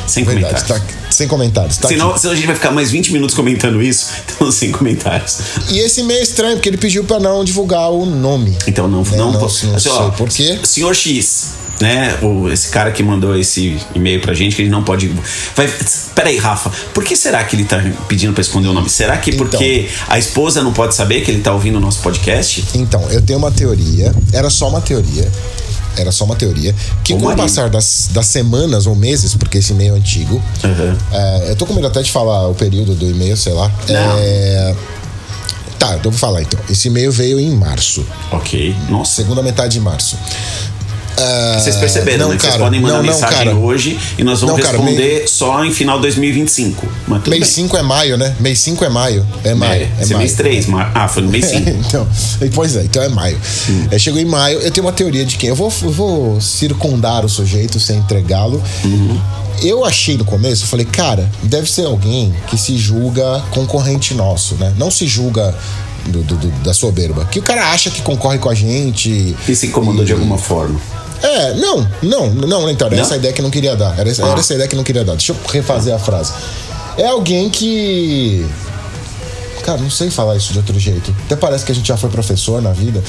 sem 0.07 0.25
Verdade, 0.25 0.65
comentários. 0.65 0.87
tá 0.89 0.97
sem 1.11 1.29
comentários. 1.29 1.77
Tá 1.77 1.89
senão, 1.89 2.11
aqui. 2.13 2.21
senão 2.21 2.33
a 2.33 2.37
gente 2.37 2.47
vai 2.47 2.55
ficar 2.57 2.71
mais 2.71 2.91
20 2.91 3.13
minutos 3.13 3.37
comentando 3.37 3.83
isso, 3.83 4.07
então 4.35 4.51
sem 4.51 4.73
comentários. 4.73 5.41
E 5.71 5.79
esse 5.81 6.01
e-mail 6.01 6.21
é 6.21 6.23
estranho, 6.23 6.57
porque 6.57 6.71
ele 6.71 6.79
pediu 6.79 7.05
pra 7.05 7.21
não 7.21 7.45
divulgar 7.45 7.91
o 7.91 8.07
nome. 8.07 8.57
Então 8.67 8.89
não, 8.89 9.03
É, 9.13 9.17
não, 9.17 9.31
não, 9.33 9.39
posso- 9.39 9.67
não 9.67 9.75
assim, 9.77 9.91
sei 9.91 9.93
ó, 9.93 10.09
por 10.09 10.31
quê. 10.31 10.59
Senhor 10.65 10.95
X, 10.95 11.51
né? 11.83 12.17
O, 12.23 12.49
esse 12.49 12.69
cara 12.69 12.91
que 12.93 13.03
mandou 13.03 13.37
esse 13.37 13.77
e-mail 13.95 14.21
pra 14.21 14.33
gente, 14.33 14.57
que 14.57 14.63
ele 14.63 14.71
não 14.71 14.83
pode. 14.83 15.09
Vai, 15.55 15.69
peraí, 16.15 16.39
Rafa, 16.39 16.71
por 16.95 17.05
que 17.05 17.17
será 17.17 17.43
que 17.45 17.57
ele 17.57 17.65
tá 17.65 17.83
pedindo 18.09 18.33
pra 18.33 18.41
esconder 18.41 18.69
o 18.69 18.73
nome? 18.73 18.89
Será 18.89 19.19
que 19.19 19.33
porque 19.37 19.89
a 20.09 20.19
esposa 20.19 20.63
não 20.63 20.73
pode 20.73 20.95
saber 20.95 21.23
que 21.23 21.31
ele 21.31 21.41
tá 21.43 21.53
ouvindo 21.53 21.77
o 21.77 21.81
nosso 21.81 21.99
podcast? 22.01 22.65
Então, 22.75 23.03
eu 23.11 23.21
tenho 23.21 23.39
uma 23.39 23.51
teoria, 23.51 24.15
era 24.33 24.49
só 24.49 24.69
uma 24.69 24.81
teoria. 24.81 25.31
Era 25.95 26.11
só 26.11 26.25
uma 26.25 26.35
teoria. 26.37 26.75
Que 27.05 27.13
O 27.13 27.17
com 27.17 27.23
o 27.25 27.27
marido. 27.27 27.43
passar 27.43 27.69
das, 27.69 28.09
das 28.13 28.27
semanas 28.27 28.87
ou 28.87 28.95
meses, 28.97 29.35
porque 29.35 29.59
esse 29.59 29.73
e-mail 29.75 29.95
é 29.95 29.99
antigo. 29.99 30.43
Uhum. 30.65 30.97
é, 31.13 31.51
eu 31.51 31.57
tô 31.57 31.67
com 31.67 31.75
medo 31.75 31.87
até 31.87 32.01
de 32.01 32.11
falar 32.11 32.49
o 32.49 32.55
período 32.55 32.95
do 32.95 33.11
e-mail, 33.11 33.37
sei 33.37 33.53
lá. 33.53 33.71
Não. 33.87 34.19
É, 34.19 34.75
tá, 35.79 35.93
eu 36.03 36.11
vou 36.11 36.13
falar 36.13 36.41
então. 36.41 36.59
Esse 36.71 36.89
e-mail 36.89 37.13
veio 37.13 37.39
em 37.39 37.55
março. 37.55 38.07
Ok. 38.31 38.75
Nossa. 38.89 39.13
Segunda 39.17 39.43
metade 39.43 39.75
de 39.75 39.81
março. 39.81 40.17
Ah, 41.19 41.59
Vocês 41.61 41.77
perceberam, 41.77 42.19
não, 42.25 42.29
né? 42.31 42.37
Que 42.37 42.43
Vocês 42.43 42.53
cara, 42.55 42.65
podem 42.65 42.81
mandar 42.81 42.97
não, 42.97 43.03
não, 43.05 43.13
mensagem 43.13 43.39
cara. 43.39 43.55
hoje 43.57 43.99
e 44.19 44.25
nós 44.25 44.41
vamos 44.41 44.61
cara, 44.63 44.77
responder 44.79 45.25
só 45.29 45.65
em 45.65 45.73
final 45.73 46.01
2025. 46.01 46.87
Mas 47.07 47.23
Mês 47.25 47.41
bem. 47.41 47.49
5 47.51 47.77
é 47.77 47.83
maio, 47.83 48.17
né? 48.17 48.35
Mês 48.41 48.59
5 48.61 48.85
é 48.85 48.89
maio. 48.89 49.27
É 49.45 49.55
maio. 49.55 49.83
É, 49.83 49.85
É, 49.85 50.03
esse 50.03 50.13
maio. 50.13 50.19
mês 50.19 50.35
3. 50.35 50.67
Ah, 50.95 51.07
foi 51.09 51.23
no 51.23 51.29
mês 51.31 51.45
5. 51.47 51.69
então, 51.87 52.09
pois 52.55 52.77
é, 52.77 52.83
então 52.85 53.03
é 53.03 53.09
maio. 53.09 53.39
É, 53.91 53.99
chegou 53.99 54.21
em 54.21 54.25
maio, 54.25 54.59
eu 54.61 54.71
tenho 54.71 54.87
uma 54.87 54.93
teoria 54.93 55.25
de 55.25 55.37
quem. 55.37 55.49
Eu 55.51 55.57
vou, 55.57 55.73
eu 55.83 55.91
vou 55.91 56.41
circundar 56.41 57.25
o 57.25 57.29
sujeito 57.29 57.79
sem 57.79 57.99
entregá-lo. 57.99 58.63
Eu 59.63 59.85
achei 59.85 60.17
no 60.17 60.25
começo, 60.25 60.65
eu 60.65 60.69
falei, 60.69 60.87
cara, 60.87 61.31
deve 61.43 61.71
ser 61.71 61.85
alguém 61.87 62.35
que 62.49 62.57
se 62.59 62.77
julga 62.77 63.43
concorrente 63.51 64.13
nosso, 64.15 64.55
né? 64.57 64.73
Não 64.77 64.91
se 64.91 65.07
julga 65.07 65.55
do- 66.07 66.23
do- 66.23 66.37
do- 66.37 66.51
da 66.65 66.75
soberba. 66.75 67.25
Que 67.27 67.39
o 67.39 67.43
cara 67.43 67.71
acha 67.71 67.91
que 67.91 68.03
concorre 68.03 68.39
com 68.39 68.49
a 68.49 68.55
gente. 68.55 69.37
E 69.47 69.55
se 69.55 69.67
incomodou 69.69 70.05
de 70.05 70.13
alguma 70.13 70.37
forma. 70.37 70.81
É, 71.23 71.55
não, 71.55 71.87
não, 72.03 72.31
não, 72.31 72.71
então, 72.71 72.87
era 72.89 72.97
Não? 72.97 73.03
essa 73.03 73.17
ideia 73.17 73.33
que 73.33 73.41
eu 73.41 73.45
não 73.45 73.51
queria 73.51 73.77
dar. 73.77 73.99
Era, 73.99 74.11
essa- 74.11 74.25
Ah. 74.27 74.31
era 74.31 74.41
essa 74.41 74.55
ideia 74.55 74.69
que 74.69 74.75
eu 74.75 74.79
não 74.79 74.85
queria 74.85 75.05
dar. 75.05 75.13
Deixa 75.13 75.33
eu 75.33 75.37
refazer 75.51 75.95
a 75.95 75.99
frase. 75.99 76.33
É 76.99 77.07
alguém 77.07 77.49
que. 77.49 78.45
Cara, 79.65 79.79
não 79.79 79.91
sei 79.91 80.11
falar 80.11 80.37
isso 80.37 80.53
de 80.53 80.59
outro 80.59 80.79
jeito. 80.79 81.15
Até 81.27 81.37
parece 81.37 81.65
que 81.65 81.71
a 81.71 81.75
gente 81.75 81.87
já 81.87 81.97
foi 81.97 82.11
professor 82.11 82.61
na 82.61 82.73
vida. 82.73 83.03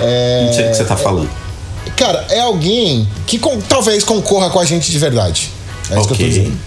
É, 0.00 0.44
Não 0.46 0.52
sei 0.52 0.64
do 0.64 0.70
que 0.70 0.76
você 0.76 0.84
tá 0.84 0.96
falando. 0.96 1.28
Cara, 1.96 2.24
é 2.30 2.38
alguém 2.40 3.08
que 3.26 3.38
com- 3.38 3.60
talvez 3.60 4.04
concorra 4.04 4.48
com 4.50 4.60
a 4.60 4.64
gente 4.64 4.92
de 4.92 4.98
verdade. 4.98 5.50
É 5.90 5.98
isso 5.98 6.06
que 6.06 6.14
eu 6.14 6.18
tô 6.18 6.24
dizendo. 6.24 6.58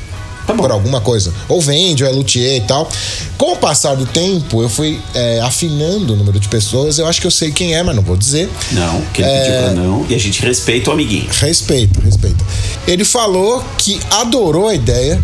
Tá. 0.51 0.61
Por 0.61 0.71
alguma 0.71 1.01
coisa. 1.01 1.33
Ou 1.47 1.59
vende, 1.61 2.03
ou 2.03 2.09
é 2.09 2.13
luthier 2.13 2.57
e 2.57 2.61
tal. 2.61 2.89
Com 3.37 3.53
o 3.53 3.57
passar 3.57 3.95
do 3.95 4.05
tempo, 4.05 4.61
eu 4.61 4.69
fui 4.69 4.99
é, 5.13 5.39
afinando 5.41 6.13
o 6.13 6.15
número 6.15 6.39
de 6.39 6.47
pessoas. 6.47 6.99
Eu 6.99 7.07
acho 7.07 7.19
que 7.21 7.27
eu 7.27 7.31
sei 7.31 7.51
quem 7.51 7.75
é, 7.75 7.81
mas 7.83 7.95
não 7.95 8.03
vou 8.03 8.15
dizer. 8.17 8.49
Não, 8.71 9.01
que 9.13 9.21
ele 9.21 9.29
É. 9.31 9.39
pediu 9.43 9.61
pra 9.63 9.71
não. 9.83 10.05
E 10.09 10.15
a 10.15 10.19
gente 10.19 10.41
respeita 10.41 10.89
o 10.89 10.93
amiguinho. 10.93 11.27
Respeito, 11.39 11.99
respeito. 12.01 12.45
Ele 12.87 13.03
falou 13.05 13.63
que 13.77 13.99
adorou 14.11 14.67
a 14.67 14.75
ideia. 14.75 15.21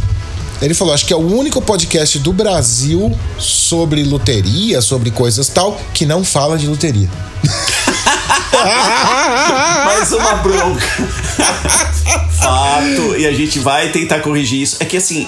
Ele 0.59 0.73
falou, 0.73 0.91
acho 0.93 1.05
que 1.05 1.13
é 1.13 1.15
o 1.15 1.19
único 1.37 1.61
podcast 1.61 2.17
do 2.17 2.33
Brasil 2.33 3.15
sobre 3.37 4.03
loteria, 4.03 4.81
sobre 4.81 5.11
coisas 5.11 5.47
tal, 5.49 5.79
que 5.93 6.03
não 6.03 6.23
fala 6.23 6.57
de 6.57 6.65
loteria. 6.65 7.07
Mais 9.85 10.11
uma 10.11 10.33
bronca. 10.35 10.85
Fato. 12.39 13.15
E 13.17 13.25
a 13.25 13.33
gente 13.33 13.59
vai 13.59 13.89
tentar 13.89 14.19
corrigir 14.19 14.61
isso. 14.61 14.77
É 14.79 14.85
que 14.85 14.97
assim. 14.97 15.27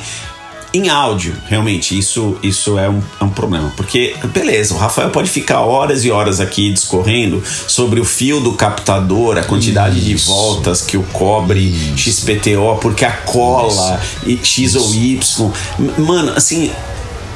Em 0.72 0.88
áudio, 0.88 1.36
realmente, 1.48 1.98
isso, 1.98 2.38
isso 2.44 2.78
é, 2.78 2.88
um, 2.88 3.02
é 3.20 3.24
um 3.24 3.30
problema. 3.30 3.74
Porque, 3.76 4.16
beleza, 4.26 4.76
o 4.76 4.78
Rafael 4.78 5.10
pode 5.10 5.28
ficar 5.28 5.62
horas 5.62 6.06
e 6.06 6.12
horas 6.12 6.40
aqui 6.40 6.72
discorrendo 6.72 7.44
sobre 7.68 8.00
o 8.00 8.06
fio 8.06 8.40
do 8.40 8.54
captador, 8.54 9.40
a 9.40 9.44
quantidade 9.44 10.00
de 10.00 10.14
voltas 10.14 10.84
que 10.84 10.96
o 10.96 11.02
cobre 11.02 11.74
XPTO, 11.98 12.78
porque 12.80 13.04
a 13.04 13.12
cola 13.12 14.00
e 14.24 14.40
X 14.44 14.76
ou 14.76 14.94
Y. 14.94 15.52
Mano, 15.98 16.34
assim, 16.36 16.72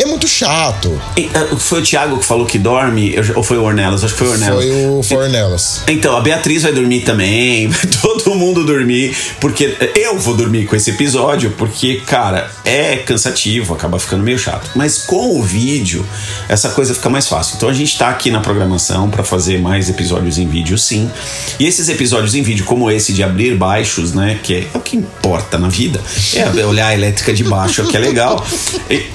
É 0.03 0.05
muito 0.05 0.27
chato. 0.27 1.01
e, 1.17 1.29
ah, 1.33 1.55
foi 1.57 1.79
o 1.79 1.83
Thiago 1.83 2.17
que 2.19 2.25
falou 2.25 2.45
que 2.45 2.59
dorme, 2.59 3.15
ou 3.35 3.41
foi 3.41 3.57
o 3.57 3.63
Ornelas? 3.63 4.03
Acho 4.03 4.13
que 4.13 4.19
foi 4.19 4.27
o 4.27 4.31
Ornelas. 4.31 4.63
Foi 4.65 4.85
o 4.85 5.03
Fornelas. 5.03 5.81
Então, 5.87 6.17
a 6.17 6.19
Beatriz 6.19 6.63
vai 6.63 6.73
dormir 6.73 7.01
também, 7.01 7.67
vai 7.71 7.85
todo 8.01 8.35
mundo 8.35 8.65
dormir, 8.65 9.15
porque 9.39 9.77
eu 9.95 10.19
vou 10.19 10.35
dormir 10.35 10.65
com 10.65 10.75
esse 10.75 10.89
episódio, 10.89 11.51
porque, 11.57 12.01
cara, 12.05 12.51
é 12.65 12.97
cansativo, 12.97 13.73
acaba 13.73 13.97
ficando 13.97 14.23
meio 14.23 14.37
chato. 14.37 14.69
Mas 14.75 14.97
com 14.99 15.39
o 15.39 15.41
vídeo, 15.41 16.05
essa 16.49 16.69
coisa 16.69 16.93
fica 16.93 17.09
mais 17.09 17.27
fácil. 17.27 17.55
Então 17.55 17.69
a 17.69 17.73
gente 17.73 17.97
tá 17.97 18.09
aqui 18.09 18.29
na 18.29 18.41
programação 18.41 19.09
para 19.09 19.23
fazer 19.23 19.57
mais 19.61 19.89
episódios 19.89 20.37
em 20.37 20.47
vídeo, 20.47 20.77
sim. 20.77 21.09
E 21.57 21.65
esses 21.65 21.87
episódios 21.87 22.35
em 22.35 22.41
vídeo, 22.43 22.65
como 22.65 22.91
esse 22.91 23.13
de 23.13 23.23
abrir 23.23 23.55
baixos, 23.55 24.13
né, 24.13 24.37
que 24.43 24.53
é, 24.55 24.67
é 24.73 24.77
o 24.77 24.81
que 24.81 24.97
importa 24.97 25.57
na 25.57 25.69
vida, 25.69 26.01
é 26.35 26.65
olhar 26.65 26.87
a 26.87 26.93
elétrica 26.93 27.33
de 27.33 27.43
baixo, 27.45 27.85
que 27.87 27.95
é 27.95 27.99
legal. 28.01 28.45
E- 28.89 29.05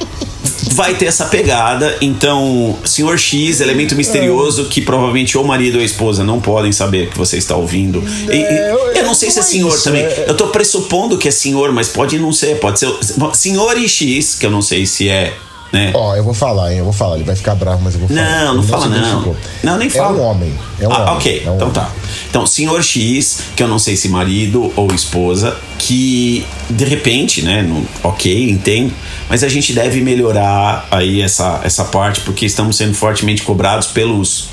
vai 0.73 0.95
ter 0.95 1.07
essa 1.07 1.27
pegada. 1.27 1.97
Então, 2.01 2.77
Senhor 2.85 3.19
X, 3.19 3.61
elemento 3.61 3.95
misterioso 3.95 4.65
que 4.67 4.81
provavelmente 4.81 5.37
ou 5.39 5.45
o 5.45 5.47
marido 5.47 5.77
ou 5.77 5.81
a 5.81 5.85
esposa 5.85 6.25
não 6.25 6.41
podem 6.41 6.73
saber 6.73 7.11
que 7.11 7.17
você 7.19 7.37
está 7.39 7.57
ouvindo. 7.57 8.03
E- 8.31 8.37
e- 8.37 8.99
eu 8.99 9.05
não 9.05 9.15
sei 9.15 9.31
se 9.31 9.39
é 9.39 9.43
é 9.43 9.45
senhor 9.45 9.81
também. 9.83 10.03
é- 10.03 10.25
Eu 10.29 10.37
tô 10.37 10.49
pressupondo 10.49 11.17
que 11.19 11.29
é 11.29 11.31
senhor, 11.31 11.73
mas 11.73 11.89
pode 11.89 12.19
não 12.19 12.33
ser. 12.33 12.59
Pode 12.59 12.79
ser 12.81 12.89
senhor 13.35 13.77
e 13.79 13.89
X, 13.89 14.35
que 14.35 14.47
eu 14.47 14.51
não 14.51 14.63
sei 14.63 14.87
se 14.87 15.09
é. 15.09 15.35
Né? 15.73 15.93
Ó, 15.95 16.17
eu 16.17 16.25
vou 16.25 16.33
falar, 16.33 16.73
hein? 16.73 16.79
Eu 16.79 16.85
vou 16.85 16.93
falar. 16.93 17.17
Ele 17.17 17.25
vai 17.25 17.37
ficar 17.37 17.55
bravo, 17.55 17.83
mas 17.83 17.95
eu 17.95 18.01
vou 18.01 18.09
falar. 18.09 18.45
Não, 18.45 18.55
não 18.55 18.63
fala 18.63 18.87
não. 18.87 19.37
Não, 19.63 19.77
nem 19.77 19.91
fala. 19.91 20.17
É 20.17 20.21
um 20.21 20.25
homem. 20.25 20.55
É 20.81 20.89
um 20.89 20.93
ah, 20.93 21.03
homem. 21.03 21.15
ok. 21.15 21.43
É 21.45 21.51
um 21.51 21.55
então 21.57 21.69
homem. 21.69 21.73
tá. 21.73 21.93
Então, 22.31 22.47
senhor 22.47 22.83
X, 22.83 23.41
que 23.55 23.63
eu 23.63 23.69
não 23.69 23.79
sei 23.79 23.97
se 23.97 24.09
marido 24.09 24.73
ou 24.77 24.93
esposa, 24.95 25.57
que 25.79 26.47
de 26.71 26.85
repente, 26.85 27.43
né, 27.43 27.63
no, 27.63 27.87
ok, 28.03 28.51
entendo, 28.51 28.93
mas 29.29 29.45
a 29.45 29.49
gente 29.49 29.73
deve 29.73 30.01
melhorar 30.01 30.87
aí 30.91 31.21
essa, 31.21 31.61
essa 31.63 31.85
parte, 31.85 32.21
porque 32.21 32.47
estamos 32.47 32.77
sendo 32.77 32.95
fortemente 32.95 33.43
cobrados 33.43 33.87
pelos. 33.89 34.49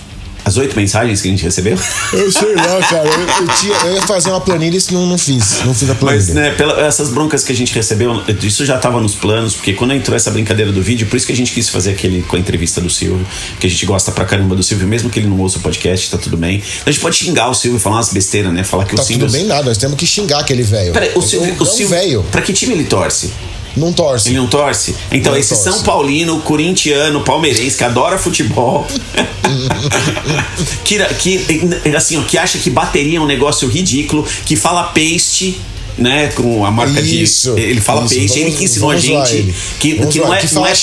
As 0.46 0.58
oito 0.58 0.76
mensagens 0.76 1.22
que 1.22 1.28
a 1.28 1.32
gente 1.32 1.44
recebeu. 1.44 1.76
Eu 2.14 2.32
sei 2.32 2.54
lá, 2.56 2.80
cara. 2.88 3.10
Eu, 3.10 3.20
eu 3.48 3.48
tinha- 3.60 3.76
eu 3.86 3.96
ia 3.96 4.02
fazer 4.04 4.30
uma 4.30 4.40
planilha 4.40 4.78
e 4.78 4.94
não, 4.94 5.06
não 5.08 5.18
fiz. 5.18 5.62
Não 5.66 5.74
fiz 5.74 5.90
a 5.90 5.96
planilha. 5.96 6.24
Mas, 6.24 6.34
né, 6.36 6.52
pela, 6.52 6.80
essas 6.86 7.10
broncas 7.10 7.44
que 7.44 7.52
a 7.52 7.56
gente 7.56 7.74
recebeu, 7.74 8.22
isso 8.44 8.64
já 8.64 8.76
estava 8.76 9.02
nos 9.02 9.16
planos, 9.16 9.56
porque 9.56 9.74
quando 9.74 9.94
entrou 9.96 10.16
essa 10.16 10.30
brincadeira 10.30 10.72
do 10.72 10.84
vídeo, 10.84 11.08
por 11.08 11.18
isso 11.18 11.26
que 11.26 11.32
a 11.34 11.36
gente 11.36 11.52
quis 11.52 11.68
fazer 11.68 11.92
aquele 11.92 12.22
com 12.22 12.36
a 12.36 12.40
entrevista 12.40 12.80
do 12.80 12.90
Silvio, 12.92 13.26
que 13.60 13.66
a 13.66 13.70
gente 13.70 13.84
gosta 13.88 14.12
pra 14.12 14.24
caramba 14.24 14.56
do 14.56 14.62
Silvio, 14.62 14.88
mesmo 14.88 15.10
que 15.10 15.18
ele 15.20 15.28
não 15.28 15.40
ouça 15.40 15.58
o 15.58 15.62
podcast, 15.62 16.12
tá 16.12 16.18
tudo 16.20 16.38
bem. 16.38 16.62
A 16.86 16.92
gente 16.92 17.02
pode 17.02 17.16
xingar 17.16 17.50
o 17.50 17.54
Silvio, 17.56 17.80
falar 17.80 17.96
umas 17.98 18.10
besteiras, 18.14 18.54
né? 18.54 18.64
Falar 18.64 18.86
que 18.86 18.96
Tá 18.96 19.02
o 19.02 19.06
Silvio. 19.06 19.26
tudo 19.26 19.34
bem 19.36 19.46
nada, 19.46 19.64
nós 19.64 19.78
temos 19.80 19.98
que 19.98 20.06
xingar 20.06 20.40
aquele 20.42 20.62
velho. 20.62 20.94
Peraí, 20.94 21.12
o 21.16 21.22
Silvio. 21.24 21.56
O 21.60 21.66
Silvio 21.66 21.90
velho. 21.90 22.24
Pra 22.32 22.42
que 22.44 22.54
time 22.54 22.74
ele 22.74 22.84
torce? 22.84 23.32
Não 23.76 23.92
torce. 23.92 24.30
Ele 24.30 24.38
não 24.38 24.48
torce? 24.48 24.96
Então, 25.12 25.34
Não 25.34 25.40
esse 25.40 25.50
torce. 25.50 25.64
São 25.64 25.84
Paulino, 25.84 26.40
corintiano, 26.42 27.22
palmeirense, 27.22 27.78
que 27.78 27.84
adora 27.84 28.18
futebol. 28.18 28.88
que, 30.84 30.98
que, 31.20 31.96
assim, 31.96 32.18
ó, 32.18 32.22
que 32.24 32.38
acha 32.38 32.58
que 32.58 32.70
bateria 32.70 33.18
é 33.18 33.22
um 33.22 33.26
negócio 33.26 33.68
ridículo, 33.68 34.26
que 34.46 34.56
fala 34.56 34.84
paste. 34.86 35.60
Né, 35.98 36.28
com 36.36 36.66
a 36.66 36.72
marca 36.72 37.00
Isso, 37.00 37.56
de. 37.56 37.62
Ele 37.62 37.80
fala 37.80 38.04
isso, 38.04 38.16
ele 38.16 38.28
vamos- 38.28 38.58
que 38.58 38.64
ensinou 38.66 38.92
a 38.92 38.98
gente. 38.98 39.34
ele. 39.34 39.56
Que, 39.80 39.94
Vamos 39.96 40.14
que 40.14 40.20
não 40.20 40.34
é. 40.34 40.40
que 40.40 40.54
não 40.54 40.62
fala, 40.62 40.70
é 40.70 40.76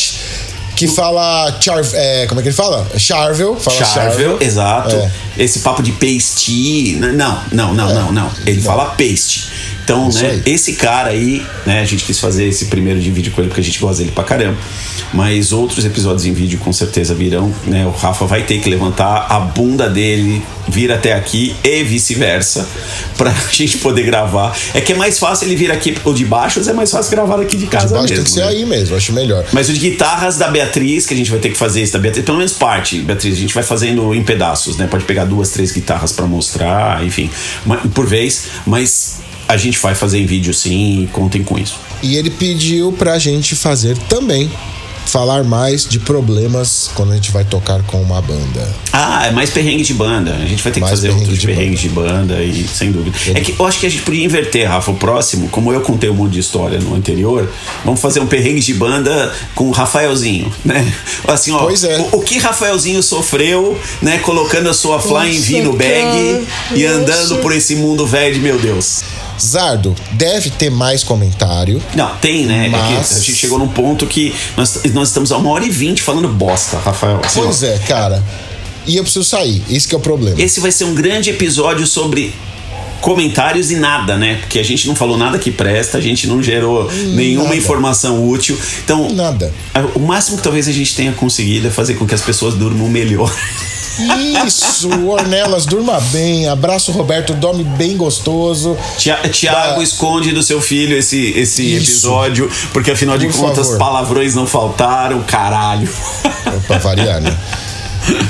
que 0.75 0.89
fala 0.89 1.59
char, 1.61 1.83
é, 1.93 2.27
como 2.27 2.41
é 2.41 2.43
que 2.43 2.49
ele 2.49 2.57
fala? 2.57 2.91
Charvel, 2.97 3.57
fala 3.61 3.77
Charvel, 3.77 3.95
Charvel. 4.11 4.39
exato. 4.41 4.97
É. 4.97 5.11
Esse 5.37 5.59
papo 5.59 5.83
de 5.83 5.93
paste. 5.93 6.97
Não, 6.99 7.13
não, 7.53 7.75
não, 7.75 7.95
não, 7.95 8.11
não. 8.13 8.31
Ele 8.47 8.63
fala 8.63 8.87
paste. 8.87 9.52
Então, 9.85 10.09
Isso 10.09 10.23
né, 10.23 10.31
aí. 10.31 10.53
esse 10.53 10.75
cara 10.75 11.11
aí, 11.11 11.45
né, 11.67 11.81
a 11.81 11.85
gente 11.85 12.05
quis 12.05 12.19
fazer 12.19 12.47
esse 12.47 12.67
primeiro 12.67 13.01
de 13.01 13.11
vídeo 13.11 13.33
com 13.33 13.41
ele 13.41 13.49
porque 13.49 13.61
a 13.61 13.65
gente 13.65 13.79
gosta 13.79 13.99
dele 13.99 14.13
pra 14.13 14.25
caramba. 14.25 14.57
Mas 15.13 15.53
outros 15.53 15.85
episódios 15.85 16.25
em 16.25 16.33
vídeo 16.33 16.59
com 16.59 16.73
certeza 16.73 17.15
virão, 17.15 17.55
né? 17.67 17.85
O 17.85 17.91
Rafa 17.91 18.25
vai 18.25 18.45
ter 18.45 18.61
que 18.61 18.71
levantar 18.71 19.27
a 19.29 19.39
bunda 19.41 19.89
dele, 19.91 20.43
vir 20.67 20.91
até 20.91 21.13
aqui 21.13 21.55
e 21.63 21.83
vice-versa, 21.83 22.67
pra 23.19 23.31
gente 23.53 23.77
poder 23.79 24.05
gravar. 24.05 24.57
É 24.73 24.81
que 24.81 24.93
é 24.93 24.97
mais 24.97 25.19
fácil 25.19 25.47
ele 25.47 25.57
vir 25.57 25.71
aqui, 25.71 25.95
o 26.05 26.15
de 26.15 26.25
baixo 26.25 26.63
é 26.67 26.73
mais 26.73 26.91
fácil 26.91 27.11
gravar 27.11 27.41
aqui 27.41 27.59
de 27.59 27.67
casa 27.67 27.89
De 27.89 27.93
baixo 27.93 28.09
mesmo. 28.09 28.17
tem 28.17 28.25
que 28.25 28.31
ser 28.31 28.41
né? 28.41 28.47
aí 28.47 28.65
mesmo, 28.65 28.97
acho 28.97 29.13
melhor. 29.13 29.45
Mas 29.53 29.69
o 29.69 29.73
de 29.75 29.81
guitarras 29.81 30.39
da 30.39 30.49
Beatriz, 30.49 31.05
que 31.07 31.13
a 31.13 31.17
gente 31.17 31.31
vai 31.31 31.41
ter 31.41 31.51
que 31.51 31.59
fazer 31.59 31.83
isso 31.83 31.93
da 31.93 31.99
Beatriz, 31.99 32.25
pelo 32.25 32.39
menos 32.39 32.53
parte, 32.53 32.99
Beatriz, 33.01 33.37
a 33.37 33.41
gente 33.41 33.53
vai 33.53 33.63
fazendo 33.63 34.15
em 34.15 34.23
pedaços, 34.23 34.79
né? 34.79 34.87
Pode 34.87 35.05
pegar 35.05 35.27
duas, 35.27 35.51
três 35.51 35.73
guitarras 35.73 36.13
pra 36.13 36.25
mostrar, 36.25 37.05
enfim, 37.05 37.29
por 37.93 38.07
vez, 38.07 38.45
mas 38.67 39.17
a 39.53 39.57
gente 39.57 39.79
vai 39.79 39.95
fazer 39.95 40.19
em 40.19 40.27
vídeo 40.27 40.53
sim 40.55 41.03
e 41.03 41.07
contem 41.09 41.43
com 41.45 41.59
isso. 41.59 41.77
E 42.03 42.17
ele 42.17 42.31
pediu 42.31 42.93
pra 42.93 43.19
gente 43.19 43.55
fazer 43.55 43.97
também 44.09 44.51
falar 45.07 45.45
mais 45.45 45.87
de 45.87 45.99
problemas 45.99 46.91
quando 46.95 47.13
a 47.13 47.15
gente 47.17 47.31
vai 47.31 47.45
tocar 47.45 47.83
com 47.83 48.01
uma 48.01 48.23
banda. 48.23 48.75
Ah, 48.93 49.27
é 49.27 49.31
mais 49.31 49.51
perrengue 49.51 49.83
de 49.83 49.95
banda. 49.95 50.33
A 50.33 50.47
gente 50.47 50.63
vai 50.63 50.73
ter 50.73 50.75
que 50.75 50.81
Mais 50.81 50.91
fazer 50.93 51.09
perrengue 51.09 51.23
outros 51.25 51.41
de 51.41 51.47
perrengues 51.47 51.81
de 51.81 51.89
banda 51.89 52.43
e 52.43 52.67
sem 52.67 52.91
dúvida. 52.93 53.17
É 53.35 53.41
que 53.41 53.55
eu 53.59 53.67
acho 53.67 53.79
que 53.79 53.87
a 53.87 53.91
gente 53.91 54.03
podia 54.03 54.25
inverter, 54.25 54.69
Rafa. 54.69 54.91
O 54.91 54.95
próximo, 54.95 55.49
como 55.49 55.73
eu 55.73 55.81
contei 55.81 56.09
um 56.09 56.15
monte 56.15 56.33
de 56.33 56.41
história 56.41 56.79
no 56.79 56.95
anterior, 56.95 57.51
vamos 57.85 58.01
fazer 58.01 58.21
um 58.21 58.27
perrengue 58.27 58.61
de 58.61 58.75
banda 58.75 59.35
com 59.55 59.65
o 59.69 59.71
Rafaelzinho, 59.71 60.53
né? 60.65 60.93
Assim, 61.29 61.53
ó, 61.53 61.59
Pois 61.59 61.85
é. 61.85 61.99
o, 61.99 62.17
o 62.17 62.23
que 62.23 62.39
Rafaelzinho 62.39 63.03
sofreu, 63.03 63.79
né? 64.01 64.19
Colocando 64.19 64.69
a 64.71 64.75
sua 64.75 65.01
Flying 65.01 65.41
V 65.41 65.63
no 65.63 65.73
bag 65.75 66.47
e 66.75 66.87
andando 66.87 67.39
por 67.39 67.53
esse 67.53 67.75
mundo 67.75 68.07
velho 68.07 68.35
de 68.35 68.41
meu 68.41 68.59
Deus. 68.59 69.03
Zardo, 69.41 69.95
deve 70.13 70.51
ter 70.51 70.71
mais 70.71 71.03
comentário. 71.05 71.83
Não, 71.95 72.15
tem, 72.17 72.47
né? 72.47 72.67
É 72.67 72.69
Mas- 72.69 73.17
a 73.17 73.21
gente 73.21 73.35
chegou 73.37 73.59
num 73.59 73.69
ponto 73.69 74.07
que 74.07 74.35
nós, 74.57 74.81
nós 74.93 75.09
estamos 75.09 75.33
a 75.33 75.37
uma 75.37 75.51
hora 75.51 75.65
e 75.65 75.71
vinte 75.71 76.03
falando 76.03 76.29
bosta, 76.29 76.79
Rafael. 76.79 77.21
Assim, 77.25 77.41
Pois 77.41 77.63
é, 77.63 77.79
cara. 77.87 78.23
E 78.87 78.97
eu 78.97 79.03
preciso 79.05 79.25
sair. 79.25 79.63
Isso 79.69 79.89
que 79.89 79.95
é 79.95 79.99
o 79.99 80.01
problema. 80.01 80.41
Esse 80.41 80.59
vai 80.61 80.73
ser 80.73 80.85
um 80.85 80.95
grande 80.95 81.31
episódio 81.31 81.87
sobre 81.87 82.35
comentários 83.01 83.71
e 83.73 83.77
nada, 83.77 84.17
né? 84.17 84.37
Porque 84.37 84.59
a 84.61 84.63
gente 84.63 84.87
não 84.87 84.95
falou 84.95 85.17
nada 85.19 85.37
que 85.39 85.51
presta, 85.51 85.99
a 85.99 86.01
gente 86.01 86.27
não 86.29 86.41
gerou 86.43 86.89
nenhuma 86.91 87.47
Nada. 87.47 87.57
informação 87.57 88.29
útil. 88.29 88.57
Então, 88.85 89.13
Nada. 89.13 89.53
o 89.95 89.99
máximo 89.99 90.37
que 90.37 90.43
talvez 90.43 90.69
a 90.69 90.73
gente 90.73 90.95
tenha 90.95 91.13
conseguido 91.13 91.67
é 91.67 91.71
fazer 91.71 91.95
com 91.95 92.07
que 92.07 92.15
as 92.15 92.21
pessoas 92.21 92.55
durmam 92.55 92.89
melhor. 92.89 93.33
Isso, 94.47 94.89
Ornelas, 95.07 95.67
durma 95.67 96.01
bem. 96.13 96.49
Abraço, 96.49 96.93
Roberto, 96.93 97.35
dorme 97.35 97.63
bem 97.65 97.97
gostoso. 97.97 98.77
Tia- 98.97 99.29
Tiago, 99.31 99.81
Ah. 99.81 99.83
esconde 99.83 100.33
do 100.33 100.43
seu 100.43 100.61
filho 100.61 100.97
esse, 100.97 101.31
esse 101.37 101.63
Isso. 101.75 102.07
episódio, 102.07 102.51
porque 102.73 102.91
afinal 102.91 103.19
de 103.19 103.27
Por 103.29 103.37
contas, 103.37 103.67
favor. 103.67 103.79
palavrões 103.79 104.35
não 104.35 104.47
faltaram, 104.47 105.23
caralho. 105.23 105.89
Pra 106.67 106.79
variar, 106.79 107.21
né? 107.21 107.37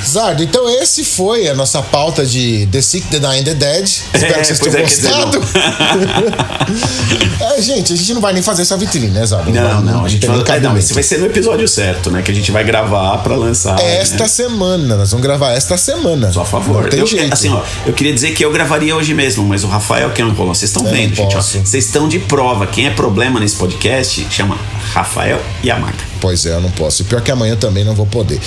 Zardo, 0.04 0.42
então 0.42 0.68
esse 0.68 1.04
foi 1.04 1.48
a 1.48 1.54
nossa 1.54 1.80
pauta 1.82 2.24
de 2.26 2.66
The 2.70 2.80
Sick, 2.82 3.06
The 3.08 3.18
Dying, 3.18 3.44
The 3.44 3.54
Dead. 3.54 3.84
Espero 3.84 4.34
É, 4.34 4.38
que 4.40 4.44
vocês 4.44 4.58
tenham 4.60 4.78
é, 4.78 4.82
gostado. 4.82 5.40
é, 7.56 7.62
gente, 7.62 7.92
a 7.92 7.96
gente 7.96 8.14
não 8.14 8.20
vai 8.20 8.32
nem 8.32 8.42
fazer 8.42 8.62
essa 8.62 8.76
vitrine, 8.76 9.08
né, 9.08 9.24
Zardo? 9.24 9.50
Não, 9.50 9.62
vai- 9.62 9.82
não, 9.94 10.04
a 10.04 10.08
gente 10.08 10.26
vai. 10.26 10.56
É, 10.56 10.60
não, 10.60 10.76
esse 10.76 10.92
vai 10.92 11.02
ser 11.02 11.18
no 11.18 11.26
episódio 11.26 11.66
certo, 11.66 12.10
né? 12.10 12.22
Que 12.22 12.30
a 12.30 12.34
gente 12.34 12.50
vai 12.50 12.64
gravar 12.64 13.18
pra 13.18 13.34
lançar. 13.36 13.78
Esta 13.80 14.24
né? 14.24 14.28
semana, 14.28 14.96
nós 14.96 15.10
vamos 15.10 15.24
gravar 15.26 15.52
esta 15.52 15.76
semana. 15.76 16.32
Só 16.32 16.42
a 16.42 16.44
favor. 16.44 16.82
Não 16.82 16.90
tem 16.90 17.00
Eu- 17.00 17.06
jeito. 17.06 17.32
Assim, 17.32 17.48
ó, 17.50 17.62
eu 17.86 17.92
queria 17.92 18.12
dizer 18.12 18.32
que 18.34 18.44
eu 18.44 18.52
gravaria 18.52 18.94
hoje 18.94 19.14
mesmo, 19.14 19.44
mas 19.44 19.64
o 19.64 19.68
Rafael 19.68 20.10
que 20.10 20.20
é 20.20 20.24
um 20.24 20.28
enrolão. 20.28 20.54
Vocês 20.54 20.70
estão 20.70 20.84
vendo, 20.84 21.10
não 21.10 21.16
gente? 21.16 21.36
ó. 21.36 21.40
Vocês 21.40 21.86
estão 21.86 22.08
de 22.08 22.18
prova. 22.18 22.66
Quem 22.66 22.86
é 22.86 22.90
problema 22.90 23.40
nesse 23.40 23.56
podcast 23.56 24.26
chama 24.30 24.58
Rafael 24.92 25.40
Yamaga. 25.64 26.11
Pois 26.22 26.46
é, 26.46 26.54
eu 26.54 26.60
não 26.60 26.70
posso. 26.70 27.02
E 27.02 27.04
pior 27.04 27.20
que 27.20 27.30
amanhã 27.32 27.56
também 27.56 27.84
não 27.84 27.94
vou 27.94 28.06
poder. 28.06 28.40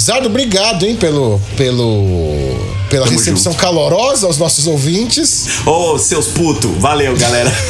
Zardo, 0.00 0.26
obrigado, 0.28 0.84
hein, 0.84 0.96
pelo, 0.96 1.38
pelo, 1.58 2.58
pela 2.88 3.04
Tamo 3.04 3.18
recepção 3.18 3.52
junto. 3.52 3.60
calorosa 3.60 4.26
aos 4.26 4.38
nossos 4.38 4.66
ouvintes. 4.66 5.46
Ô, 5.66 5.98
seus 5.98 6.28
putos, 6.28 6.70
valeu, 6.78 7.14
galera. 7.16 7.52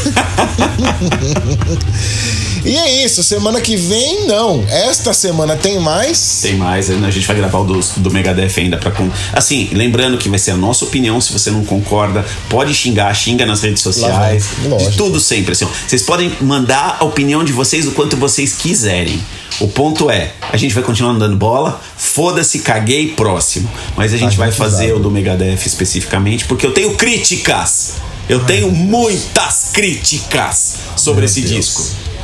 E 2.64 2.76
é 2.76 3.04
isso, 3.04 3.22
semana 3.22 3.60
que 3.60 3.76
vem 3.76 4.26
não. 4.26 4.62
Esta 4.68 5.12
semana 5.14 5.56
tem 5.56 5.78
mais. 5.78 6.40
Tem 6.42 6.54
mais, 6.56 6.90
a 6.90 7.10
gente 7.10 7.26
vai 7.26 7.36
gravar 7.36 7.60
o 7.60 7.64
do, 7.64 7.80
do 7.98 8.10
Megadeth 8.10 8.58
ainda 8.58 8.76
pra. 8.76 8.90
con- 8.90 9.08
Assim, 9.32 9.70
lembrando 9.72 10.18
que 10.18 10.28
vai 10.28 10.38
ser 10.38 10.50
a 10.50 10.56
nossa 10.56 10.84
opinião. 10.84 11.20
Se 11.20 11.32
você 11.32 11.50
não 11.50 11.64
concorda, 11.64 12.24
pode 12.50 12.74
xingar, 12.74 13.14
xinga 13.14 13.46
nas 13.46 13.62
redes 13.62 13.82
sociais. 13.82 14.48
Lógico. 14.64 14.90
De 14.90 14.96
tudo 14.96 15.20
sempre. 15.20 15.52
Assim, 15.52 15.64
ó. 15.64 15.68
Vocês 15.86 16.02
podem 16.02 16.30
mandar 16.40 16.98
a 17.00 17.04
opinião 17.04 17.42
de 17.42 17.52
vocês 17.52 17.86
o 17.86 17.92
quanto 17.92 18.16
vocês 18.16 18.52
quiserem. 18.52 19.18
O 19.60 19.68
ponto 19.68 20.10
é, 20.10 20.32
a 20.52 20.56
gente 20.56 20.74
vai 20.74 20.82
continuar 20.82 21.12
dando 21.14 21.36
bola, 21.36 21.80
foda-se, 21.96 22.60
caguei, 22.60 23.12
próximo. 23.12 23.68
Mas 23.96 24.12
a 24.12 24.16
gente 24.16 24.36
vai 24.36 24.48
gente 24.50 24.58
fazer 24.58 24.88
vai. 24.88 24.96
o 24.96 24.98
do 25.00 25.10
Megadeth 25.10 25.66
especificamente, 25.66 26.44
porque 26.44 26.66
eu 26.66 26.72
tenho 26.72 26.94
críticas. 26.94 27.94
Eu 28.28 28.44
tenho 28.44 28.70
muitas 28.70 29.70
críticas 29.72 30.76
sobre 30.96 31.24
esse 31.24 31.40
Deus. 31.40 31.54
disco. 31.54 32.17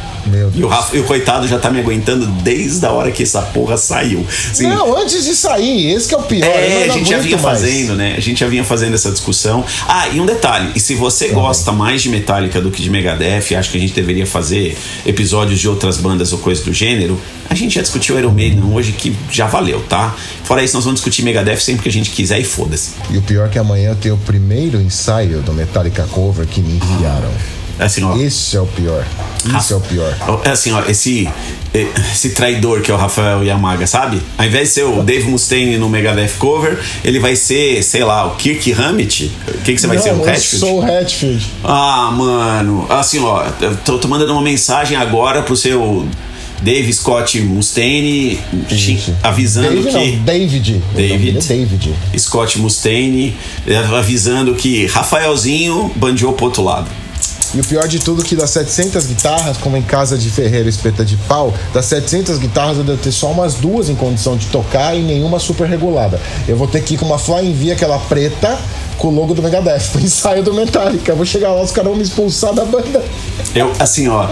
E 0.55 0.62
o. 0.62 0.68
Rafa, 0.68 0.97
e 0.97 1.01
o 1.01 1.05
coitado 1.05 1.47
já 1.47 1.59
tá 1.59 1.70
me 1.70 1.79
aguentando 1.81 2.27
desde 2.27 2.85
a 2.87 2.91
hora 2.91 3.11
que 3.11 3.22
essa 3.22 3.43
porra 3.43 3.77
saiu. 3.77 4.25
Assim, 4.51 4.66
Não, 4.66 4.97
antes 4.97 5.25
de 5.25 5.35
sair, 5.35 5.93
esse 5.93 6.09
que 6.09 6.14
é 6.14 6.18
o 6.18 6.22
pior. 6.22 6.47
é, 6.47 6.85
a 6.85 6.89
gente 6.89 7.09
já 7.11 7.18
vinha 7.18 7.39
mais. 7.39 7.61
fazendo, 7.61 7.95
né? 7.95 8.14
A 8.16 8.20
gente 8.20 8.41
já 8.41 8.47
vinha 8.47 8.64
fazendo 8.64 8.95
essa 8.95 9.11
discussão. 9.11 9.64
Ah, 9.89 10.09
e 10.09 10.20
um 10.20 10.27
detalhe: 10.27 10.72
e 10.75 10.81
se 10.81 10.95
você 10.95 11.29
gosta 11.29 11.72
mais 11.72 12.03
de 12.03 12.09
Metallica 12.09 12.61
do 12.61 12.70
que 12.70 12.83
de 12.83 12.91
Megadeth, 12.91 13.51
e 13.51 13.57
acha 13.57 13.70
que 13.70 13.77
a 13.77 13.81
gente 13.81 13.93
deveria 13.95 14.27
fazer 14.27 14.77
episódios 15.05 15.61
de 15.61 15.68
outras 15.68 15.97
bandas 15.99 16.33
ou 16.33 16.39
coisa 16.39 16.62
do 16.64 16.72
gênero, 16.72 17.20
a 17.49 17.55
gente 17.55 17.75
já 17.75 17.83
discutiu 17.83 18.18
Iron 18.18 18.33
Maiden 18.33 18.62
hoje 18.72 18.93
que 18.93 19.14
já 19.31 19.47
valeu, 19.47 19.81
tá? 19.89 20.14
Fora 20.45 20.62
isso, 20.62 20.75
nós 20.75 20.85
vamos 20.85 21.01
discutir 21.01 21.22
Megadeth 21.22 21.59
sempre 21.59 21.83
que 21.83 21.89
a 21.89 21.93
gente 21.93 22.11
quiser 22.11 22.39
e 22.41 22.45
foda-se. 22.45 22.93
E 23.11 23.18
o 23.18 23.22
pior 23.22 23.47
é 23.47 23.49
que 23.51 23.59
amanhã 23.59 23.91
eu 23.91 23.97
tenho 23.97 24.14
o 24.14 24.18
primeiro 24.18 24.81
ensaio 24.81 25.41
do 25.41 25.53
Metallica 25.53 26.05
Cover 26.11 26.47
que 26.47 26.61
me 26.61 26.77
enfiaram. 26.77 27.31
Assim, 27.79 28.05
ó. 28.05 28.16
Esse 28.16 28.57
é 28.57 28.61
o 28.61 28.66
pior. 28.66 29.05
Isso 29.59 29.72
é 29.72 29.77
o 29.77 29.81
pior. 29.81 30.16
É 30.45 30.51
assim, 30.51 30.72
ó, 30.72 30.83
esse, 30.89 31.29
esse 32.12 32.31
traidor 32.31 32.81
que 32.81 32.91
é 32.91 32.95
o 32.95 32.97
Rafael 32.97 33.43
Yamaga, 33.45 33.87
sabe? 33.87 34.22
Ao 34.39 34.47
invés 34.47 34.68
de 34.68 34.75
ser 34.75 34.85
o 34.85 35.03
Dave 35.03 35.29
Mustaine 35.29 35.77
no 35.77 35.89
Megadeth 35.89 36.33
cover, 36.39 36.79
ele 37.05 37.18
vai 37.18 37.37
ser, 37.37 37.83
sei 37.83 38.05
lá, 38.05 38.27
o 38.27 38.37
Kirk 38.37 38.72
Hammett. 38.72 39.31
O 39.49 39.59
que, 39.62 39.75
que 39.75 39.81
você 39.81 39.87
vai 39.87 39.99
ser? 39.99 40.12
O 40.12 40.22
eu 40.22 40.29
Hatfield? 40.31 40.59
sou 40.59 40.79
o 40.81 40.83
Hatfield. 40.83 41.47
Ah, 41.62 42.11
mano. 42.16 42.87
Assim, 42.89 43.18
ó, 43.20 43.45
eu 43.61 43.77
tô, 43.79 43.99
tô 43.99 44.09
mandando 44.09 44.33
uma 44.33 44.43
mensagem 44.43 44.97
agora 44.97 45.43
pro 45.43 45.57
seu 45.57 46.09
Dave 46.62 46.91
Scott 46.95 47.39
Mustaine, 47.41 48.39
avisando 49.22 49.68
Dave 49.68 49.89
que. 49.89 49.93
não, 50.16 50.25
David. 50.25 50.72
Nome 50.72 51.09
David. 51.09 51.39
é 51.39 51.41
David. 51.41 51.95
Scott 52.16 52.59
Mustaine, 52.59 53.37
eh, 53.66 53.77
avisando 53.77 54.55
que 54.55 54.87
Rafaelzinho 54.87 55.93
bandiou 55.97 56.33
pro 56.33 56.47
outro 56.47 56.62
lado. 56.62 56.89
E 57.55 57.61
o 57.61 57.64
pior 57.64 57.86
de 57.86 58.00
tudo 58.00 58.20
é 58.22 58.24
que 58.24 58.34
das 58.34 58.50
700 58.50 59.07
guitarras, 59.07 59.57
como 59.59 59.76
em 59.76 59.82
casa 59.82 60.18
de 60.18 60.28
ferreiro 60.28 60.68
espeta 60.68 61.05
de 61.05 61.16
pau, 61.16 61.55
das 61.72 61.84
700 61.86 62.38
guitarras 62.38 62.78
eu 62.78 62.82
devo 62.82 62.98
ter 62.98 63.12
só 63.12 63.30
umas 63.30 63.55
duas 63.55 63.88
em 63.88 63.94
condição 63.94 64.36
de 64.36 64.46
tocar 64.46 64.96
e 64.96 65.02
nenhuma 65.02 65.38
super 65.38 65.68
regulada. 65.68 66.20
Eu 66.48 66.57
vou 66.57 66.66
ter 66.66 66.82
que 66.82 66.94
ir 66.94 66.98
com 66.98 67.07
uma 67.07 67.18
Flying 67.18 67.52
V, 67.52 67.70
aquela 67.70 67.98
preta, 68.00 68.59
com 68.98 69.09
o 69.09 69.14
logo 69.14 69.34
do 69.34 69.42
Megadeth, 69.42 69.90
pro 69.92 70.00
ensaio 70.00 70.42
do 70.42 70.52
Metallica. 70.52 71.12
Eu 71.12 71.16
vou 71.16 71.24
chegar 71.24 71.52
lá, 71.52 71.62
os 71.62 71.70
caras 71.70 71.90
vão 71.90 71.96
me 71.96 72.02
expulsar 72.02 72.52
da 72.52 72.64
banda. 72.64 73.05
Eu, 73.55 73.70
assim, 73.78 74.09
ó. 74.09 74.30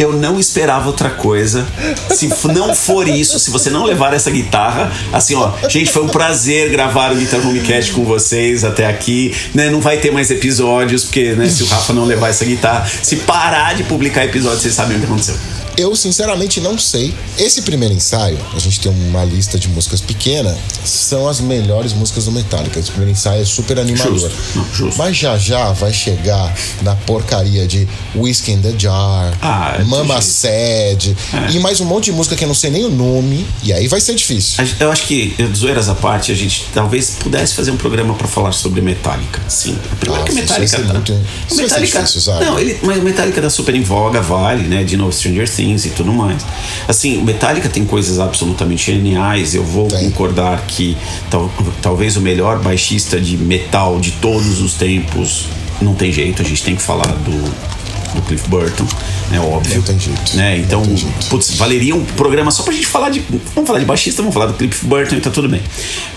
Eu 0.00 0.14
não 0.14 0.40
esperava 0.40 0.86
outra 0.86 1.10
coisa. 1.10 1.66
Se 2.08 2.26
não 2.54 2.74
for 2.74 3.06
isso, 3.06 3.38
se 3.38 3.50
você 3.50 3.68
não 3.68 3.84
levar 3.84 4.14
essa 4.14 4.30
guitarra, 4.30 4.90
assim, 5.12 5.34
ó, 5.34 5.52
gente, 5.68 5.92
foi 5.92 6.02
um 6.02 6.08
prazer 6.08 6.70
gravar 6.70 7.12
o 7.12 7.16
Guitar 7.16 7.46
Homecast 7.46 7.92
com 7.92 8.02
vocês 8.02 8.64
até 8.64 8.86
aqui. 8.86 9.34
Né? 9.52 9.68
Não 9.68 9.82
vai 9.82 9.98
ter 9.98 10.10
mais 10.10 10.30
episódios, 10.30 11.04
porque 11.04 11.34
né, 11.34 11.50
se 11.50 11.62
o 11.64 11.66
Rafa 11.66 11.92
não 11.92 12.06
levar 12.06 12.30
essa 12.30 12.46
guitarra, 12.46 12.90
se 13.02 13.16
parar 13.16 13.74
de 13.74 13.82
publicar 13.82 14.24
episódios, 14.24 14.62
vocês 14.62 14.74
sabem 14.74 14.96
o 14.96 15.00
que 15.00 15.04
aconteceu. 15.04 15.36
Eu 15.80 15.96
sinceramente 15.96 16.60
não 16.60 16.78
sei. 16.78 17.14
Esse 17.38 17.62
primeiro 17.62 17.94
ensaio, 17.94 18.38
a 18.54 18.58
gente 18.58 18.80
tem 18.80 18.92
uma 18.92 19.24
lista 19.24 19.58
de 19.58 19.66
músicas 19.68 20.02
pequena, 20.02 20.54
são 20.84 21.26
as 21.26 21.40
melhores 21.40 21.94
músicas 21.94 22.26
do 22.26 22.32
Metallica. 22.32 22.78
Esse 22.78 22.90
primeiro 22.90 23.12
ensaio 23.12 23.40
é 23.40 23.44
super 23.46 23.78
animador. 23.78 24.12
Justo. 24.18 24.30
Justo. 24.74 24.98
Mas 24.98 25.16
já 25.16 25.38
já 25.38 25.72
vai 25.72 25.90
chegar 25.92 26.54
na 26.82 26.94
porcaria 26.94 27.66
de 27.66 27.88
Whiskey 28.14 28.52
in 28.52 28.60
the 28.60 28.74
Jar, 28.78 29.32
Ah, 29.40 29.76
é 29.78 29.84
Mama. 29.84 30.20
Sad 30.20 31.16
e 31.50 31.58
mais 31.60 31.80
um 31.80 31.86
monte 31.86 32.04
de 32.06 32.12
música 32.12 32.36
que 32.36 32.44
eu 32.44 32.48
não 32.48 32.54
sei 32.54 32.70
nem 32.70 32.84
o 32.84 32.90
nome. 32.90 33.46
E 33.62 33.72
aí 33.72 33.88
vai 33.88 34.00
ser 34.02 34.14
difícil. 34.14 34.62
Eu 34.78 34.90
acho 34.92 35.06
que, 35.06 35.34
zoeiras 35.56 35.88
à 35.88 35.94
parte, 35.94 36.30
a 36.30 36.34
gente 36.34 36.66
talvez 36.74 37.16
pudesse 37.18 37.54
fazer 37.54 37.70
um 37.70 37.76
programa 37.78 38.12
pra 38.14 38.28
falar 38.28 38.52
sobre 38.52 38.82
Metallica. 38.82 39.40
Sim. 39.48 39.78
Primeiro 39.98 40.22
Ah, 40.24 40.26
que 40.26 40.34
Metallica 40.34 40.76
tá. 40.78 40.92
muito- 40.92 41.12
Metallica. 41.56 42.00
difícil, 42.02 42.20
sabe? 42.20 42.44
não, 42.44 42.58
ele, 42.58 42.78
mas 42.82 42.98
o 42.98 43.02
Metallica 43.02 43.40
tá 43.40 43.48
super 43.48 43.74
em 43.74 43.82
voga, 43.82 44.20
vale, 44.20 44.64
né? 44.68 44.84
De 44.84 44.96
novo, 44.98 45.10
Stranger 45.12 45.48
Things 45.48 45.69
e 45.86 45.90
tudo 45.90 46.12
mais. 46.12 46.44
Assim, 46.88 47.18
o 47.18 47.24
Metallica 47.24 47.68
tem 47.68 47.84
coisas 47.84 48.18
absolutamente 48.18 48.92
geniais. 48.92 49.54
Eu 49.54 49.64
vou 49.64 49.88
Tem. 49.88 50.04
concordar 50.10 50.62
que 50.66 50.96
tal- 51.30 51.50
talvez 51.80 52.16
o 52.16 52.20
melhor 52.20 52.58
baixista 52.60 53.20
de 53.20 53.36
metal 53.36 53.98
de 54.00 54.12
todos 54.12 54.60
os 54.60 54.74
tempos. 54.74 55.46
Não 55.80 55.94
tem 55.94 56.12
jeito, 56.12 56.42
a 56.42 56.44
gente 56.44 56.62
tem 56.62 56.74
que 56.76 56.82
falar 56.82 57.06
do. 57.06 57.79
Do 58.14 58.22
Cliff 58.22 58.48
Burton, 58.48 58.86
é 59.32 59.38
óbvio. 59.38 59.76
Não 59.76 59.82
tem 59.82 59.98
jeito. 59.98 60.36
Né? 60.36 60.58
Então, 60.58 60.84
jeito. 60.84 61.28
Putz, 61.28 61.54
valeria 61.54 61.94
um 61.94 62.04
programa 62.04 62.50
só 62.50 62.62
pra 62.62 62.72
gente 62.72 62.86
falar 62.86 63.10
de. 63.10 63.20
Vamos 63.54 63.66
falar 63.68 63.78
de 63.78 63.84
baixista, 63.84 64.20
vamos 64.22 64.34
falar 64.34 64.46
do 64.46 64.54
Cliff 64.54 64.84
Burton 64.84 65.16
e 65.16 65.20
tá 65.20 65.30
tudo 65.30 65.48
bem. 65.48 65.62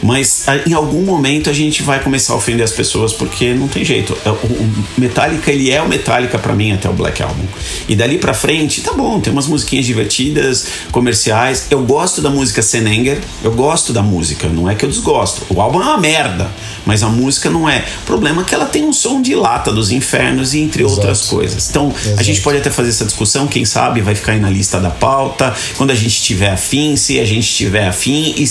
Mas 0.02 0.46
em 0.66 0.74
algum 0.74 1.04
momento 1.04 1.50
a 1.50 1.54
gente 1.54 1.84
vai 1.84 2.02
começar 2.02 2.34
a 2.34 2.36
ofender 2.36 2.64
as 2.64 2.72
pessoas 2.72 3.14
porque 3.14 3.54
não 3.54 3.68
tem 3.68 3.86
jeito. 3.86 4.18
É, 4.26 4.30
O, 4.30 4.34
o 4.34 4.84
Metallica, 4.98 5.52
ele 5.52 5.70
é 5.72 5.82
o 5.82 5.88
Metallica 5.88 6.38
pra 6.40 6.54
mim 6.54 6.72
até 6.72 6.90
o 6.90 6.94
Black 6.94 7.22
Album. 7.22 7.44
E 7.88 7.96
dali 7.96 8.18
pra 8.18 8.34
frente, 8.34 8.82
tá 8.82 8.94
bom, 8.94 9.20
tem 9.20 9.32
umas 9.32 9.48
musiquinhas 9.48 9.86
divertidas, 9.86 10.68
comerciais. 10.92 11.68
Eu 11.70 11.84
gosto 11.84 12.22
da 12.22 12.30
música 12.30 12.62
Senenger, 12.62 13.20
eu 13.44 13.52
gosto 13.52 13.94
da 13.94 14.02
música, 14.02 14.48
não 14.48 14.70
é 14.70 14.76
que 14.76 14.86
eu 14.86 14.90
desgosto. 14.90 15.44
O 15.50 15.62
álbum 15.62 15.82
é 15.82 15.86
uma 15.86 15.98
merda, 15.98 16.50
mas 16.86 17.04
a 17.04 17.10
música 17.10 17.50
não 17.50 17.70
é. 17.70 17.86
O 18.04 18.06
problema 18.06 18.42
é 18.42 18.46
que 18.46 18.56
ela 18.56 18.66
tem 18.66 18.84
um 18.84 18.94
som 18.94 19.22
de 19.22 19.36
lata 19.36 19.72
dos 19.72 19.92
infernos 19.92 20.54
e 20.54 20.60
entre 20.60 20.84
outras 20.84 21.28
coisas. 21.28 21.70
Então 21.70 21.83
Então, 21.88 22.18
a 22.18 22.24
gente 22.24 22.42
pode 22.42 22.58
até 22.58 22.70
fazer 22.70 22.90
essa 22.90 23.06
discussão, 23.06 23.48
quem 23.48 23.66
sabe 23.66 24.02
vai 24.02 24.16
ficar 24.16 24.34
aí 24.34 24.40
na 24.40 24.50
lista 24.50 24.80
da 24.80 24.90
pauta. 24.90 25.54
Quando 25.78 25.92
a 25.92 25.96
gente 25.96 26.22
tiver 26.22 26.52
afim, 26.52 26.96
se 26.96 27.20
a 27.20 27.26
gente 27.26 27.48
tiver 27.48 27.88
afim, 27.88 28.36
e 28.38 28.46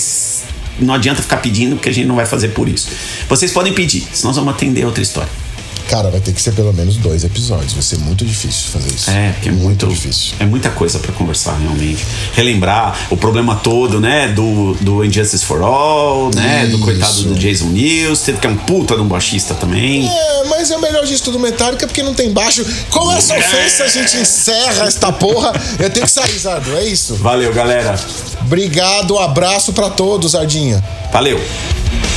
não 0.79 0.93
adianta 0.93 1.21
ficar 1.21 1.37
pedindo, 1.37 1.75
porque 1.75 1.89
a 1.89 1.93
gente 1.93 2.07
não 2.07 2.15
vai 2.15 2.25
fazer 2.25 2.49
por 2.49 2.67
isso. 2.67 2.89
Vocês 3.27 3.51
podem 3.51 3.73
pedir, 3.73 4.07
senão 4.11 4.29
nós 4.29 4.37
vamos 4.37 4.53
atender 4.53 4.85
outra 4.85 5.01
história. 5.01 5.42
Cara, 5.89 6.09
vai 6.09 6.19
ter 6.19 6.31
que 6.33 6.41
ser 6.41 6.53
pelo 6.53 6.73
menos 6.73 6.97
dois 6.97 7.23
episódios. 7.23 7.73
Vai 7.73 7.81
ser 7.81 7.99
muito 7.99 8.25
difícil 8.25 8.69
fazer 8.71 8.89
isso. 8.93 9.09
É, 9.09 9.31
porque 9.33 9.49
é 9.49 9.51
muito, 9.51 9.87
difícil. 9.87 10.33
É 10.39 10.45
muita 10.45 10.69
coisa 10.69 10.99
pra 10.99 11.11
conversar, 11.11 11.57
realmente. 11.57 12.05
Relembrar 12.33 13.07
o 13.09 13.17
problema 13.17 13.55
todo, 13.55 13.99
né? 13.99 14.29
Do, 14.29 14.73
do 14.75 15.03
Injustice 15.03 15.45
for 15.45 15.61
All, 15.61 16.31
né? 16.33 16.65
Do 16.67 16.75
Isso. 16.75 16.83
coitado 16.83 17.23
do 17.23 17.35
Jason 17.35 17.67
Newsted, 17.67 18.39
que 18.39 18.47
é 18.47 18.49
um 18.49 18.57
puta 18.57 18.95
de 18.95 19.01
um 19.01 19.07
baixista 19.07 19.53
também. 19.53 20.07
É, 20.07 20.43
mas 20.45 20.71
é 20.71 20.77
o 20.77 20.81
melhor 20.81 21.05
disso 21.05 21.23
tudo 21.23 21.39
Metallica 21.39 21.85
porque 21.85 22.01
não 22.01 22.13
tem 22.13 22.31
baixo. 22.31 22.65
Com 22.89 23.11
essa 23.11 23.35
ofensa 23.37 23.83
a 23.83 23.87
gente 23.87 24.17
encerra 24.17 24.85
esta 24.85 25.11
porra. 25.11 25.53
Eu 25.79 25.89
tenho 25.89 26.05
que 26.05 26.11
sair, 26.11 26.37
Zardo. 26.37 26.75
É 26.77 26.85
isso. 26.85 27.15
Valeu, 27.15 27.53
galera. 27.53 27.95
Obrigado, 28.41 29.17
abraço 29.17 29.73
pra 29.73 29.89
todos, 29.89 30.35
Ardinha. 30.35 30.83
Valeu. 31.11 31.39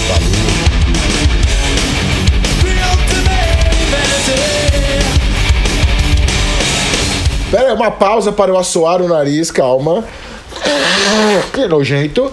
Pera 0.08 0.35
uma 7.76 7.90
pausa 7.90 8.32
para 8.32 8.50
eu 8.50 8.58
assoar 8.58 9.00
o 9.00 9.08
nariz, 9.08 9.50
calma. 9.50 10.04
Que 11.52 11.66
nojento. 11.66 12.32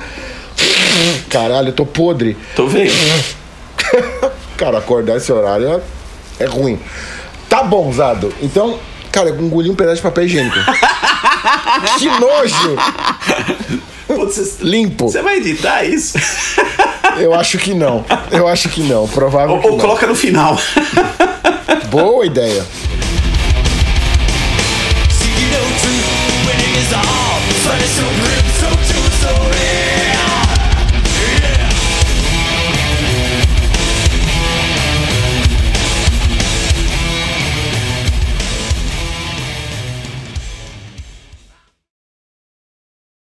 Caralho, 1.29 1.69
eu 1.69 1.73
tô 1.73 1.85
podre. 1.85 2.37
Tô 2.55 2.67
vendo. 2.67 2.91
Cara, 4.57 4.77
acordar 4.77 5.17
esse 5.17 5.31
horário 5.31 5.67
é, 6.39 6.43
é 6.43 6.45
ruim. 6.45 6.79
Tá 7.49 7.63
bom, 7.63 7.91
Zado. 7.91 8.33
Então, 8.41 8.79
cara, 9.11 9.29
eu 9.29 9.39
engoli 9.39 9.69
um 9.69 9.75
pedaço 9.75 9.97
de 9.97 10.01
papel 10.01 10.25
higiênico. 10.25 10.57
que 11.99 12.05
nojo! 12.05 12.77
Limpo. 14.61 15.09
você 15.09 15.21
vai 15.21 15.37
editar 15.37 15.83
isso? 15.83 16.17
Eu 17.17 17.33
acho 17.33 17.57
que 17.57 17.73
não. 17.73 18.05
Eu 18.31 18.47
acho 18.47 18.69
que 18.69 18.81
não. 18.81 19.07
Provável 19.07 19.55
ou 19.55 19.71
ou 19.71 19.77
coloca 19.77 20.07
no 20.07 20.15
final. 20.15 20.57
Boa 21.89 22.25
ideia. 22.25 22.63